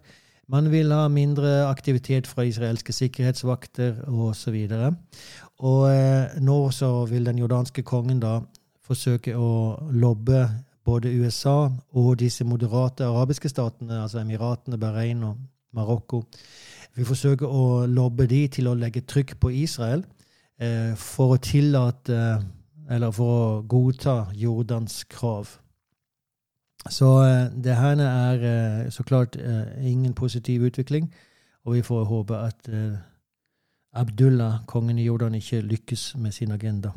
Man 0.50 0.70
vil 0.70 0.94
ha 0.94 1.08
mindre 1.10 1.66
aktivitet 1.66 2.30
fra 2.30 2.46
israelske 2.46 2.94
sikkerhetsvakter 2.94 4.04
osv. 4.06 4.60
Og, 4.70 5.18
og 5.66 5.84
uh, 5.90 6.38
nå 6.46 6.60
så 6.78 6.92
vil 7.10 7.26
den 7.26 7.42
jordanske 7.42 7.82
kongen 7.82 8.22
da 8.22 8.38
forsøke 8.86 9.34
å 9.34 9.52
lobbe 9.90 10.46
både 10.86 11.12
USA 11.22 11.72
og 11.98 12.16
disse 12.22 12.46
moderate 12.46 13.06
arabiske 13.06 13.50
statene, 13.50 14.04
altså 14.04 14.22
Emiratene, 14.22 14.78
Bahrain 14.78 15.26
og 15.26 15.42
Marokko. 15.74 16.24
Vi 16.96 17.06
forsøker 17.06 17.48
å 17.48 17.86
lobbe 17.86 18.28
de 18.28 18.48
til 18.52 18.68
å 18.68 18.78
legge 18.78 19.06
trykk 19.08 19.38
på 19.40 19.52
Israel 19.62 20.04
eh, 20.60 20.96
for 20.98 21.36
å 21.36 21.44
tillate 21.44 22.40
Eller 22.90 23.12
for 23.14 23.34
å 23.38 23.62
godta 23.70 24.32
Jordans 24.34 25.04
krav. 25.06 25.60
Så 26.90 27.10
eh, 27.22 27.52
det 27.54 27.76
her 27.78 28.02
er 28.02 28.46
eh, 28.50 28.90
så 28.90 29.04
klart 29.04 29.36
eh, 29.36 29.78
ingen 29.86 30.14
positiv 30.14 30.64
utvikling, 30.66 31.14
og 31.66 31.76
vi 31.76 31.82
får 31.86 32.06
håpe 32.10 32.38
at 32.38 32.70
eh, 32.70 32.98
Abdullah, 33.94 34.66
kongen 34.66 34.98
i 34.98 35.06
Jordan, 35.06 35.36
ikke 35.36 35.62
lykkes 35.62 36.16
med 36.18 36.32
sin 36.32 36.52
agenda. 36.52 36.92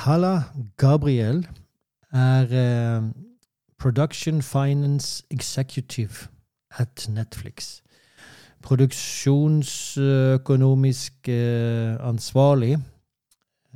Halla 0.00 0.42
Gabriel 0.76 1.46
er 2.12 2.46
eh, 2.50 3.02
Production 3.80 4.42
Finance 4.42 5.24
Executive 5.30 6.28
at 6.70 7.08
Netflix. 7.08 7.80
Produksjonsøkonomisk 8.62 11.28
eh, 11.28 12.08
ansvarlig 12.08 12.78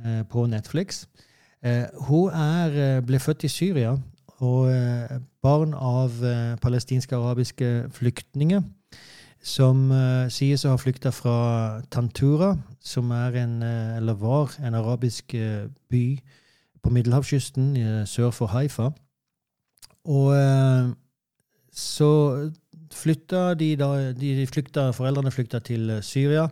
eh, 0.05 0.25
på 0.29 0.45
Netflix. 0.45 1.07
Eh, 1.63 1.83
hun 2.07 2.29
er, 2.29 3.01
ble 3.01 3.19
født 3.19 3.43
i 3.43 3.47
Syria 3.47 3.97
og 4.43 4.71
barn 5.41 5.73
av 5.73 6.11
palestinske 6.61 7.15
arabiske 7.15 7.89
flyktninger 7.95 8.61
som 9.39 9.91
sies 10.27 10.65
å 10.65 10.69
ha 10.73 10.77
flykta 10.81 11.11
fra 11.15 11.81
Tantura, 11.89 12.57
som 12.83 13.11
er 13.15 13.31
en, 13.45 13.63
eller 13.63 14.13
var 14.19 14.51
en 14.59 14.75
arabisk 14.75 15.31
by 15.87 16.19
på 16.85 16.93
middelhavskysten 16.93 17.73
sør 18.05 18.29
for 18.35 18.53
Haifa. 18.53 18.91
Og 20.05 20.35
eh, 20.37 20.91
så 21.75 22.09
flytta 22.95 23.53
de 23.59 23.71
da 23.79 23.89
de 24.15 24.45
flykta, 24.47 24.91
Foreldrene 24.95 25.33
flykta 25.33 25.61
til 25.65 25.89
eh, 25.97 26.03
Syria, 26.05 26.47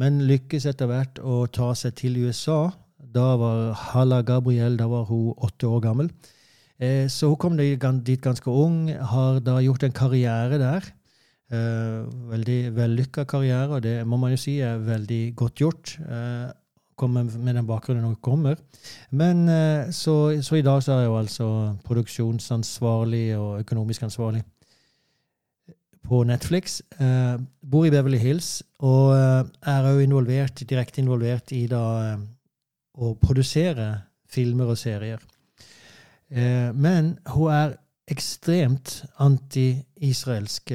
men 0.00 0.22
lykkes 0.28 0.68
etter 0.68 0.90
hvert 0.90 1.20
å 1.20 1.46
ta 1.52 1.72
seg 1.78 1.96
til 1.98 2.20
USA. 2.26 2.66
Da 2.98 3.32
var 3.40 3.72
Hala 3.92 4.20
Gabriel 4.26 4.76
da 4.78 4.88
var 4.90 5.08
hun 5.08 5.32
åtte 5.36 5.70
år 5.70 5.82
gammel. 5.86 6.12
Eh, 6.78 7.08
så 7.10 7.32
hun 7.32 7.40
kom 7.40 7.56
dit 7.58 8.20
ganske 8.22 8.52
ung, 8.52 8.86
har 8.92 9.40
da 9.44 9.58
gjort 9.64 9.88
en 9.88 9.98
karriere 10.04 10.60
der. 10.60 10.94
veldig 11.48 12.74
vellykka 12.76 13.22
karriere, 13.24 13.72
og 13.72 13.80
det 13.80 14.02
må 14.04 14.18
man 14.20 14.34
jo 14.34 14.36
si 14.36 14.58
er 14.60 14.82
veldig 14.84 15.32
godt 15.32 15.62
gjort 15.62 15.94
komme 16.98 17.24
med 17.24 17.54
den 17.54 17.66
bakgrunnen 17.66 18.04
hun 18.04 18.16
kommer. 18.22 18.58
Men 19.10 19.48
eh, 19.48 19.90
så, 19.94 20.42
så, 20.42 20.58
i 20.58 20.62
dag 20.66 20.82
så 20.82 20.92
er 20.92 21.04
jeg 21.04 21.10
jo 21.10 21.18
altså 21.18 21.48
produksjonsansvarlig 21.84 23.38
og 23.38 23.60
økonomisk 23.60 24.02
ansvarlig 24.02 24.42
på 26.08 26.22
Netflix. 26.24 26.80
Eh, 27.00 27.38
bor 27.70 27.86
i 27.86 27.92
Beverly 27.94 28.18
Hills 28.18 28.62
og 28.78 29.14
eh, 29.16 29.42
er 29.72 29.90
òg 29.92 30.02
involvert, 30.04 30.64
direkte 30.68 31.02
involvert 31.04 31.52
i 31.56 31.66
da 31.70 31.82
å 32.98 33.14
produsere 33.22 33.92
filmer 34.28 34.72
og 34.72 34.78
serier. 34.78 35.20
Men 36.28 37.14
hun 37.32 37.52
er 37.54 37.70
ekstremt 38.12 38.98
anti-israelsk, 39.24 40.74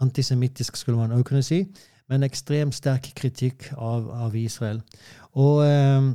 antisemittisk, 0.00 0.78
skulle 0.80 1.02
man 1.02 1.12
òg 1.12 1.26
kunne 1.28 1.42
si. 1.44 1.66
men 2.08 2.22
ekstremt 2.22 2.74
sterk 2.74 3.10
kritikk 3.18 3.72
av, 3.74 4.06
av 4.14 4.36
Israel. 4.38 4.80
Og 5.36 5.60
eh, 5.66 6.08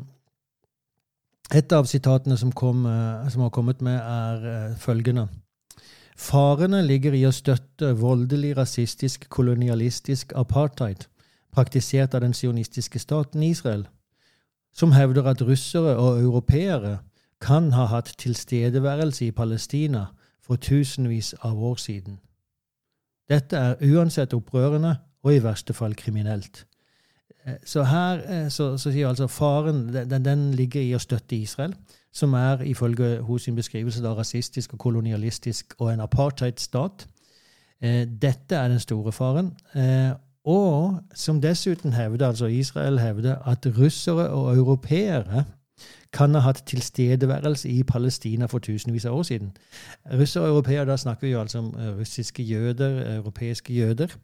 et 1.58 1.74
av 1.76 1.86
sitatene 1.90 2.38
som, 2.38 2.52
kom, 2.52 2.86
eh, 2.90 3.30
som, 3.30 3.46
har 3.46 3.54
kommet 3.54 3.82
med, 3.86 4.00
er 4.00 4.50
eh, 4.52 4.76
følgende. 4.82 5.28
Farene 6.18 6.82
ligger 6.86 7.16
i 7.18 7.26
å 7.26 7.34
støtte 7.34 7.94
voldelig, 7.98 8.56
rasistisk, 8.58 9.30
kolonialistisk 9.30 10.34
apartheid 10.38 11.08
praktisert 11.52 12.16
av 12.16 12.22
den 12.22 12.34
sionistiske 12.34 13.00
staten 13.00 13.44
Israel, 13.44 13.86
som 14.74 14.94
hevder 14.96 15.28
at 15.28 15.42
russere 15.44 15.98
og 16.00 16.22
europeere 16.22 17.00
kan 17.42 17.72
ha 17.76 17.86
hatt 17.92 18.14
tilstedeværelse 18.18 19.26
i 19.26 19.36
Palestina 19.36 20.06
for 20.42 20.56
tusenvis 20.56 21.34
av 21.44 21.60
år 21.64 21.76
siden. 21.76 22.20
Dette 23.30 23.58
er 23.58 23.82
uansett 23.82 24.34
opprørende 24.34 24.96
og 25.24 25.34
i 25.34 25.44
verste 25.44 25.74
fall 25.74 25.96
kriminelt. 25.96 26.66
Eh, 27.48 27.54
så 27.66 27.84
her 27.84 28.22
eh, 28.30 28.50
så, 28.50 28.78
så 28.78 28.92
sier 28.92 29.08
altså 29.08 29.28
faren 29.28 29.94
den, 29.94 30.26
den, 30.26 30.52
ligger 30.54 30.82
i 30.82 30.94
å 30.96 31.02
støtte 31.02 31.36
Israel, 31.36 31.74
som 32.14 32.34
er 32.38 32.62
ifølge 32.68 33.20
hos 33.26 33.48
sin 33.48 33.56
beskrivelse 33.56 34.04
da 34.04 34.14
rasistisk 34.18 34.74
og 34.76 34.80
kolonialistisk 34.80 35.76
og 35.80 35.94
en 35.94 36.04
apartheidstat. 36.06 37.08
Eh, 37.82 38.04
dette 38.06 38.56
er 38.56 38.68
den 38.70 38.80
store 38.80 39.12
faren. 39.12 39.56
Og 40.42 40.98
som 41.14 41.38
dessuten 41.42 41.94
hevder, 41.94 42.28
altså 42.28 42.46
Israel 42.46 43.00
hevder, 43.00 43.36
at 43.46 43.68
russere 43.78 44.30
og 44.30 44.56
europeere 44.58 45.44
kan 46.14 46.34
ha 46.34 46.42
hatt 46.42 46.64
tilstedeværelse 46.66 47.70
i 47.70 47.84
Palestina 47.84 48.48
for 48.50 48.60
tusenvis 48.60 49.06
av 49.06 49.20
år 49.20 49.24
siden. 49.24 49.52
Russere 50.18 50.44
og 50.44 50.50
europeere, 50.50 50.86
da 50.90 50.98
snakker 50.98 51.28
vi 51.28 51.32
jo 51.32 51.42
altså 51.42 51.62
om 51.62 51.70
russiske 52.00 52.44
jøder, 52.44 53.16
europeiske 53.16 53.74
jøder. 53.74 54.18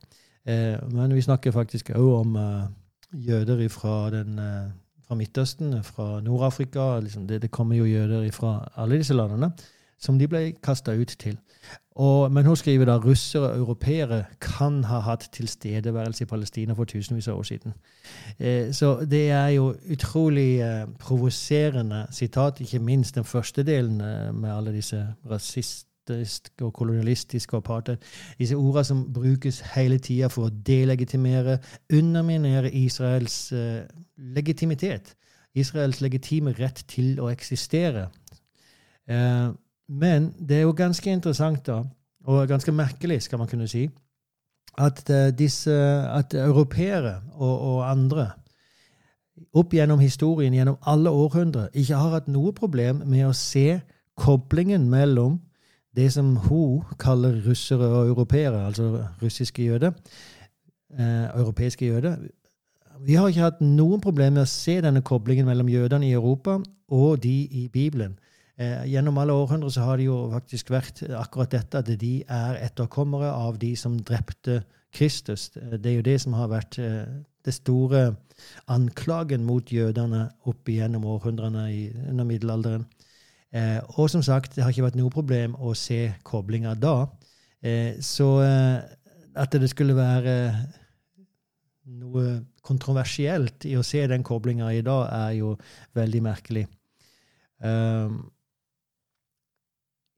Men 0.89 1.15
vi 1.15 1.21
snakker 1.21 1.51
faktisk 1.51 1.93
òg 1.93 2.11
om 2.17 2.35
jøder 3.17 3.67
fra, 3.69 4.09
den, 4.09 4.39
eh, 4.39 4.69
fra 5.07 5.15
Midtøsten, 5.15 5.83
fra 5.83 6.21
Nord-Afrika. 6.21 6.99
Liksom 6.99 7.27
det, 7.27 7.41
det, 7.41 7.51
kommer 7.51 7.75
jo 7.75 7.85
jøder 7.85 8.31
fra 8.31 8.71
alle 8.75 8.97
disse 8.97 9.13
landene, 9.13 9.51
som 9.99 10.19
de 10.19 10.27
ble 10.27 10.51
kasta 10.63 10.93
ut 10.93 11.15
til. 11.19 11.37
Og, 11.97 12.31
men 12.31 12.45
hun 12.45 12.55
skriver 12.55 12.85
da 12.85 12.97
russere 13.01 13.49
og 13.49 13.57
europeere 13.57 14.25
kan 14.41 14.83
ha 14.83 14.99
hatt 14.99 15.29
tilstedeværelse 15.33 16.23
i 16.23 16.29
Palestina 16.29 16.75
for 16.77 16.85
tusenvis 16.85 17.27
av 17.27 17.39
år 17.39 17.43
siden. 17.43 17.73
Eh, 18.39 18.73
så 18.73 18.99
det 19.01 19.29
er 19.33 19.47
jo 19.55 19.73
utrolig 19.91 20.59
eh, 20.61 20.85
provoserende 20.99 22.05
sitat, 22.11 22.61
ikke 22.61 22.79
minst 22.79 23.15
den 23.15 23.25
første 23.25 23.63
delen 23.63 24.01
eh, 24.01 24.33
med 24.35 24.51
alle 24.53 24.75
disse 24.75 25.07
rasist 25.29 25.86
og 26.09 26.73
kolonialistisk 26.73 27.53
og 27.53 27.57
apartheid. 27.57 27.97
Disse 28.39 28.55
ordene 28.55 28.83
som 28.83 29.03
brukes 29.13 29.61
hele 29.75 29.99
tida 29.99 30.27
for 30.27 30.47
å 30.47 30.53
delegitimere, 30.67 31.57
underminere 31.93 32.71
Israels 32.71 33.51
eh, 33.51 33.83
legitimitet. 34.17 35.15
Israels 35.57 36.01
legitime 36.01 36.53
rett 36.57 36.83
til 36.87 37.19
å 37.19 37.29
eksistere. 37.33 38.07
Eh, 39.09 39.47
men 39.87 40.33
det 40.39 40.57
er 40.57 40.67
jo 40.67 40.75
ganske 40.77 41.11
interessant, 41.11 41.65
da, 41.67 41.83
og 42.27 42.47
ganske 42.47 42.71
merkelig, 42.71 43.21
skal 43.21 43.39
man 43.39 43.47
kunne 43.47 43.69
si, 43.71 43.87
at 44.77 45.09
eh, 45.09 45.31
disse 45.33 45.73
at 46.11 46.33
europeere 46.37 47.21
og, 47.33 47.55
og 47.61 47.91
andre 47.91 48.29
opp 49.53 49.73
gjennom 49.73 49.99
historien, 50.01 50.53
gjennom 50.53 50.77
alle 50.81 51.11
århundrer, 51.13 51.69
ikke 51.73 51.97
har 51.97 52.15
hatt 52.17 52.29
noe 52.31 52.53
problem 52.57 53.03
med 53.05 53.27
å 53.27 53.35
se 53.37 53.79
koblingen 54.17 54.87
mellom 54.89 55.37
det 55.97 56.11
som 56.13 56.35
hun 56.47 56.83
kaller 57.01 57.39
russere 57.47 57.87
og 57.89 58.11
europeere, 58.11 58.65
altså 58.67 59.07
russiske 59.21 59.65
jøder, 59.65 59.91
eh, 60.93 61.25
europeiske 61.39 61.85
jøder 61.85 62.17
Vi 63.05 63.13
har 63.13 63.27
ikke 63.27 63.41
hatt 63.41 63.59
noen 63.61 64.01
problemer 64.01 64.39
med 64.39 64.47
å 64.47 64.49
se 64.49 64.79
denne 64.81 65.03
koblingen 65.05 65.45
mellom 65.45 65.67
jødene 65.69 66.07
i 66.07 66.15
Europa 66.17 66.55
og 66.89 67.19
de 67.21 67.43
i 67.45 67.67
Bibelen. 67.67 68.15
Eh, 68.57 68.87
gjennom 68.89 69.17
alle 69.21 69.33
århundrer 69.37 69.69
så 69.69 69.83
har 69.85 69.97
det 69.97 70.07
jo 70.07 70.31
faktisk 70.31 70.71
vært 70.73 71.03
akkurat 71.13 71.51
dette, 71.51 71.77
at 71.77 71.99
de 72.01 72.23
er 72.25 72.57
etterkommere 72.65 73.29
av 73.29 73.59
de 73.61 73.75
som 73.75 73.99
drepte 73.99 74.63
Kristus. 74.91 75.51
Det 75.53 75.85
er 75.85 75.99
jo 75.99 76.07
det 76.07 76.17
som 76.21 76.33
har 76.33 76.49
vært 76.49 76.79
eh, 76.81 77.05
det 77.45 77.53
store 77.53 78.15
anklagen 78.67 79.45
mot 79.45 79.69
jødene 79.71 80.25
opp 80.49 80.69
igjennom 80.69 81.05
århundrene 81.05 81.67
i, 81.69 81.83
under 82.09 82.25
middelalderen. 82.25 82.87
Eh, 83.55 83.79
og 83.95 84.09
som 84.11 84.23
sagt, 84.23 84.55
det 84.55 84.63
har 84.63 84.73
ikke 84.73 84.89
vært 84.89 84.99
noe 84.99 85.13
problem 85.13 85.55
å 85.55 85.73
se 85.77 86.01
koblinga 86.27 86.75
da. 86.75 86.97
Eh, 87.63 87.99
så 88.03 88.27
eh, 88.43 88.79
at 89.37 89.55
det 89.55 89.69
skulle 89.71 89.95
være 89.97 90.35
noe 91.97 92.23
kontroversielt 92.65 93.67
i 93.69 93.77
å 93.79 93.85
se 93.85 94.01
den 94.09 94.25
koblinga 94.27 94.71
i 94.75 94.81
dag, 94.85 95.05
er 95.13 95.37
jo 95.39 95.53
veldig 95.95 96.23
merkelig. 96.25 96.65
Um, 97.63 98.17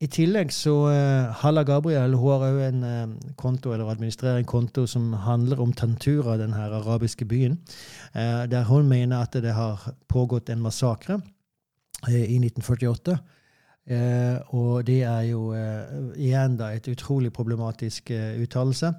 I 0.00 0.08
tillegg 0.10 0.50
så 0.52 0.74
uh, 0.90 1.30
Halla 1.42 1.62
Gabriel 1.68 2.16
hun 2.18 2.32
har 2.34 2.46
òg 2.48 2.58
en 2.66 2.82
uh, 2.84 3.32
konto, 3.40 3.72
eller 3.72 3.92
administrerer 3.92 4.40
en 4.40 4.48
konto 4.48 4.86
som 4.90 5.12
handler 5.24 5.62
om 5.62 5.72
Tantura, 5.76 6.36
den 6.40 6.56
her 6.56 6.74
arabiske 6.80 7.28
byen, 7.28 7.58
uh, 8.16 8.48
der 8.50 8.66
hun 8.68 8.88
mener 8.90 9.22
at 9.22 9.38
det 9.44 9.54
har 9.56 9.92
pågått 10.10 10.50
en 10.50 10.64
massakre 10.64 11.20
i 12.08 12.38
1948. 12.40 13.18
Eh, 13.90 14.54
og 14.54 14.86
det 14.86 15.02
er 15.02 15.22
jo 15.30 15.50
eh, 15.56 15.88
igjen 16.20 16.56
da 16.60 16.70
et 16.74 16.88
utrolig 16.92 17.32
problematisk 17.34 18.12
eh, 18.14 18.38
uttalelse, 18.42 18.92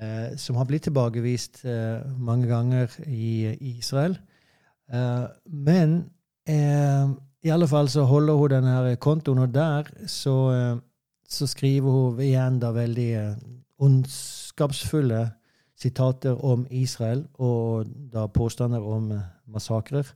eh, 0.00 0.36
som 0.40 0.56
har 0.56 0.68
blitt 0.70 0.86
tilbakevist 0.88 1.64
eh, 1.66 2.00
mange 2.18 2.48
ganger 2.48 2.94
i, 3.06 3.52
i 3.52 3.76
Israel. 3.78 4.16
Eh, 4.92 5.26
men 5.46 6.00
i 6.42 7.50
alle 7.54 7.68
fall 7.70 7.86
så 7.86 8.02
holder 8.02 8.34
hun 8.34 8.50
denne 8.50 8.96
kontoen, 8.98 9.38
og 9.44 9.52
der 9.54 9.86
så, 10.10 10.34
så 11.28 11.46
skriver 11.46 11.90
hun 11.94 12.18
igjen 12.18 12.56
da 12.58 12.72
veldig 12.74 13.12
ondskapsfulle 13.78 15.20
sitater 15.78 16.34
om 16.44 16.66
Israel 16.70 17.22
og 17.38 17.86
da 18.10 18.26
påstander 18.26 18.82
om 18.82 19.12
massakrer. 19.46 20.10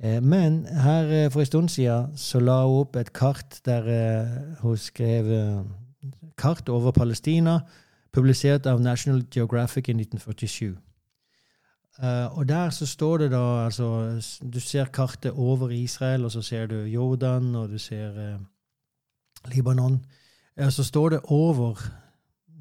Eh, 0.00 0.22
men 0.22 0.66
her 0.66 1.24
eh, 1.24 1.30
for 1.32 1.40
en 1.40 1.46
stund 1.46 1.68
siden 1.68 2.16
så 2.16 2.40
la 2.40 2.60
hun 2.66 2.82
opp 2.82 2.96
et 3.00 3.12
kart 3.16 3.60
der 3.64 3.86
eh, 3.88 4.34
hun 4.60 4.76
skrev 4.76 5.64
kart 6.36 6.68
over 6.68 6.92
Palestina, 6.92 7.60
publisert 8.12 8.66
av 8.66 8.80
National 8.80 9.24
Geographic 9.32 9.88
i 9.88 9.96
1947. 9.96 10.76
og 12.36 12.48
der 12.48 12.70
så 12.70 12.86
står 12.86 13.18
det 13.18 13.30
da 13.30 13.64
altså 13.64 14.20
Du 14.52 14.60
ser 14.60 14.84
kartet 14.84 15.32
over 15.32 15.70
Israel, 15.70 16.24
og 16.24 16.32
så 16.32 16.42
ser 16.42 16.66
du 16.66 16.74
Jordan, 16.74 17.54
og 17.54 17.68
du 17.68 17.78
ser 17.78 18.38
Libanon. 19.54 20.04
Og 20.56 20.72
så 20.72 20.84
står 20.84 21.08
det 21.08 21.20
over 21.24 21.74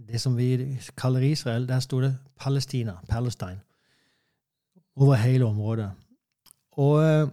det 0.08 0.21
som 0.21 0.38
vi 0.38 0.80
kaller 0.98 1.19
Israel, 1.19 1.67
der 1.67 1.80
står 1.80 2.02
det 2.02 2.17
Palestina, 2.39 2.93
Palestine. 3.10 3.60
Over 4.95 5.15
hele 5.15 5.45
området. 5.45 5.91
Og 6.81 7.03
eh, 7.03 7.27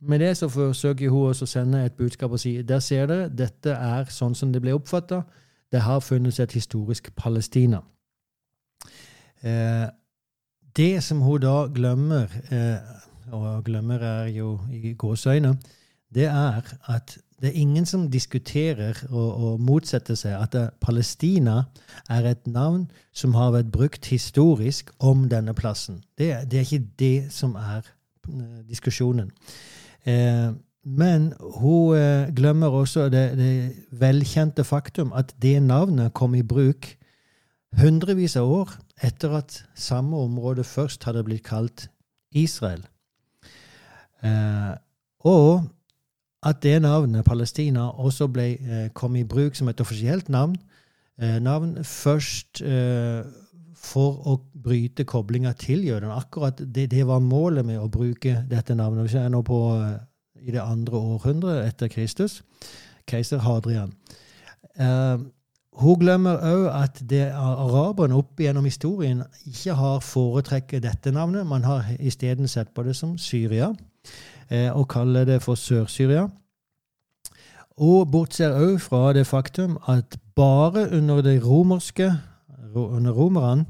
med 0.00 0.18
det 0.18 0.36
så 0.36 0.48
forsøker 0.48 1.10
hun 1.10 1.30
også 1.32 1.46
å 1.46 1.50
sende 1.50 1.82
et 1.84 1.96
budskap 1.98 2.34
og 2.34 2.40
si 2.42 2.54
der 2.62 2.82
ser 2.82 3.08
dere, 3.10 3.28
dette 3.28 3.74
er 3.74 4.10
sånn 4.14 4.36
som 4.38 4.52
det 4.54 4.62
ble 4.62 4.76
oppfatta. 4.76 5.24
Det 5.72 5.82
har 5.84 6.00
funnes 6.00 6.38
et 6.40 6.54
historisk 6.54 7.10
Palestina. 7.16 7.82
Eh, 9.42 9.88
det 10.76 11.02
som 11.04 11.20
hun 11.22 11.42
da 11.42 11.66
glemmer, 11.74 12.30
eh, 12.50 12.78
og 13.34 13.64
glemmer 13.66 14.02
er 14.02 14.28
jo 14.32 14.58
i 14.72 14.94
gåseøyne, 14.94 15.56
det 16.14 16.30
er 16.30 16.62
at 16.88 17.18
det 17.38 17.50
er 17.50 17.60
ingen 17.60 17.86
som 17.86 18.08
diskuterer 18.10 18.96
og, 19.10 19.28
og 19.34 19.60
motsetter 19.60 20.16
seg 20.18 20.40
at 20.40 20.56
Palestina 20.80 21.68
er 22.10 22.26
et 22.26 22.46
navn 22.46 22.88
som 23.12 23.34
har 23.34 23.52
vært 23.54 23.70
brukt 23.70 24.08
historisk 24.10 24.90
om 24.98 25.28
denne 25.30 25.54
plassen. 25.54 26.00
Det, 26.18 26.32
det 26.50 26.58
er 26.58 26.66
ikke 26.66 26.88
det 26.98 27.32
som 27.34 27.54
er 27.54 27.86
Eh, 27.86 27.97
diskusjonen. 28.68 29.30
Eh, 30.06 30.50
men 30.84 31.32
hun 31.60 31.96
eh, 31.96 32.28
glemmer 32.36 32.72
også 32.72 33.08
det, 33.12 33.24
det, 33.38 33.52
velkjente 33.92 34.64
faktum 34.64 35.12
at 35.12 35.34
det 35.42 35.58
navnet 35.62 36.14
kom 36.14 36.34
i 36.34 36.42
bruk 36.42 36.94
hundrevis 37.80 38.36
av 38.40 38.48
år 38.48 38.76
etter 39.04 39.34
at 39.42 39.62
samme 39.76 40.16
område 40.16 40.64
først 40.64 41.04
hadde 41.04 41.24
blitt 41.24 41.44
kalt 41.44 41.88
Israel. 42.32 42.84
og 45.24 45.64
at 46.42 46.62
det 46.62 46.82
navnet, 46.82 47.24
Palestina, 47.24 47.88
også 47.88 48.26
ble, 48.28 48.90
kom 48.94 49.16
i 49.16 49.24
bruk 49.24 49.54
som 49.54 49.68
et 49.68 49.80
offisielt 49.80 50.28
navn, 50.28 50.56
navn 51.18 51.84
først 51.84 52.62
for 53.78 54.18
å 54.26 54.36
bryte 54.58 55.06
koblinga 55.08 55.52
til 55.58 55.84
jødene. 55.86 56.16
Akkurat 56.18 56.58
det, 56.58 56.88
det, 56.90 57.06
var 57.06 57.22
målet 57.24 57.66
med 57.66 57.80
å 57.80 57.88
bruke 57.92 58.42
dette 58.50 58.74
navnet. 58.74 59.08
Vi 59.08 59.18
er 59.20 59.30
nå 59.32 59.42
på 59.46 59.60
eh, 59.76 59.98
i 60.48 60.54
det 60.54 60.62
andre 60.62 60.98
århundret 60.98 61.66
etter 61.66 61.90
Kristus. 61.92 62.42
Keiser 63.08 63.42
Hadrian. 63.44 63.92
Eh, 64.78 65.18
hun 65.78 66.00
glemmer 66.00 66.40
òg 66.42 66.64
at 66.74 66.98
det 67.06 67.28
araberne 67.30 68.18
opp 68.18 68.40
gjennom 68.42 68.66
historien 68.66 69.22
ikke 69.46 69.76
har 69.78 70.02
foretrekket 70.02 70.82
dette 70.82 71.12
navnet. 71.14 71.46
Man 71.46 71.64
har 71.64 71.86
isteden 72.00 72.50
sett 72.50 72.74
på 72.74 72.82
det 72.82 72.96
som 72.98 73.14
Syria, 73.18 73.70
eh, 74.50 74.72
og 74.74 74.88
kaller 74.90 75.24
det 75.24 75.42
for 75.42 75.54
Sør-Syria. 75.54 76.26
Og 77.78 78.10
bortser 78.10 78.56
òg 78.58 78.80
fra 78.82 79.12
det 79.14 79.26
faktum 79.26 79.78
at 79.86 80.18
bare 80.34 80.88
under 80.90 81.22
det 81.22 81.38
romerske, 81.44 82.10
under 82.74 83.12
romerne 83.12 83.66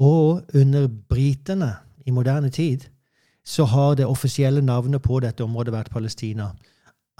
og 0.00 0.42
under 0.54 0.88
britene 0.88 1.74
i 2.06 2.10
moderne 2.10 2.50
tid, 2.50 2.88
så 3.44 3.64
har 3.64 3.94
det 3.94 4.06
offisielle 4.06 4.62
navnet 4.62 5.02
på 5.02 5.20
dette 5.20 5.44
området 5.44 5.72
vært 5.74 5.90
Palestina 5.90 6.50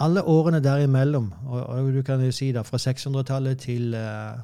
alle 0.01 0.23
årene 0.25 0.61
derimellom, 0.65 1.29
og, 1.47 1.59
og 1.61 1.91
du 1.95 2.01
kan 2.07 2.23
jo 2.25 2.33
si 2.35 2.51
da 2.57 2.63
fra 2.67 2.81
600-tallet 2.81 3.61
til, 3.67 3.93
uh, 3.97 4.41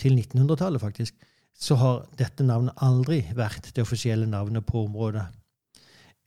til 0.00 0.18
1900-tallet, 0.18 0.82
faktisk, 0.82 1.14
så 1.58 1.76
har 1.78 2.02
dette 2.18 2.44
navnet 2.46 2.74
aldri 2.82 3.20
vært 3.36 3.70
det 3.76 3.84
offisielle 3.84 4.26
navnet 4.26 4.66
på 4.66 4.84
området. 4.88 5.28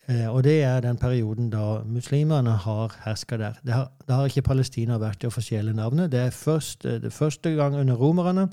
Uh, 0.07 0.29
og 0.29 0.43
det 0.47 0.59
er 0.63 0.83
den 0.85 0.99
perioden 1.01 1.49
da 1.51 1.81
muslimene 1.83 2.55
har 2.63 2.95
herska 3.03 3.39
der. 3.41 3.59
Det 3.65 3.75
har, 3.75 3.89
da 4.07 4.21
har 4.21 4.31
ikke 4.31 4.47
Palestina 4.47 4.99
vært 5.01 5.23
det 5.23 5.31
offisielle 5.33 5.75
navnet. 5.75 6.13
Det 6.13 6.27
er 6.27 6.35
først, 6.35 6.87
uh, 6.87 6.99
det 7.03 7.13
første 7.13 7.55
gang 7.59 7.75
under 7.81 7.99
romerne, 7.99 8.47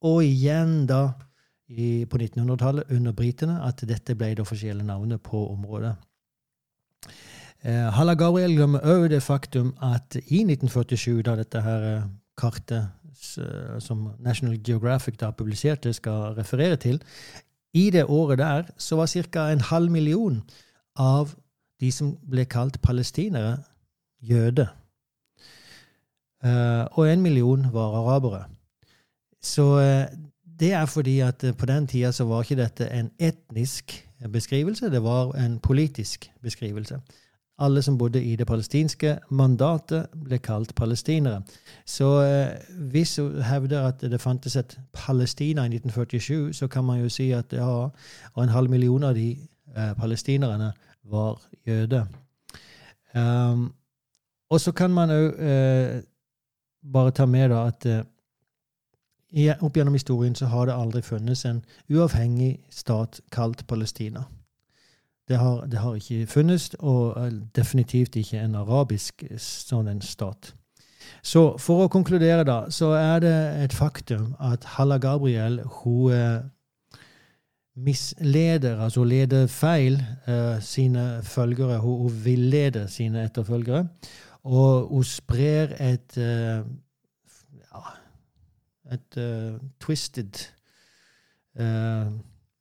og 0.00 0.22
igjen 0.24 0.86
da 0.88 1.10
i, 1.68 2.04
på 2.10 2.18
1900-tallet 2.18 2.90
under 2.90 3.12
britene, 3.12 3.60
at 3.66 3.82
dette 3.86 4.16
ble 4.18 4.32
det 4.34 4.44
offisielle 4.44 4.84
navnet 4.86 5.22
på 5.22 5.42
området. 5.52 5.94
Eh, 7.62 7.90
Halla 7.94 8.14
Gabriel 8.18 8.56
glemmer 8.56 8.84
òg 8.88 9.10
det 9.12 9.22
faktum 9.22 9.74
at 9.84 10.16
i 10.26 10.42
1947, 10.46 11.20
da 11.26 11.36
dette 11.38 11.62
her 11.62 11.86
eh, 11.90 12.08
kartet 12.40 12.96
som 13.20 14.14
National 14.18 14.56
Geographic 14.64 15.18
da 15.20 15.28
publiserte, 15.30 15.92
skal 15.92 16.32
referere 16.38 16.76
til, 16.80 17.02
i 17.76 17.90
det 17.90 18.04
året 18.08 18.38
der 18.38 18.70
så 18.78 18.96
var 18.96 19.06
ca. 19.06 19.52
en 19.52 19.60
halv 19.60 19.90
million 19.90 20.42
av 20.96 21.34
de 21.80 21.90
som 21.92 22.14
ble 22.30 22.44
kalt 22.44 22.80
palestinere, 22.82 23.58
jøde. 24.20 24.68
Uh, 26.44 26.88
og 26.96 27.12
en 27.12 27.22
million 27.22 27.66
var 27.72 27.96
arabere. 28.00 28.44
Så 29.42 29.66
uh, 29.80 30.18
det 30.60 30.72
er 30.72 30.86
fordi 30.86 31.20
at 31.24 31.44
uh, 31.44 31.56
på 31.56 31.66
den 31.66 31.86
tida 31.86 32.12
så 32.12 32.24
var 32.24 32.42
ikke 32.42 32.62
dette 32.62 32.90
en 32.92 33.10
etnisk 33.18 33.96
beskrivelse, 34.28 34.90
det 34.90 35.02
var 35.02 35.32
en 35.32 35.58
politisk 35.58 36.30
beskrivelse. 36.42 37.00
Alle 37.60 37.82
som 37.82 37.98
bodde 37.98 38.24
i 38.24 38.36
det 38.36 38.46
palestinske 38.46 39.18
mandatet, 39.30 40.06
ble 40.24 40.38
kalt 40.38 40.74
palestinere. 40.74 41.42
Så 41.84 42.22
eh, 42.22 42.76
hvis 42.90 43.16
hun 43.16 43.42
hevder 43.42 43.88
at 43.88 44.00
det 44.00 44.20
fantes 44.20 44.56
et 44.56 44.78
Palestina 44.92 45.62
i 45.62 45.76
1947, 45.76 46.52
så 46.52 46.68
kan 46.68 46.84
man 46.84 47.00
jo 47.00 47.08
si 47.08 47.30
at 47.36 47.52
ja, 47.52 47.88
og 48.34 48.42
en 48.42 48.48
halv 48.48 48.70
million 48.70 49.04
av 49.04 49.14
de 49.14 49.36
eh, 49.76 49.92
palestinerne 49.96 50.72
var 51.04 51.42
jøder. 51.66 52.06
Um, 53.14 53.72
og 54.50 54.60
så 54.60 54.72
kan 54.72 54.90
man 54.90 55.10
òg 55.10 55.42
eh, 55.42 56.00
bare 56.92 57.10
ta 57.10 57.26
med 57.26 57.50
da 57.50 57.66
at 57.66 57.86
eh, 57.86 58.04
opp 59.60 59.76
gjennom 59.76 59.94
historien 59.94 60.34
så 60.34 60.46
har 60.50 60.66
det 60.66 60.74
aldri 60.74 61.02
funnes 61.02 61.44
en 61.46 61.62
uavhengig 61.90 62.58
stat 62.70 63.20
kalt 63.30 63.66
Palestina. 63.66 64.24
Det 65.30 65.38
har, 65.38 65.66
det 65.66 65.78
har 65.78 65.94
ikke 65.94 66.26
funnes, 66.26 66.70
og 66.78 67.26
eh, 67.26 67.32
definitivt 67.56 68.16
ikke 68.16 68.40
en 68.42 68.56
arabisk 68.58 69.22
eh, 69.28 69.38
sånn 69.38 69.86
en 69.86 70.00
stat. 70.02 70.54
Så 71.22 71.54
for 71.62 71.84
å 71.84 71.90
konkludere, 71.92 72.42
da, 72.44 72.64
så 72.74 72.90
er 72.98 73.22
det 73.22 73.36
et 73.62 73.74
faktum 73.74 74.32
at 74.42 74.66
Halla 74.74 74.98
Gabriel 74.98 75.60
hun 75.82 76.16
eh, 76.16 76.40
misleder, 77.78 78.82
altså 78.82 79.04
leder 79.06 79.46
feil, 79.46 80.00
sine 80.60 81.22
følgere. 81.22 81.78
Hun, 81.80 82.02
hun 82.02 82.18
villeder 82.24 82.90
sine 82.90 83.22
etterfølgere. 83.24 83.86
Og 84.50 84.90
hun 84.90 85.06
sprer 85.06 85.72
et 85.78 86.18
et 88.90 89.16
uh, 89.20 89.58
twisted 89.80 90.46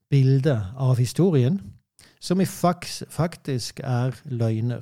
bilde 0.10 0.56
av 0.82 0.98
historien 0.98 1.60
som 2.20 2.42
faktisk 2.42 3.80
er 3.84 4.16
løgner. 4.26 4.82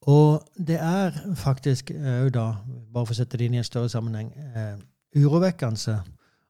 Og 0.00 0.44
det 0.56 0.78
er 0.80 1.16
faktisk 1.36 1.90
òg 1.90 2.30
da, 2.34 2.46
bare 2.92 3.06
for 3.06 3.12
å 3.12 3.18
sette 3.18 3.38
det 3.38 3.48
inn 3.48 3.56
i 3.56 3.60
en 3.60 3.66
større 3.66 3.90
sammenheng, 3.92 4.30
eh, 4.54 4.76
urovekkende 5.16 5.98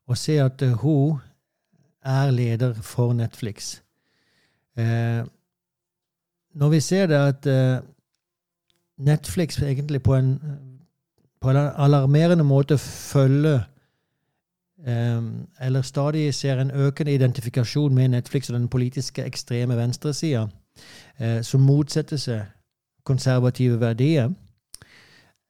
å 0.08 0.16
se 0.16 0.38
at 0.42 0.62
uh, 0.62 0.76
hun 0.82 1.18
er 2.04 2.30
leder 2.30 2.74
for 2.74 3.12
Netflix. 3.12 3.82
Eh, 4.78 5.24
når 6.54 6.68
vi 6.68 6.80
ser 6.80 7.06
det 7.06 7.18
at 7.18 7.46
eh, 7.46 7.80
Netflix 8.96 9.58
egentlig 9.62 10.02
på 10.02 10.14
en, 10.14 10.30
på 11.40 11.50
en 11.50 11.56
alarmerende 11.56 12.44
måte 12.44 12.78
følger 12.78 13.60
Um, 14.86 15.48
eller 15.60 15.82
stadig 15.82 16.34
ser 16.34 16.60
en 16.60 16.70
økende 16.70 17.14
identifikasjon 17.14 17.94
med 17.94 18.08
Netflix 18.08 18.50
og 18.50 18.58
den 18.58 18.68
politiske 18.68 19.24
ekstreme 19.24 19.76
venstresida, 19.76 20.42
uh, 21.20 21.42
som 21.42 21.60
motsetter 21.60 22.16
seg 22.16 22.44
konservative 23.04 23.80
verdier. 23.80 24.30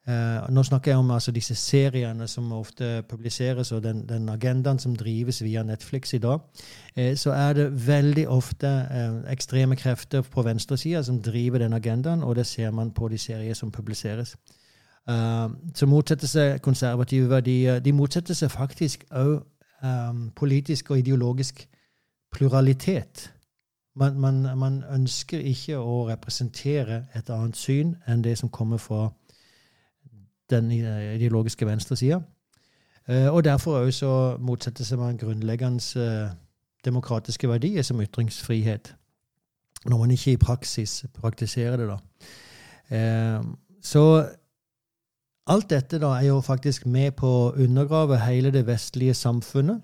Uh, 0.09 0.49
nå 0.49 0.63
snakker 0.63 0.91
jeg 0.91 0.99
om 0.99 1.11
altså, 1.11 1.33
disse 1.33 1.55
seriene 1.55 2.29
som 2.29 2.53
ofte 2.53 3.03
publiseres, 3.09 3.73
og 3.73 3.83
den, 3.83 4.09
den, 4.09 4.29
agendaen 4.29 4.79
som 4.79 4.97
drives 4.97 5.43
via 5.45 5.63
Netflix 5.63 6.15
i 6.15 6.19
dag. 6.19 6.41
Uh, 6.97 7.13
så 7.15 7.37
er 7.37 7.53
det 7.53 7.87
veldig 7.87 8.29
ofte 8.29 8.71
ekstreme 9.29 9.77
krefter 9.77 10.23
på 10.23 10.43
venstresida 10.43 11.03
som 11.03 11.21
driver 11.23 11.59
den 11.59 11.73
agendaen, 11.73 12.23
og 12.23 12.37
det 12.37 12.47
ser 12.47 12.71
man 12.71 12.91
på 12.91 13.09
de 13.09 13.19
serier 13.19 13.55
som 13.55 13.71
publiseres. 13.71 14.37
Uh, 15.09 15.51
som 15.75 15.89
motsetter 15.89 16.29
seg 16.29 16.59
konservative 16.61 17.31
verdier. 17.31 17.79
De 17.81 17.93
motsetter 17.97 18.37
seg 18.37 18.51
faktisk 18.53 19.07
òg 19.17 19.39
um, 19.81 20.31
politisk 20.37 20.91
og 20.91 20.99
ideologisk 20.99 21.63
pluralitet. 22.33 23.33
Man, 23.97 24.19
man, 24.21 24.43
man, 24.59 24.83
ønsker 24.93 25.41
ikke 25.41 25.79
å 25.81 26.03
representere 26.11 27.07
et 27.17 27.31
annet 27.33 27.57
syn 27.57 27.95
enn 28.07 28.21
det 28.25 28.35
som 28.39 28.51
kommer 28.53 28.77
fra 28.77 29.07
den 30.51 30.69
ideologiske 30.71 31.67
venstresida. 31.67 32.21
Uh, 33.09 33.33
og 33.33 33.45
derfor 33.45 33.79
òg 33.81 33.93
så 33.97 34.11
motsetter 34.41 34.85
seg 34.85 35.01
man 35.01 35.17
grunnleggende 35.17 36.05
uh, 36.05 36.35
demokratiske 36.85 37.49
verdier 37.49 37.83
som 37.83 38.01
ytringsfrihet. 38.05 38.93
Når 39.87 39.99
man 39.99 40.11
ikke 40.11 40.37
i 40.37 40.43
praksis 40.43 41.07
praktiserer 41.17 41.77
det, 41.81 41.89
da. 41.89 41.99
Så 43.83 44.03
Alt 45.49 45.71
dette 45.71 45.97
da 46.01 46.11
er 46.19 46.27
jo 46.29 46.41
faktisk 46.45 46.87
med 46.87 47.15
på 47.17 47.29
å 47.29 47.53
undergrave 47.57 48.19
hele 48.21 48.51
det 48.53 48.67
vestlige 48.69 49.15
samfunnet 49.17 49.81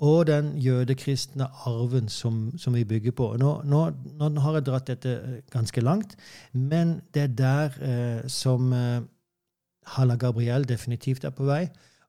og 0.00 0.26
den 0.26 0.54
jødekristne 0.58 1.46
arven 1.68 2.08
som, 2.08 2.58
som 2.58 2.74
vi 2.74 2.84
bygger 2.84 3.12
på. 3.12 3.36
Nå, 3.38 3.50
nå, 3.64 3.80
nå, 4.18 4.30
har 4.40 4.56
jeg 4.56 4.66
dratt 4.66 4.88
dette 4.88 5.12
eh, 5.12 5.36
ganske 5.52 5.80
langt, 5.84 6.16
men 6.52 7.00
det 7.14 7.22
er 7.22 7.34
der 7.36 7.76
eh, 7.84 8.28
som 8.28 8.72
eh, 8.72 9.02
Halla 9.94 10.16
Gabriel 10.16 10.64
definitivt 10.68 11.24
er 11.24 11.30
på 11.36 11.44
vei, 11.44 11.66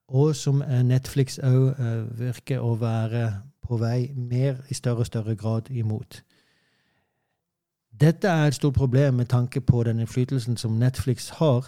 og 0.08 0.36
som 0.36 0.62
eh, 0.62 0.82
Netflix 0.88 1.38
òg 1.44 1.76
eh, 1.76 2.02
virker 2.24 2.64
å 2.64 2.78
være 2.80 3.28
på 3.68 3.78
vei 3.78 4.10
mer 4.16 4.64
i 4.70 4.74
større 4.74 5.04
og 5.04 5.12
større 5.12 5.36
grad 5.36 5.70
imot. 5.70 6.24
Dette 7.92 8.28
er 8.28 8.48
et 8.48 8.56
stort 8.56 8.80
problem 8.80 9.20
med 9.20 9.30
tanke 9.30 9.62
på 9.62 9.84
den 9.84 10.00
innflytelsen 10.00 10.58
som 10.58 10.80
Netflix 10.80 11.30
har 11.44 11.68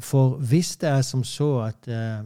for 0.00 0.38
hvis 0.38 0.76
det 0.76 0.88
er 0.88 1.02
som 1.02 1.24
så 1.26 1.50
at 1.66 1.88
eh, 1.90 2.22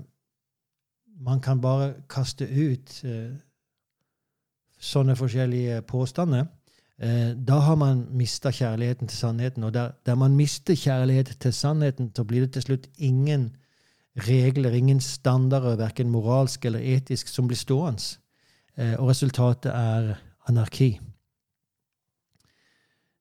man 1.21 1.41
kan 1.41 1.61
bare 1.61 1.95
kaste 2.11 2.45
ut 2.45 3.05
eh, 3.05 3.33
sånne 4.79 5.17
forskjellige 5.19 5.83
påstander, 5.89 6.47
da 6.99 7.61
har 7.63 7.77
man 7.79 8.01
mista 8.19 8.51
kjærligheten 8.51 9.07
til 9.07 9.17
sannheten. 9.17 9.65
Og 9.65 9.71
der, 9.75 9.93
der, 10.07 10.17
man 10.19 10.35
mister 10.35 10.75
kjærlighet 10.75 11.31
til 11.41 11.53
sannheten, 11.55 12.09
så 12.17 12.25
blir 12.27 12.41
det 12.41 12.57
til 12.57 12.65
slutt 12.65 12.89
ingen 12.99 13.53
regler, 14.27 14.75
ingen 14.75 14.99
standarder, 15.01 15.77
verken 15.79 16.11
moralsk 16.11 16.65
eller 16.67 16.83
etisk, 16.83 17.31
som 17.31 17.47
blir 17.47 17.59
stående. 17.59 18.19
Og 18.99 19.13
resultatet 19.13 19.71
er 19.71 20.17
anarki. 20.51 20.99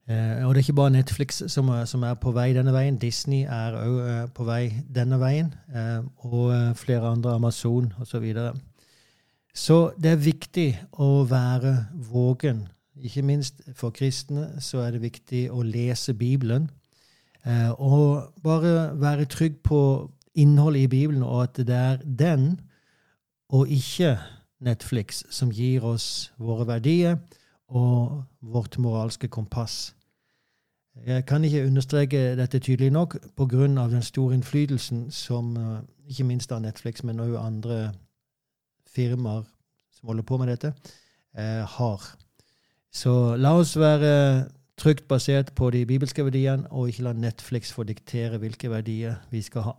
Eh, 0.08 0.46
og 0.48 0.54
det 0.56 0.62
er 0.62 0.63
ikke 0.63 0.74
bare 0.74 0.89
Netflix 0.89 1.41
som 1.52 1.70
som 1.86 2.04
er, 2.04 2.13
på 2.13 2.32
vei 2.32 2.54
denne 2.56 2.72
veien. 2.72 2.98
Disney 2.98 3.43
er 3.43 3.76
òg 3.76 3.98
eh, 4.08 4.28
på 4.32 4.46
vei 4.48 4.72
denne 4.96 5.20
veien. 5.20 5.52
Eh, 5.76 6.00
og 6.24 6.78
flere 6.80 7.12
andre, 7.12 7.34
Amazon 7.36 7.93
osv. 8.00 8.06
Så, 8.06 8.20
videre. 8.20 8.54
så 9.54 9.91
det 10.00 10.12
er 10.12 10.24
viktig 10.24 10.70
å 10.91 11.26
være 11.28 11.88
vågen. 11.93 12.67
Ikke 12.96 13.22
minst 13.22 13.62
for 13.76 13.91
kristne 13.91 14.62
så 14.62 14.80
er 14.86 14.91
det 14.91 15.02
viktig 15.02 15.50
å 15.52 15.62
lese 15.62 16.13
Bibelen. 16.13 16.70
Og 17.78 18.34
bare 18.43 19.00
være 19.00 19.26
trygg 19.26 19.62
på 19.63 20.10
innholdet 20.36 20.82
i 20.82 20.88
Bibelen, 20.88 21.24
og 21.24 21.43
at 21.43 21.62
det 21.67 21.76
er 21.76 22.02
den, 22.04 22.60
og 23.50 23.70
ikke 23.70 24.17
Netflix, 24.60 25.24
som 25.30 25.52
gir 25.52 25.86
oss 25.86 26.34
våre 26.38 26.67
verdier 26.67 27.15
og 27.67 28.24
vårt 28.41 28.78
moralske 28.80 29.28
kompass. 29.28 29.96
Jeg 31.05 31.25
kan 31.25 31.43
ikke 31.43 31.65
understreke 31.65 32.36
dette 32.36 32.60
tydelig 32.60 32.91
nok 32.91 33.17
pga. 33.38 33.67
den 33.67 34.01
store 34.03 34.33
innflytelsen 34.33 35.12
som 35.12 35.57
eh, 35.57 35.81
ikke 36.10 36.23
minst 36.23 36.51
av 36.51 36.62
Netflix, 36.62 37.03
men 37.03 37.19
også 37.19 37.38
andre 37.38 37.93
firmaer 38.88 39.43
som 39.99 40.07
holder 40.07 40.23
på 40.23 40.38
med 40.38 40.47
dette, 40.47 40.73
eh, 41.38 41.65
har. 41.65 42.17
Så 42.91 43.36
la 43.36 43.53
oss 43.57 43.77
være 43.77 44.47
trygt 44.77 45.07
basert 45.07 45.53
på 45.55 45.69
de 45.69 45.86
bibelske 45.86 46.25
verdiene, 46.25 46.67
og 46.71 46.88
ikke 46.88 47.03
la 47.03 47.13
Netflix 47.13 47.71
få 47.73 47.83
diktere 47.83 48.38
hvilke 48.38 48.69
verdier 48.69 49.15
vi 49.31 49.41
skal 49.41 49.62
ha. 49.62 49.75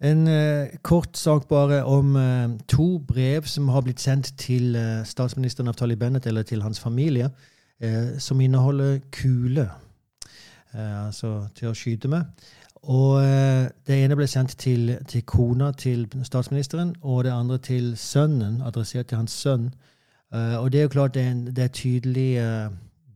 En 0.00 0.28
uh, 0.28 0.66
kort 0.82 1.16
sak 1.16 1.48
bare 1.48 1.84
om 1.84 2.16
uh, 2.16 2.50
to 2.68 2.98
brev 3.08 3.44
som 3.44 3.68
har 3.68 3.82
blitt 3.84 4.00
sendt 4.00 4.32
til 4.40 4.76
uh, 4.76 5.04
statsminister 5.04 5.64
Naftali 5.64 5.94
Bennett 5.94 6.26
eller 6.26 6.42
til 6.42 6.62
hans 6.62 6.80
familie, 6.80 7.30
som 8.18 8.40
inneholder 8.40 8.98
kuler 9.12 9.68
altså 10.76 11.46
til 11.56 11.70
å 11.70 11.72
skyte 11.74 12.10
med. 12.12 12.26
Og 12.82 13.22
Det 13.86 13.96
ene 13.96 14.18
ble 14.18 14.26
sendt 14.28 14.58
til, 14.60 14.98
til, 15.08 15.22
kona 15.24 15.70
til 15.72 16.04
statsministeren, 16.22 16.92
og 17.00 17.24
det 17.24 17.32
andre 17.32 17.56
til 17.58 17.96
sønnen, 17.96 18.60
adressert 18.60 19.08
til 19.08 19.16
hans 19.16 19.32
sønn. 19.32 19.70
og 20.30 20.72
Det 20.72 20.78
er 20.78 20.82
jo 20.82 20.92
klart 20.92 21.14
det 21.14 21.22
er 21.22 21.30
en 21.30 21.46
det 21.46 21.64
er 21.64 21.72
tydelig 21.72 22.28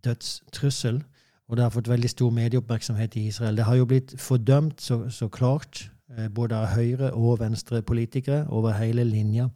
dødstrussel, 0.04 1.02
og 1.48 1.56
det 1.56 1.62
har 1.62 1.76
fått 1.76 1.92
veldig 1.92 2.10
stor 2.10 2.30
medieoppmerksomhet 2.30 3.16
i 3.16 3.26
Israel. 3.26 3.56
Det 3.56 3.64
har 3.64 3.76
jo 3.76 3.84
blitt 3.84 4.14
fordømt 4.16 4.80
så, 4.80 5.10
så 5.10 5.28
klart 5.28 5.90
Eh, 5.90 5.93
både 6.34 6.56
av 6.56 6.66
høyre- 6.76 7.12
og 7.12 7.40
venstrepolitikere 7.40 8.46
over 8.48 8.72
hele 8.78 9.04
linja. 9.04 9.48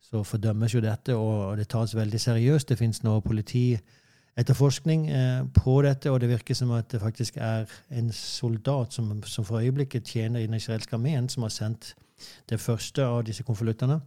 Så 0.00 0.22
fordømmes 0.24 0.74
jo 0.74 0.80
dette, 0.80 1.14
og 1.16 1.56
det 1.58 1.68
tas 1.68 1.94
veldig 1.96 2.20
seriøst. 2.20 2.68
Det 2.68 2.78
finnes 2.78 3.02
nå 3.04 3.18
politietterforskning 3.20 5.08
eh, 5.10 5.42
på 5.54 5.82
dette, 5.84 6.10
og 6.10 6.20
det 6.20 6.30
virker 6.30 6.56
som 6.56 6.72
at 6.76 6.88
det 6.92 7.00
faktisk 7.02 7.36
er 7.36 7.68
en 7.90 8.12
soldat 8.12 8.96
som, 8.96 9.10
som 9.28 9.44
for 9.44 9.60
øyeblikket 9.60 10.08
tjener 10.08 10.40
i 10.40 10.46
den 10.46 10.56
israelske 10.56 10.96
armeen, 10.96 11.28
som 11.28 11.44
har 11.44 11.52
sendt 11.52 11.94
det 12.48 12.60
første 12.60 13.04
av 13.04 13.24
disse 13.28 13.44
konvoluttene. 13.44 14.00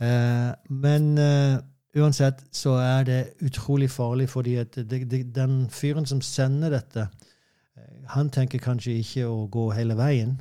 Eh, 0.00 0.52
men 0.68 1.08
uansett 1.96 2.44
så 2.52 2.76
er 2.80 3.04
det 3.08 3.20
utrolig 3.40 3.90
farlig, 3.90 4.28
fordi 4.28 4.56
at 4.60 4.78
den 5.34 5.68
fyren 5.70 6.06
som 6.06 6.20
sender 6.20 6.76
dette, 6.76 7.08
han 8.12 8.30
tenker 8.30 8.60
kanskje 8.60 8.98
ikke 9.00 9.26
å 9.28 9.46
gå 9.52 9.70
hele 9.76 9.96
veien. 9.96 10.36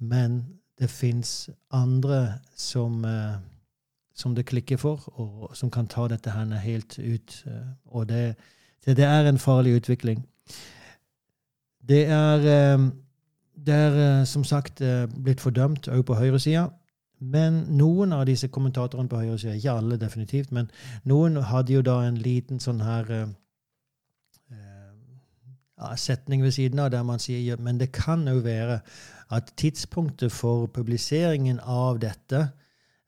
Men 0.00 0.44
det 0.80 0.90
fins 0.90 1.50
andre 1.70 2.34
som, 2.56 3.04
eh, 3.04 3.36
som, 4.14 4.34
det 4.34 4.46
klikker 4.46 4.76
for, 4.76 5.20
og 5.20 5.56
som 5.56 5.70
kan 5.70 5.86
ta 5.86 6.08
dette 6.08 6.30
her 6.30 6.54
helt 6.58 6.98
ut. 6.98 7.44
Eh, 7.46 7.68
og 7.84 8.08
det, 8.08 8.34
det 8.86 9.04
er 9.04 9.28
en 9.28 9.38
farlig 9.38 9.76
utvikling. 9.76 10.26
Det 11.88 12.06
er, 12.06 12.38
eh, 12.38 12.90
det 13.66 13.74
er 13.74 14.24
som 14.24 14.44
sagt 14.44 14.80
blitt 15.24 15.40
fordømt 15.40 15.88
òg 15.88 16.04
på 16.04 16.14
høyresida. 16.14 16.70
Men 17.18 17.66
noen 17.68 18.12
av 18.12 18.24
disse 18.26 18.48
kommentatorene 18.48 19.08
på 19.08 19.16
høyresida, 19.20 19.54
ikke 19.54 19.70
alle 19.72 19.96
definitivt, 20.00 20.52
men 20.52 20.70
noen 21.04 21.36
hadde 21.36 21.72
jo 21.72 21.82
da 21.82 21.98
en 22.06 22.16
liten 22.16 22.60
sånn 22.60 22.80
her 22.80 23.10
ja, 25.80 25.96
setning 25.96 26.42
ved 26.42 26.50
siden 26.50 26.78
av 26.78 26.90
der 26.90 27.02
man 27.02 27.18
sier 27.18 27.56
men 27.60 27.80
det 27.80 27.92
kan 27.92 28.28
jo 28.28 28.40
være 28.40 28.80
at 29.30 29.52
tidspunktet 29.56 30.32
for 30.32 30.66
publiseringen 30.66 31.60
av 31.62 32.00
dette 32.02 32.48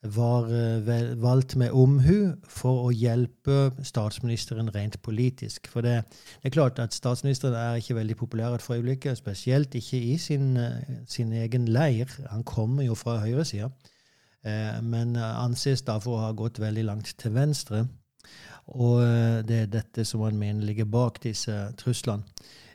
var 0.03 0.49
uh, 0.51 1.23
valgt 1.23 1.55
med 1.57 1.71
omhu 1.71 2.33
for 2.51 2.89
å 2.89 2.91
hjelpe 2.91 3.71
statsministeren 3.87 4.71
rent 4.75 4.99
politisk. 5.03 5.69
For 5.71 5.87
det, 5.87 6.01
det, 6.43 6.51
er 6.51 6.55
klart 6.57 6.81
at 6.83 6.95
statsministeren 6.95 7.55
er 7.55 7.79
ikke 7.79 8.01
veldig 8.01 8.17
populær 8.19 8.59
for 8.59 8.81
øyeblikket, 8.81 9.19
spesielt 9.19 9.75
ikke 9.79 10.01
i 10.03 10.17
sin, 10.19 10.57
uh, 10.59 10.83
sin 11.07 11.33
egen 11.33 11.69
leir. 11.71 12.11
Han 12.33 12.43
kommer 12.43 12.83
jo 12.83 12.99
fra 12.99 13.21
høyresida, 13.23 13.71
uh, 13.71 14.81
men 14.83 15.15
anses 15.17 15.87
da 15.87 16.01
for 16.03 16.19
å 16.19 16.25
ha 16.27 16.33
gått 16.35 16.59
veldig 16.63 16.87
langt 16.91 17.15
til 17.19 17.35
venstre. 17.39 17.87
Og 18.73 19.03
det 19.43 19.57
er 19.59 19.71
dette 19.71 20.05
som 20.07 20.23
han 20.23 20.37
mener 20.39 20.63
ligger 20.63 20.87
bak 20.87 21.17
disse 21.25 21.51
truslene. 21.77 22.23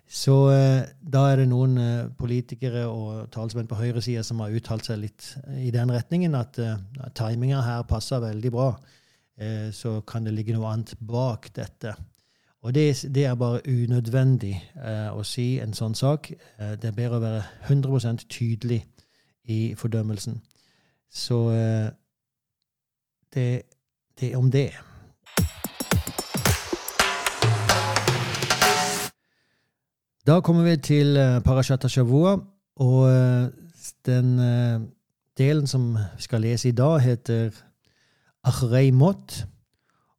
Så 0.08 0.36
eh, 0.54 0.88
da 1.04 1.26
er 1.28 1.42
det 1.42 1.50
noen 1.52 1.76
eh, 1.84 2.10
politikere 2.16 2.86
og 2.88 3.28
talsmenn 3.34 3.68
på 3.68 3.76
høyresida 3.76 4.24
som 4.24 4.40
har 4.40 4.54
uttalt 4.56 4.88
seg 4.88 5.02
litt 5.02 5.34
i 5.60 5.72
den 5.76 5.92
retningen 5.92 6.38
at 6.40 6.60
eh, 6.64 6.80
timinga 7.18 7.60
her 7.66 7.84
passer 7.90 8.24
veldig 8.24 8.54
bra. 8.54 8.72
Så 9.70 10.00
kan 10.02 10.26
det 10.26 10.32
ligge 10.34 10.56
noe 10.56 10.72
annet 10.72 10.96
bak 11.06 11.52
dette. 11.54 11.92
Og 12.66 12.72
det, 12.74 12.88
det 13.14 13.28
er 13.30 13.36
bare 13.38 13.60
unødvendig 13.70 14.56
å 15.14 15.22
si 15.22 15.60
en 15.62 15.76
sånn 15.78 15.94
sak. 15.94 16.32
det 16.58 16.90
er 16.90 16.96
bedre 16.98 17.20
å 17.20 17.22
være 17.22 17.44
100 17.68 18.26
tydelig 18.34 18.80
i 19.46 19.76
fordømmelsen. 19.78 20.40
Så 21.06 21.38
det, 23.30 23.46
det 24.18 24.32
om 24.42 24.50
det. 24.50 24.72
Da 30.28 30.42
kommer 30.42 30.64
vi 30.64 30.76
til 30.78 31.16
Parashata 31.16 31.40
Parashat 31.40 31.92
Shavua, 31.92 32.38
og 32.76 33.00
uh, 33.00 33.48
den 34.06 34.40
uh, 34.40 34.82
delen 35.38 35.68
som 35.68 35.94
vi 35.94 36.22
skal 36.22 36.42
lese 36.42 36.70
i 36.70 36.72
dag, 36.72 37.00
heter 37.00 37.50
Achrei 38.44 38.92
Mot, 38.92 39.48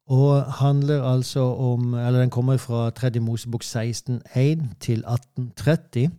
og 0.07 0.43
handler 0.43 1.03
altså 1.03 1.39
om 1.39 1.93
Eller 1.93 2.19
den 2.19 2.29
kommer 2.29 2.57
fra 2.57 2.89
3. 2.89 3.19
Mosebok 3.19 3.63
16,1 3.63 4.39
til 4.79 5.03
1830. 5.05 6.09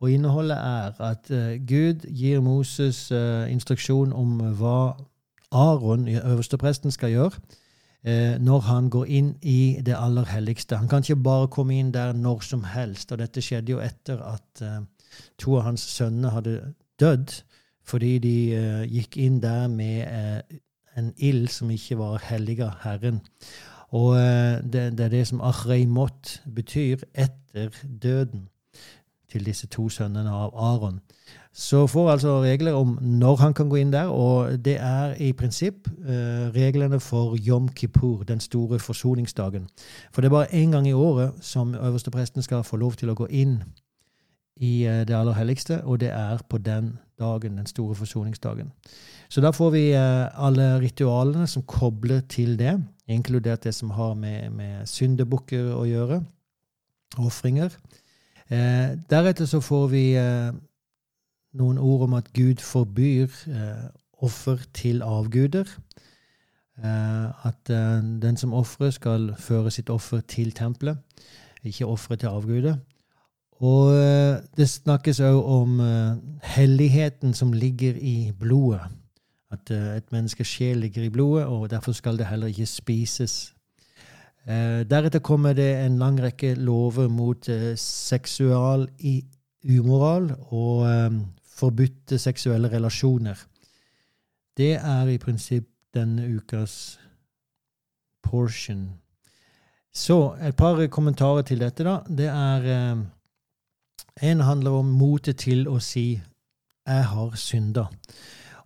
Og 0.00 0.10
innholdet 0.10 0.56
er 0.56 1.00
at 1.00 1.28
Gud 1.68 2.08
gir 2.08 2.40
Moses 2.40 3.10
instruksjon 3.50 4.12
om 4.12 4.40
hva 4.40 4.96
Aron, 5.52 6.08
øverstepresten, 6.08 6.90
skal 6.90 7.10
gjøre 7.10 7.30
eh, 7.34 7.63
når 8.04 8.60
han 8.66 8.90
går 8.92 9.06
inn 9.16 9.30
i 9.40 9.78
det 9.80 9.94
aller 9.96 10.26
helligste. 10.28 10.76
Han 10.76 10.90
kan 10.92 11.00
ikke 11.00 11.22
bare 11.24 11.46
komme 11.48 11.78
inn 11.78 11.92
der 11.94 12.12
når 12.12 12.42
som 12.44 12.66
helst. 12.68 13.12
Og 13.12 13.18
dette 13.22 13.40
skjedde 13.40 13.72
jo 13.72 13.78
etter 13.80 14.20
at 14.20 14.60
eh, 14.60 14.82
to 15.40 15.56
av 15.56 15.68
hans 15.68 15.80
sønner 15.94 16.34
hadde 16.34 16.74
dødd, 17.00 17.32
fordi 17.84 18.18
de 18.18 18.36
eh, 18.56 18.84
gikk 18.88 19.18
inn 19.20 19.40
der 19.42 19.68
med 19.68 20.06
eh, 20.08 20.58
en 20.96 21.12
ild 21.16 21.48
som 21.52 21.70
ikke 21.70 21.98
var 21.98 22.22
hellig 22.30 22.60
av 22.64 22.80
Herren. 22.84 23.20
Og 23.94 24.16
eh, 24.18 24.62
det, 24.62 24.86
det, 24.98 25.06
er 25.06 25.12
det 25.12 25.26
som 25.28 25.42
Achreimot 25.44 26.38
betyr, 26.54 27.04
etter 27.14 27.74
døden 28.02 28.48
til 29.30 29.44
disse 29.44 29.66
to 29.66 29.88
sønnene 29.88 30.30
av 30.30 30.54
Aron 30.54 31.00
så 31.54 31.86
får 31.86 32.10
altså 32.10 32.42
regler 32.42 32.72
om 32.74 32.96
når 33.00 33.36
han 33.36 33.54
kan 33.54 33.68
gå 33.70 33.76
inn 33.78 33.92
der, 33.92 34.08
og 34.10 34.64
det 34.64 34.74
er 34.82 35.14
i 35.22 35.30
prinsipp 35.32 35.86
eh, 36.02 36.50
reglene 36.54 36.98
for 37.00 37.36
Yom 37.38 37.68
Kippur, 37.68 38.24
den 38.26 38.40
store 38.40 38.78
forsoningsdagen. 38.78 39.68
For 40.12 40.20
det 40.20 40.28
er 40.28 40.34
bare 40.34 40.54
én 40.54 40.74
gang 40.74 40.88
i 40.88 40.92
året 40.92 41.32
som 41.40 41.74
øverstepresten 41.74 42.42
skal 42.42 42.64
få 42.66 42.76
lov 42.76 42.98
til 42.98 43.10
å 43.10 43.14
gå 43.14 43.30
inn 43.30 43.60
i 44.56 44.82
eh, 44.82 45.04
det 45.06 45.14
aller 45.14 45.38
helligste, 45.38 45.78
og 45.84 46.00
det 46.02 46.10
er 46.10 46.42
på 46.48 46.58
den 46.58 46.96
dagen, 47.18 47.56
den 47.58 47.70
store 47.70 47.94
forsoningsdagen. 47.94 48.72
Så 49.28 49.40
da 49.40 49.54
får 49.54 49.70
vi 49.70 49.86
eh, 49.92 50.26
alle 50.34 50.80
ritualene 50.82 51.46
som 51.46 51.62
kobler 51.62 52.26
til 52.28 52.58
det, 52.58 52.80
inkludert 53.06 53.64
det 53.64 53.74
som 53.74 53.94
har 53.94 54.14
med, 54.18 54.50
med 54.50 54.86
syndebukker 54.90 55.70
å 55.78 55.86
gjøre, 55.86 56.24
ofringer. 57.18 57.70
Eh, 58.50 58.98
deretter 59.10 59.46
så 59.46 59.62
får 59.62 59.90
vi 59.94 60.06
eh, 60.18 60.50
noen 61.54 61.78
ord 61.78 62.08
om 62.08 62.16
at 62.18 62.32
Gud 62.34 62.62
forbyr 62.62 63.26
eh, 63.48 63.84
offer 64.22 64.62
til 64.74 65.02
avguder. 65.02 65.68
Eh, 66.84 67.46
at 67.46 67.70
eh, 67.70 68.02
den 68.22 68.36
som 68.36 68.54
ofrer, 68.54 68.90
skal 68.90 69.34
føre 69.38 69.70
sitt 69.70 69.90
offer 69.90 70.20
til 70.20 70.52
tempelet, 70.52 70.98
ikke 71.64 71.86
offeret 71.86 72.20
til 72.20 72.32
avguder. 72.34 72.76
Og 73.62 73.94
eh, 73.94 74.42
det 74.56 74.68
snakkes 74.68 75.20
òg 75.22 75.38
om 75.38 75.80
eh, 75.80 76.16
helligheten 76.56 77.34
som 77.34 77.52
ligger 77.52 77.96
i 77.96 78.32
blodet. 78.38 78.82
At 79.54 79.70
eh, 79.70 79.96
et 79.98 80.12
menneskes 80.12 80.48
sjel 80.48 80.82
ligger 80.82 81.06
i 81.06 81.12
blodet, 81.12 81.46
og 81.46 81.70
derfor 81.70 81.92
skal 81.92 82.18
det 82.18 82.26
heller 82.26 82.46
ikke 82.52 82.66
spises. 82.66 83.50
deretter 84.90 85.22
kommer 85.24 85.54
det 85.56 85.70
en 85.86 85.94
lang 85.98 86.18
rekke 86.20 86.54
lover 86.54 87.08
mot 87.08 87.46
seksual 87.80 88.82
umoral 89.64 90.34
og 90.52 90.84
forbudte 91.54 92.18
seksuelle 92.18 92.70
relasjoner. 92.72 93.38
Det 94.56 94.74
er 94.74 95.10
i 95.10 95.18
prinsipp 95.18 95.68
denne 95.94 96.26
ukas 96.36 96.98
portion. 98.22 98.92
Så 99.94 100.34
et 100.42 100.56
par 100.56 100.86
kommentarer 100.86 101.42
til 101.42 101.60
dette, 101.60 101.84
da. 101.84 102.00
Det 102.08 102.26
er 102.26 102.70
eh, 102.74 103.04
En 104.22 104.40
handler 104.40 104.70
om 104.70 104.86
motet 104.86 105.36
til 105.36 105.68
å 105.68 105.78
si 105.78 106.22
'jeg 106.86 107.04
har 107.04 107.30
synda'. 107.34 107.86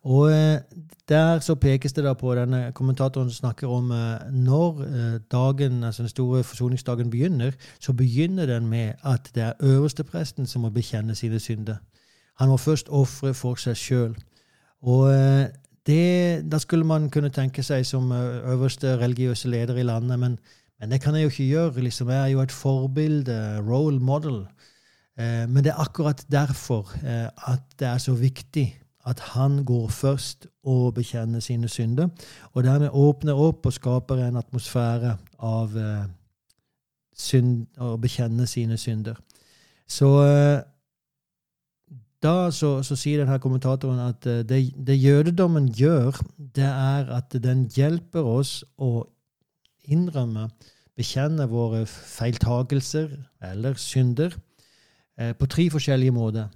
Og 0.02 0.32
eh, 0.32 0.60
der 1.08 1.40
så 1.40 1.54
pekes 1.54 1.92
det 1.92 2.04
da 2.04 2.14
på 2.14 2.34
denne 2.34 2.72
kommentatoren 2.72 3.30
snakker 3.30 3.68
om 3.68 3.90
eh, 3.90 4.30
når 4.32 4.82
eh, 4.82 5.20
dagen, 5.32 5.84
altså 5.84 6.02
den 6.02 6.08
store 6.08 6.44
forsoningsdagen 6.44 7.10
begynner, 7.10 7.50
så 7.80 7.92
begynner 7.92 8.46
den 8.46 8.66
med 8.66 8.92
at 9.02 9.30
det 9.34 9.42
er 9.42 9.52
øverstepresten 9.60 10.46
som 10.46 10.62
må 10.62 10.70
bekjenne 10.70 11.14
sine 11.14 11.40
synder. 11.40 11.76
Han 12.38 12.48
må 12.52 12.56
først 12.56 12.88
ofre 12.94 13.32
for 13.34 13.58
seg 13.58 13.78
sjøl. 13.78 14.14
Og 14.86 15.08
eh, 15.10 15.48
det, 15.86 16.46
da 16.50 16.60
skulle 16.62 16.86
man 16.86 17.08
kunne 17.10 17.32
tenke 17.34 17.64
seg 17.66 17.86
som 17.86 18.12
eh, 18.14 18.50
øverste 18.52 18.94
religiøse 19.00 19.50
leder 19.50 19.80
i 19.80 19.86
landet, 19.86 20.18
men, 20.18 20.38
men 20.78 20.92
det 20.92 21.00
kan 21.02 21.16
jeg 21.16 21.26
jo 21.26 21.32
ikke 21.32 21.48
gjøre. 21.48 21.86
Liksom. 21.88 22.12
Jeg 22.14 22.22
er 22.22 22.34
jo 22.36 22.42
et 22.44 22.54
forbilde, 22.54 23.38
role 23.66 23.98
model. 23.98 24.44
Eh, 25.18 25.48
men 25.50 25.64
det 25.64 25.72
er 25.72 25.82
akkurat 25.82 26.22
derfor 26.30 26.92
at 27.02 27.64
det 27.78 27.88
er 27.88 27.98
så 27.98 28.14
viktig 28.14 28.70
at 29.08 29.20
han 29.32 29.64
går 29.64 29.88
først 29.88 30.46
og 30.68 30.94
bekjenner 30.94 31.40
sine 31.40 31.68
synder, 31.68 32.08
og 32.52 32.64
dermed 32.64 32.92
åpner 32.92 33.38
opp 33.40 33.66
og 33.66 33.72
skaper 33.72 34.20
en 34.20 34.36
atmosfære 34.36 35.14
av 35.40 35.78
synd, 37.16 37.62
å 37.80 37.96
bekjenne 37.96 38.44
sine 38.46 38.76
synder. 38.76 39.16
Så 39.88 40.10
da 42.22 42.50
så, 42.50 42.80
så, 42.82 42.96
sier 42.98 43.22
denne 43.22 43.38
kommentatoren 43.42 44.00
at 44.02 44.26
eh, 44.26 44.42
det, 44.46 44.62
det, 44.86 44.98
jødedommen 44.98 45.68
gjør, 45.74 46.18
det 46.36 46.66
er 46.66 47.12
at 47.14 47.36
den 47.42 47.68
hjelper 47.70 48.26
oss 48.26 48.64
å 48.78 49.06
innrømme, 49.88 50.48
bekjenne 50.98 51.46
våre 51.46 51.84
feiltagelser 51.86 53.12
eller 53.52 53.78
synder 53.78 54.34
eh, 55.18 55.30
på 55.38 55.46
tre 55.46 55.68
forskjellige 55.70 56.16
måter. 56.16 56.48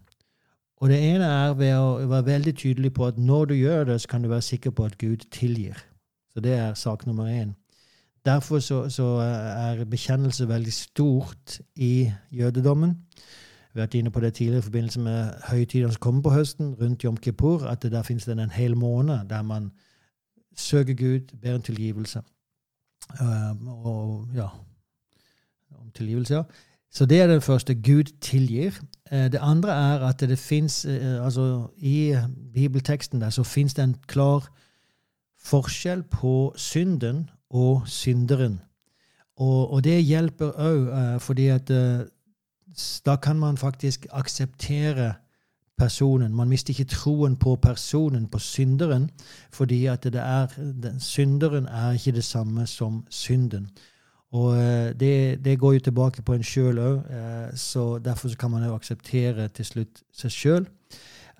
Og 0.82 0.90
det 0.90 0.98
ene 0.98 1.28
er 1.30 1.54
ved 1.54 1.76
å 1.78 2.08
være 2.10 2.26
veldig 2.26 2.56
tydelig 2.58 2.90
på 2.96 3.06
at 3.06 3.18
når 3.22 3.52
du 3.52 3.54
gjør 3.60 3.84
det, 3.92 4.00
så 4.02 4.10
kan 4.10 4.24
du 4.24 4.32
være 4.32 4.42
sikker 4.42 4.74
på 4.74 4.88
at 4.88 4.98
Gud 4.98 5.28
tilgir. 5.30 5.78
Så 6.34 6.42
det 6.42 6.56
er 6.58 6.74
sak 6.74 7.06
nummer 7.06 7.30
én. 7.30 7.52
Derfor 8.26 8.58
så, 8.58 8.88
så 8.90 9.06
er 9.22 9.84
bekjennelse 9.86 10.48
veldig 10.48 10.72
stort 10.74 11.60
i 11.76 12.10
jødedommen. 12.34 12.96
Vi 13.72 13.80
har 13.80 13.86
vært 13.86 13.94
inne 13.94 14.10
på 14.10 14.20
det 14.20 14.34
tidligere 14.34 14.58
i 14.58 14.62
forbindelse 14.68 15.00
med 15.00 15.32
høytidene 15.48 15.92
som 15.92 16.00
kommer 16.00 16.22
på 16.22 16.30
høsten, 16.30 16.74
rundt 16.80 17.04
Jom 17.04 17.16
Kippur, 17.16 17.64
at 17.66 17.82
der 17.82 18.02
finnes 18.02 18.24
det 18.24 18.38
en 18.38 18.50
hel 18.50 18.76
måned 18.76 19.28
der 19.30 19.42
man 19.42 19.70
søker 20.56 20.94
Gud, 20.94 21.32
ber 21.42 21.54
en 21.54 21.62
tilgivelse. 21.62 22.22
Og 23.66 24.28
ja 24.34 24.48
Om 25.70 25.90
tilgivelse, 25.94 26.34
ja. 26.34 26.42
Så 26.92 27.06
det 27.06 27.20
er 27.20 27.26
det 27.26 27.42
første. 27.42 27.74
Gud 27.74 28.04
tilgir. 28.20 28.80
Eh, 29.12 29.32
det 29.32 29.38
andre 29.40 29.70
er 29.70 29.98
at 29.98 30.20
det 30.20 30.38
fins 30.38 30.84
eh, 30.84 31.24
altså 31.24 31.66
I 31.76 32.16
bibelteksten 32.54 33.20
der 33.20 33.30
så 33.30 33.42
fins 33.42 33.74
det 33.74 33.84
en 33.84 33.96
klar 34.06 34.48
forskjell 35.44 36.02
på 36.02 36.52
synden 36.56 37.30
og 37.50 37.88
synderen. 37.88 38.60
Og, 39.36 39.72
og 39.72 39.84
det 39.84 40.04
hjelper 40.04 40.50
òg, 40.50 41.14
eh, 41.14 41.20
fordi 41.20 41.46
at 41.46 41.70
da 43.06 43.16
kan 43.16 43.38
man 43.38 43.56
faktisk 43.56 44.06
akseptere 44.10 45.12
personen. 45.78 46.34
Man 46.34 46.48
mister 46.48 46.70
ikke 46.70 46.84
troen 46.84 47.36
på 47.36 47.56
personen, 47.56 48.26
på 48.28 48.38
synderen, 48.38 49.10
fordi 49.52 49.86
at 49.86 50.04
det 50.04 50.20
er, 50.20 50.46
synderen 50.98 51.66
er 51.66 51.92
ikke 51.92 52.12
det 52.12 52.24
samme 52.24 52.66
som 52.66 53.06
synden. 53.10 53.70
Og 54.32 54.56
eh, 54.56 54.92
det, 55.00 55.44
det, 55.44 55.58
går 55.58 55.72
jo 55.72 55.80
tilbake 55.88 56.22
på 56.22 56.34
en 56.34 56.44
sjøl 56.44 56.78
òg, 56.80 57.00
eh, 57.12 57.50
så 57.56 57.98
derfor 57.98 58.32
kan 58.38 58.50
man 58.50 58.64
jo 58.64 58.74
akseptere 58.74 59.48
til 59.48 59.68
slutt 59.68 60.00
seg 60.16 60.32
sjøl. 60.32 60.68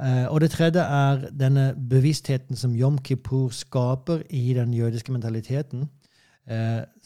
Eh, 0.03 0.27
og 0.29 0.41
det 0.45 0.51
tredje 0.53 0.85
er 0.85 1.25
denne 1.31 1.73
bevisstheten 1.77 2.57
som 2.57 2.77
Jom 2.77 2.99
Kippur 2.99 3.49
skaper 3.57 4.27
i 4.29 4.53
den 4.59 4.75
jødiske 4.75 5.13
mentaliteten, 5.13 5.89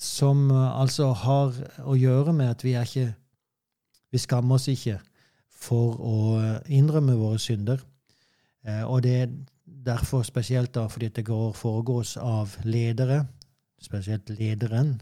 som 0.01 0.47
altså 0.49 1.11
har 1.13 1.59
å 1.85 1.93
gjøre 1.93 2.33
med 2.33 2.55
at 2.55 2.63
vi 2.65 2.71
er 2.73 2.87
ikke 2.89 3.11
Vi 4.13 4.19
skammer 4.19 4.57
oss 4.59 4.69
ikke 4.69 5.01
for 5.51 5.97
å 5.99 6.17
innrømme 6.69 7.17
våre 7.19 7.39
synder. 7.43 7.81
Og 8.87 9.03
det 9.03 9.15
er 9.23 9.33
derfor 9.87 10.23
spesielt 10.27 10.75
da 10.75 10.87
fordi 10.91 11.09
det 11.09 11.25
går 11.27 11.53
foregås 11.53 12.17
av 12.17 12.57
ledere, 12.65 13.25
spesielt 13.83 14.31
lederen, 14.31 14.97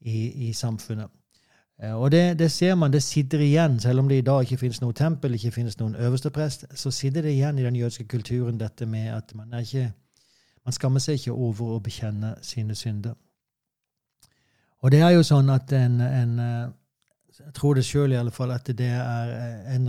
i, 0.00 0.48
i 0.48 0.52
samfunnet. 0.52 1.10
Eh, 1.82 1.94
og 1.94 2.10
det, 2.10 2.38
det, 2.38 2.50
ser 2.50 2.74
man, 2.74 2.92
det 2.92 3.02
sitter 3.02 3.38
igjen, 3.38 3.80
selv 3.80 4.00
om 4.00 4.08
det 4.08 4.18
i 4.18 4.26
dag 4.26 4.42
ikke 4.42 4.58
finnes 4.58 4.80
noe 4.82 4.92
tempel, 4.92 5.34
ikke 5.34 5.50
finnes 5.54 5.78
noen 5.78 5.96
øverste 5.96 6.30
prest, 6.30 6.66
så 6.74 6.90
sitter 6.90 7.22
det 7.22 7.32
igjen 7.36 7.58
i 7.58 7.64
den 7.66 7.76
jødiske 7.76 8.04
kulturen 8.04 8.60
dette 8.60 8.86
med 8.86 9.10
at 9.14 9.34
man 9.34 9.54
ikke 9.60 9.92
man 10.66 10.72
skammer 10.72 11.00
seg 11.00 11.16
ikke 11.16 11.32
over 11.32 11.76
å 11.76 11.80
bekjenne 11.80 12.34
sine 12.44 12.74
synder. 12.76 13.14
Og 14.82 14.90
det 14.92 15.00
er 15.00 15.14
jo 15.14 15.22
sånn 15.24 15.48
at 15.50 15.72
en, 15.72 16.00
en 16.04 16.34
eh, 16.38 16.66
Jeg 17.38 17.54
tror 17.54 17.74
det 17.74 17.84
sjøl 17.86 18.16
fall 18.34 18.52
at 18.52 18.66
det 18.66 18.86
er 18.86 19.32
eh, 19.34 19.74
en 19.76 19.88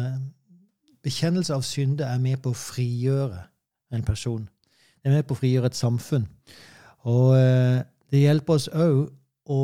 bekjennelse 1.03 1.53
av 1.53 1.61
synde 1.61 2.03
er 2.03 2.19
med 2.19 2.37
på 2.43 2.53
å 2.53 2.57
frigjøre 2.57 3.41
en 3.91 4.03
person. 4.03 4.49
Det 5.01 5.09
er 5.09 5.15
med 5.15 5.27
på 5.27 5.33
å 5.33 5.41
frigjøre 5.41 5.71
et 5.71 5.75
samfunn. 5.75 6.27
Og 7.07 7.33
det 8.11 8.19
hjelper 8.19 8.53
oss 8.53 8.67
òg 8.67 9.07
å 9.49 9.61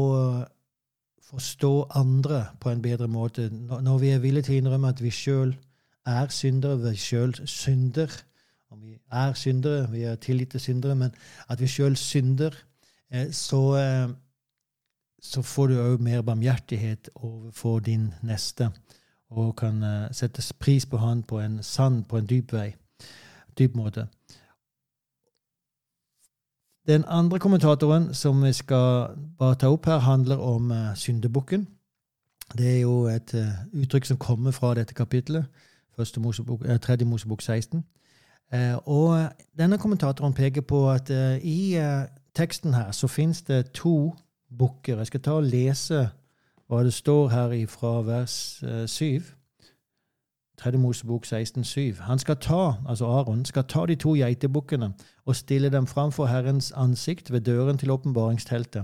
forstå 1.26 1.72
andre 1.96 2.46
på 2.62 2.72
en 2.72 2.82
bedre 2.82 3.08
måte. 3.08 3.50
Når 3.52 3.98
vi 3.98 4.12
er 4.14 4.22
villige 4.24 4.48
til 4.48 4.56
å 4.56 4.62
innrømme 4.62 4.92
at 4.94 5.02
vi 5.04 5.12
sjøl 5.14 5.56
er 6.06 6.32
syndere, 6.34 6.78
vi 6.92 6.98
sjøl 7.00 7.36
synder 7.50 8.22
Om 8.70 8.82
vi 8.82 8.98
er 9.12 9.34
syndere, 9.40 9.86
vi 9.92 10.02
er 10.04 10.16
tilgitte 10.20 10.58
til 10.58 10.62
syndere, 10.62 10.96
men 11.00 11.12
at 11.48 11.62
vi 11.62 11.68
sjøl 11.70 11.94
synder, 11.96 12.52
eh, 13.12 13.30
så, 13.32 13.62
eh, 13.80 14.10
så 15.26 15.42
får 15.42 15.68
du 15.68 15.80
òg 15.82 16.02
mer 16.02 16.22
barmhjertighet 16.22 17.10
overfor 17.16 17.80
din 17.80 18.14
neste, 18.24 18.70
og 19.30 19.56
kan 19.56 19.84
uh, 19.84 20.12
sette 20.12 20.44
pris 20.60 20.86
på 20.86 20.98
han 20.98 21.24
på 21.24 21.40
en 21.40 21.64
sann, 21.64 22.04
på 22.04 22.18
en 22.18 22.26
dyp 22.30 22.54
vei, 22.54 22.76
dyp 23.58 23.76
måte. 23.76 24.08
Den 26.88 27.04
andre 27.08 27.40
kommentatoren 27.40 28.14
som 28.14 28.44
vi 28.44 28.54
skal 28.54 29.16
bare 29.40 29.56
ta 29.56 29.68
opp 29.74 29.86
her, 29.86 29.98
handler 29.98 30.38
om 30.38 30.72
uh, 30.72 30.96
syndebukken. 30.96 31.68
Det 32.58 32.76
er 32.76 32.80
jo 32.80 33.04
et 33.10 33.34
uh, 33.34 33.82
uttrykk 33.82 34.06
som 34.06 34.18
kommer 34.18 34.52
fra 34.52 34.74
dette 34.74 34.94
kapitlet, 34.94 35.46
Mosebok, 36.18 36.62
uh, 36.62 36.78
tredje 36.78 37.06
Mosebok 37.06 37.42
16. 37.42 37.84
Uh, 38.54 38.78
og 38.86 39.30
denne 39.58 39.78
kommentatoren 39.78 40.34
peker 40.34 40.62
på 40.62 40.92
at 40.92 41.10
i 41.42 41.76
teksten 42.36 42.74
her 42.74 42.92
så 42.92 43.08
fins 43.08 43.42
det 43.42 43.72
to 43.72 44.14
bukker. 44.58 44.98
Jeg 44.98 45.08
skal 45.08 45.22
ta 45.22 45.32
og 45.32 45.44
lese 45.44 46.10
hva 46.68 46.84
det 46.84 46.94
står 46.94 47.28
her 47.30 47.56
fra 47.70 48.02
vers 48.02 48.64
7. 48.88 49.22
Tredje 50.58 50.80
Mosebok 50.80 51.26
16,7. 51.26 52.02
Han 52.02 52.20
skal 52.20 52.38
ta, 52.38 52.74
altså 52.88 53.06
Aron, 53.06 53.46
skal 53.46 53.64
ta 53.64 53.86
de 53.86 53.96
to 53.96 54.16
geitebukkene 54.16 54.94
og 55.26 55.36
stille 55.36 55.70
dem 55.70 55.88
framfor 55.88 56.26
Herrens 56.26 56.72
ansikt 56.72 57.32
ved 57.32 57.42
døren 57.42 57.78
til 57.78 57.92
åpenbaringsteltet. 57.92 58.84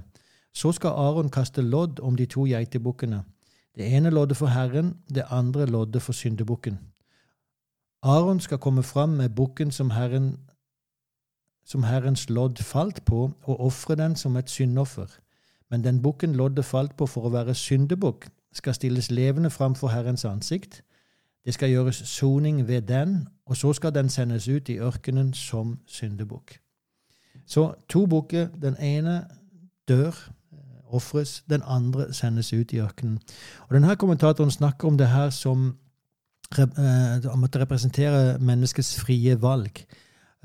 Så 0.53 0.71
skal 0.71 0.89
Aron 0.89 1.29
kaste 1.29 1.61
lodd 1.61 1.99
om 1.99 2.15
de 2.15 2.25
to 2.25 2.43
geitebukkene. 2.45 3.23
Det 3.75 3.95
ene 3.95 4.09
loddet 4.09 4.37
for 4.37 4.47
Herren, 4.47 4.97
det 5.15 5.23
andre 5.29 5.65
loddet 5.65 6.01
for 6.01 6.13
syndebukken. 6.13 6.79
Aron 8.03 8.39
skal 8.39 8.57
komme 8.57 8.83
fram 8.83 9.09
med 9.09 9.29
bukken 9.29 9.71
som, 9.71 9.89
Herren, 9.89 10.39
som 11.65 11.83
Herrens 11.83 12.29
lodd 12.29 12.57
falt 12.57 13.05
på, 13.05 13.31
og 13.43 13.59
ofre 13.59 13.95
den 13.95 14.15
som 14.15 14.35
et 14.37 14.49
syndoffer. 14.49 15.20
Men 15.71 15.83
den 15.83 16.01
bukken 16.01 16.35
loddet 16.35 16.65
falt 16.65 16.97
på 16.97 17.05
for 17.07 17.25
å 17.25 17.33
være 17.33 17.55
syndebukk, 17.55 18.27
skal 18.53 18.75
stilles 18.75 19.11
levende 19.11 19.49
framfor 19.49 19.87
Herrens 19.87 20.25
ansikt. 20.25 20.81
Det 21.45 21.53
skal 21.53 21.69
gjøres 21.71 21.95
soning 22.05 22.67
ved 22.67 22.81
den, 22.81 23.27
og 23.45 23.57
så 23.57 23.73
skal 23.73 23.95
den 23.95 24.09
sendes 24.09 24.47
ut 24.47 24.69
i 24.69 24.79
ørkenen 24.79 25.33
som 25.33 25.79
syndebukk. 25.87 26.59
Så 27.45 27.73
to 27.89 28.05
bukker. 28.05 28.47
Den 28.61 28.75
ene 28.79 29.23
dør, 29.87 30.11
eh, 30.51 30.95
ofres. 30.95 31.43
Den 31.49 31.61
andre 31.65 32.13
sendes 32.13 32.53
ut 32.53 32.73
i 32.73 32.79
ørkenen. 32.79 33.19
Og 33.67 33.73
denne 33.73 33.95
Kommentatoren 33.95 34.51
snakker 34.51 34.87
om 34.87 34.97
det 34.97 35.07
her 35.07 35.29
som 35.29 35.77
eh, 36.59 37.31
om 37.33 37.43
at 37.43 37.53
det 37.53 37.61
representerer 37.61 38.37
menneskets 38.37 38.99
frie 38.99 39.41
valg. 39.41 39.85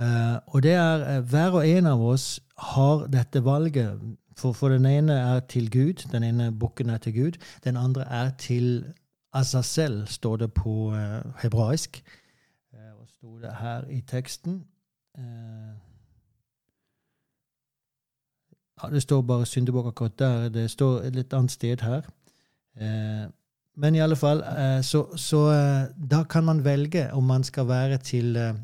Eh, 0.01 0.39
og 0.47 0.63
det 0.63 0.73
er 0.73 1.21
Hver 1.21 1.51
og 1.51 1.69
en 1.69 1.87
av 1.87 2.03
oss 2.03 2.41
har 2.59 3.07
dette 3.07 3.45
valget. 3.45 4.01
For, 4.37 4.53
for 4.53 4.69
den 4.69 4.87
ene 4.87 5.13
er 5.13 5.41
til 5.41 5.71
Gud, 5.71 6.09
den 6.13 6.23
ene 6.23 6.53
bukken 6.53 6.91
er 6.91 6.99
til 6.99 7.15
Gud. 7.15 7.39
Den 7.65 7.77
andre 7.77 8.03
er 8.05 8.31
til 8.39 8.85
Azazel 9.37 10.07
står 10.07 10.37
det 10.37 10.53
på 10.53 10.71
uh, 10.71 10.97
hebraisk. 11.43 12.05
Uh, 12.73 13.01
og 13.01 13.09
sto 13.09 13.39
det 13.39 13.53
her 13.61 13.89
i 13.89 14.01
teksten 14.01 14.65
uh, 15.19 15.75
ja, 18.83 18.89
Det 18.93 19.03
står 19.03 19.23
bare 19.23 19.47
syndebukk 19.47 19.87
akkurat 19.87 20.19
der. 20.19 20.49
Det 20.49 20.71
står 20.71 21.09
et 21.09 21.17
litt 21.17 21.33
annet 21.33 21.53
sted 21.53 21.81
her. 21.81 22.09
Uh, 22.81 23.33
men 23.77 23.95
i 23.95 24.01
alle 24.01 24.17
fall, 24.17 24.41
så, 24.83 25.03
så 25.21 25.41
da 26.11 26.23
kan 26.25 26.45
man 26.45 26.65
velge 26.65 27.13
om 27.13 27.25
man 27.25 27.45
skal 27.45 27.69
være 27.69 27.99
til 27.99 28.55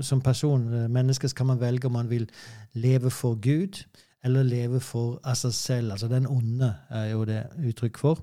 Som 0.00 0.20
person, 0.20 0.92
menneske, 0.92 1.28
skal 1.28 1.46
man 1.46 1.60
velge 1.60 1.86
om 1.86 1.92
man 1.92 2.10
vil 2.10 2.30
leve 2.72 3.10
for 3.10 3.34
Gud 3.34 3.82
eller 4.24 4.46
leve 4.46 4.80
for 4.80 5.18
av 5.24 5.36
seg 5.38 5.52
selv. 5.56 5.94
Altså 5.94 6.08
den 6.08 6.26
onde 6.30 6.70
er 6.90 7.10
jo 7.12 7.24
det 7.28 7.42
uttrykk 7.70 8.00
for. 8.00 8.22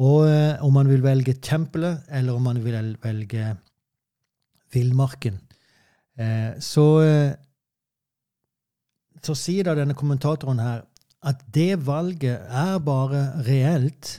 Og 0.00 0.24
eh, 0.28 0.62
om 0.64 0.72
man 0.72 0.88
vil 0.88 1.02
velge 1.04 1.36
tempelet, 1.44 2.02
eller 2.08 2.36
om 2.36 2.46
man 2.48 2.60
vil 2.64 2.96
velge 3.02 3.56
villmarken. 4.72 5.38
Eh, 6.18 6.56
så, 6.60 6.86
eh, 7.04 7.34
så 9.22 9.36
sier 9.36 9.68
da 9.68 9.76
denne 9.76 9.96
kommentatoren 9.98 10.62
her 10.62 10.86
at 11.22 11.44
det 11.54 11.86
valget 11.86 12.48
er 12.50 12.78
bare 12.82 13.28
reelt 13.46 14.18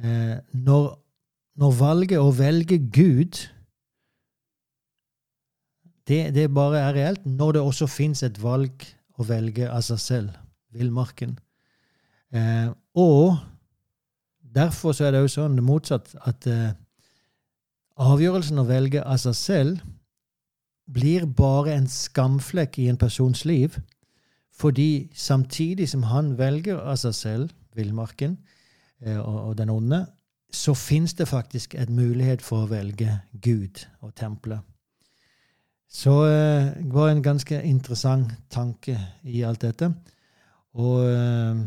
når, 0.00 0.84
når, 1.60 1.72
valget 1.76 2.20
å 2.20 2.30
velge 2.32 2.78
Gud 2.92 3.36
det, 6.08 6.20
det, 6.36 6.46
bare 6.56 6.80
er 6.80 6.96
reelt 6.96 7.26
når 7.28 7.56
det 7.56 7.62
også 7.64 7.88
fins 7.88 8.22
et 8.24 8.40
valg 8.40 8.84
å 9.20 9.26
velge 9.28 9.68
av 9.68 9.84
seg 9.84 10.00
selv, 10.02 10.36
villmarken. 10.74 11.36
Eh, 12.32 12.70
og 12.94 13.36
derfor 14.40 14.94
så 14.96 15.06
er 15.06 15.14
det 15.14 15.24
jo 15.24 15.32
sånn 15.34 15.58
det 15.58 15.66
motsatt 15.66 16.12
at 16.26 16.46
eh, 16.50 16.72
avgjørelsen 18.00 18.62
å 18.62 18.68
velge 18.68 19.02
av 19.02 19.18
seg 19.22 19.36
selv 19.36 19.82
blir 20.90 21.26
bare 21.26 21.76
en 21.76 21.88
skamflekk 21.90 22.78
i 22.82 22.88
en 22.90 22.98
persons 22.98 23.44
liv, 23.46 23.76
fordi 24.60 25.10
samtidig 25.16 25.88
som 25.88 26.08
han 26.10 26.34
velger 26.38 26.80
av 26.80 26.98
seg 27.00 27.14
selv 27.16 27.76
villmarken 27.78 28.38
eh, 29.04 29.18
og, 29.18 29.38
og, 29.50 29.52
den 29.58 29.70
onde, 29.72 30.04
så 30.50 30.74
fins 30.74 31.14
det 31.14 31.28
faktisk 31.30 31.76
en 31.78 31.94
mulighet 31.94 32.42
for 32.42 32.64
å 32.64 32.70
velge 32.72 33.20
Gud 33.32 33.84
og 34.02 34.14
tempelet. 34.18 34.66
Så 35.90 36.12
eh, 36.28 36.70
det 36.78 36.94
var 36.94 37.10
en 37.10 37.22
ganske 37.22 37.62
interessant 37.66 38.30
tanke 38.50 38.94
i 39.26 39.42
alt 39.42 39.64
dette. 39.64 39.90
Og 40.78 41.02
eh, 41.02 41.64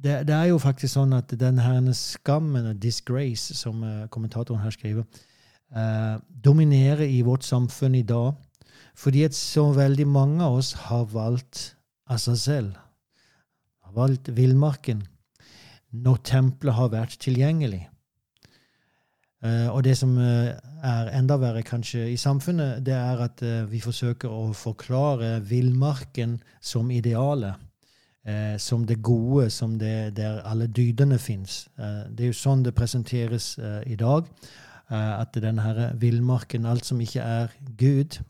det, 0.00 0.18
det, 0.28 0.36
er 0.36 0.50
jo 0.50 0.60
faktisk 0.60 0.94
sånn 0.94 1.16
at 1.16 1.32
den 1.40 1.60
her 1.60 1.80
skammen, 1.96 2.68
disgrace, 2.80 3.56
som 3.56 3.82
uh, 3.84 4.06
kommentatoren 4.08 4.62
her 4.62 4.72
skriver, 4.72 5.04
dominerer 6.40 7.04
i 7.04 7.20
vårt 7.22 7.44
samfunn 7.44 7.98
i 7.98 8.06
dag. 8.08 8.32
Fordi 8.96 9.26
at 9.28 9.36
så 9.36 9.66
veldig 9.76 10.06
mange 10.08 10.40
av 10.40 10.56
oss 10.56 10.72
har 10.88 11.04
valgt 11.12 11.74
av 12.08 12.16
seg 12.22 12.40
selv. 12.40 12.80
Har 13.84 13.92
valgt 13.98 14.32
villmarken 14.34 15.04
når 15.90 16.24
tempelet 16.32 16.78
har 16.80 16.90
vært 16.96 17.20
tilgjengelig. 17.22 17.84
Uh, 19.40 19.70
og 19.72 19.84
det 19.86 19.96
som 19.96 20.18
er 20.20 21.10
enda 21.16 21.38
verre 21.40 21.62
kanskje 21.64 22.10
i 22.12 22.16
samfunnet, 22.20 22.84
det 22.84 22.94
er 22.96 23.24
at 23.24 23.42
vi 23.70 23.80
forsøker 23.80 24.28
å 24.28 24.52
forklare 24.56 25.38
villmarken 25.48 26.38
som 26.60 26.90
idealet 26.92 27.56
eh, 28.24 28.56
som 28.58 28.86
det 28.86 29.02
gode, 29.02 29.50
som 29.50 29.78
det 29.78 30.16
der 30.16 30.40
alle 30.44 30.66
dydene 30.66 31.18
fins. 31.18 31.68
Eh, 31.78 32.04
det 32.10 32.24
er 32.24 32.32
jo 32.32 32.40
sånn 32.40 32.64
det 32.64 32.74
presenteres 32.76 33.54
eh, 33.58 33.82
i 33.92 33.96
dag. 33.96 34.28
Eh, 34.90 35.20
at 35.20 35.34
denne 35.34 35.64
her 35.64 35.96
villmarken, 36.00 36.66
alt 36.66 36.86
som 36.86 37.00
ikke 37.00 37.22
er 37.24 37.52
Gud, 37.78 38.20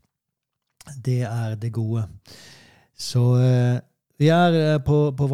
det 1.05 1.23
er 1.29 1.57
det 1.61 1.73
gode. 1.73 2.07
Så 2.99 3.25
eh, 3.41 3.81
vi 4.21 4.29
er 4.29 4.59
eh, 4.59 4.79
på, 4.85 5.11
på, 5.17 5.29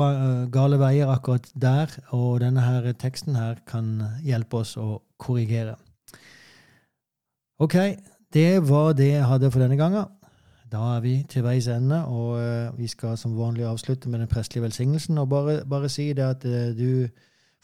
gale 0.53 0.79
veier 0.81 1.11
akkurat 1.13 1.49
der, 1.55 1.91
og 2.15 2.41
denne 2.41 2.63
her 2.63 2.93
teksten 2.93 3.37
her 3.37 3.61
kan 3.67 3.99
hjelpe 4.25 4.63
oss 4.63 4.77
å 4.77 5.03
korrigere. 5.19 5.77
Ok, 7.59 7.75
det 8.35 8.69
var 8.69 8.93
det 8.93 9.09
jeg 9.09 9.27
hadde 9.27 9.51
for 9.51 9.65
denne 9.65 9.77
gangen. 9.77 10.05
Da 10.73 10.97
er 10.97 11.01
vi 11.01 11.15
til 11.31 11.45
veis 11.47 11.69
ende, 11.71 12.03
og 12.05 12.37
uh, 12.37 12.79
vi 12.79 12.89
skal 12.91 13.17
som 13.17 13.39
vanlig 13.39 13.65
avslutte 13.65 14.11
med 14.11 14.21
den 14.21 14.29
prestelige 14.29 14.63
velsignelsen. 14.63 15.19
Og 15.19 15.29
bare, 15.29 15.61
bare 15.65 15.89
si 15.89 16.13
det 16.13 16.27
at 16.27 16.45
uh, 16.45 16.75
du 16.77 17.09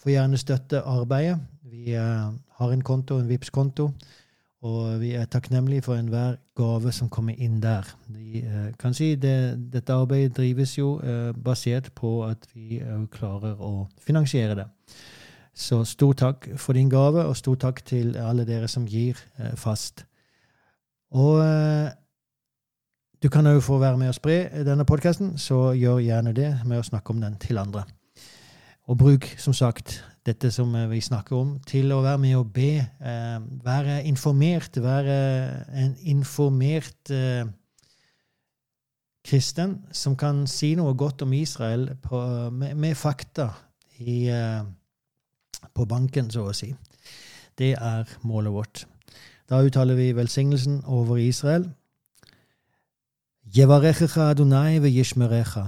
får 0.03 0.11
gjerne 0.11 0.38
støtte 0.38 0.80
arbeidet. 0.80 1.40
Vi 1.62 1.96
uh, 1.96 2.32
har 2.59 2.72
en 2.72 2.82
konto, 2.82 3.18
en 3.18 3.28
vips 3.28 3.50
konto 3.50 3.90
og 4.62 5.00
vi 5.00 5.09
er 5.18 5.24
takknemlige 5.26 5.82
for 5.82 5.98
enhver 5.98 6.36
gave 6.57 6.92
som 6.94 7.09
kommer 7.11 7.34
inn 7.34 7.57
der. 7.62 7.82
Vi, 8.07 8.44
kan 8.78 8.94
si 8.94 9.16
det, 9.18 9.59
Dette 9.72 9.92
arbeidet 9.92 10.36
drives 10.36 10.76
jo 10.78 11.00
basert 11.34 11.90
på 11.98 12.20
at 12.28 12.46
vi 12.55 12.78
klarer 13.11 13.59
å 13.59 13.88
finansiere 13.98 14.55
det. 14.61 14.68
Så 15.55 15.82
stor 15.84 16.12
takk 16.16 16.48
for 16.57 16.72
din 16.72 16.88
gave, 16.88 17.26
og 17.28 17.36
stor 17.36 17.59
takk 17.61 17.82
til 17.84 18.16
alle 18.16 18.46
dere 18.48 18.68
som 18.68 18.86
gir 18.88 19.18
fast. 19.61 20.07
Og 21.12 21.42
du 23.22 23.28
kan 23.28 23.46
òg 23.46 23.61
få 23.61 23.76
være 23.78 24.00
med 24.00 24.09
og 24.09 24.16
spre 24.16 24.64
denne 24.64 24.86
podkasten, 24.88 25.36
så 25.38 25.74
gjør 25.76 26.00
gjerne 26.00 26.32
det 26.32 26.48
med 26.64 26.80
å 26.80 26.86
snakke 26.86 27.12
om 27.12 27.20
den 27.20 27.36
til 27.42 27.61
andre. 27.61 27.84
Og 28.90 28.96
bruk, 28.98 29.28
som 29.38 29.55
sagt, 29.55 30.00
dette 30.26 30.50
som 30.55 30.72
vi 30.90 31.00
snakker 31.03 31.36
om, 31.38 31.57
til 31.66 31.92
å 31.94 32.03
være 32.03 32.20
med 32.22 32.36
og 32.38 32.53
be. 32.55 32.70
Eh, 32.82 33.38
være 33.64 34.03
informert, 34.11 34.78
være 34.82 35.16
en 35.84 35.96
informert 36.11 37.11
eh, 37.14 37.46
kristen 39.22 39.78
som 39.94 40.16
kan 40.18 40.44
si 40.50 40.72
noe 40.78 40.94
godt 40.98 41.22
om 41.22 41.34
Israel 41.36 41.88
på, 42.03 42.20
med, 42.50 42.74
med, 42.74 42.98
fakta 42.98 43.53
i, 43.98 44.26
eh, 44.30 44.62
på 45.75 45.85
banken, 45.85 46.31
så 46.31 46.49
å 46.49 46.57
si. 46.57 46.73
Det 47.59 47.75
er 47.75 48.09
målet 48.23 48.53
vårt. 48.53 48.87
Da 49.49 49.61
uttaler 49.64 49.95
vi 49.95 50.12
velsignelsen 50.16 50.83
over 50.87 51.16
Israel. 51.16 51.70
Jevarechecha 53.45 54.31
Adonai 54.31 54.79
vejishmerecha. 54.81 55.66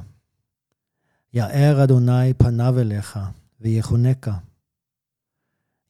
Ya'er 1.35 1.83
Adonai 1.83 2.33
panavelecha 2.33 3.33
vejechoneka. 3.59 4.39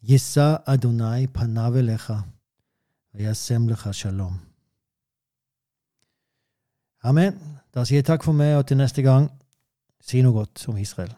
Yissa 0.02 0.62
Adonai 0.66 1.26
panavelecha 1.26 2.22
vejasemlecha 3.14 3.92
shalom. 3.92 4.40
Amen. 7.04 7.38
Da 7.74 7.84
sier 7.84 8.00
jeg 8.00 8.06
takk 8.08 8.24
for 8.24 8.32
meg, 8.32 8.56
og 8.56 8.66
til 8.66 8.78
neste 8.80 9.02
gang, 9.02 9.28
si 10.00 10.22
noe 10.22 10.32
godt 10.32 10.64
om 10.70 10.78
Israel. 10.80 11.12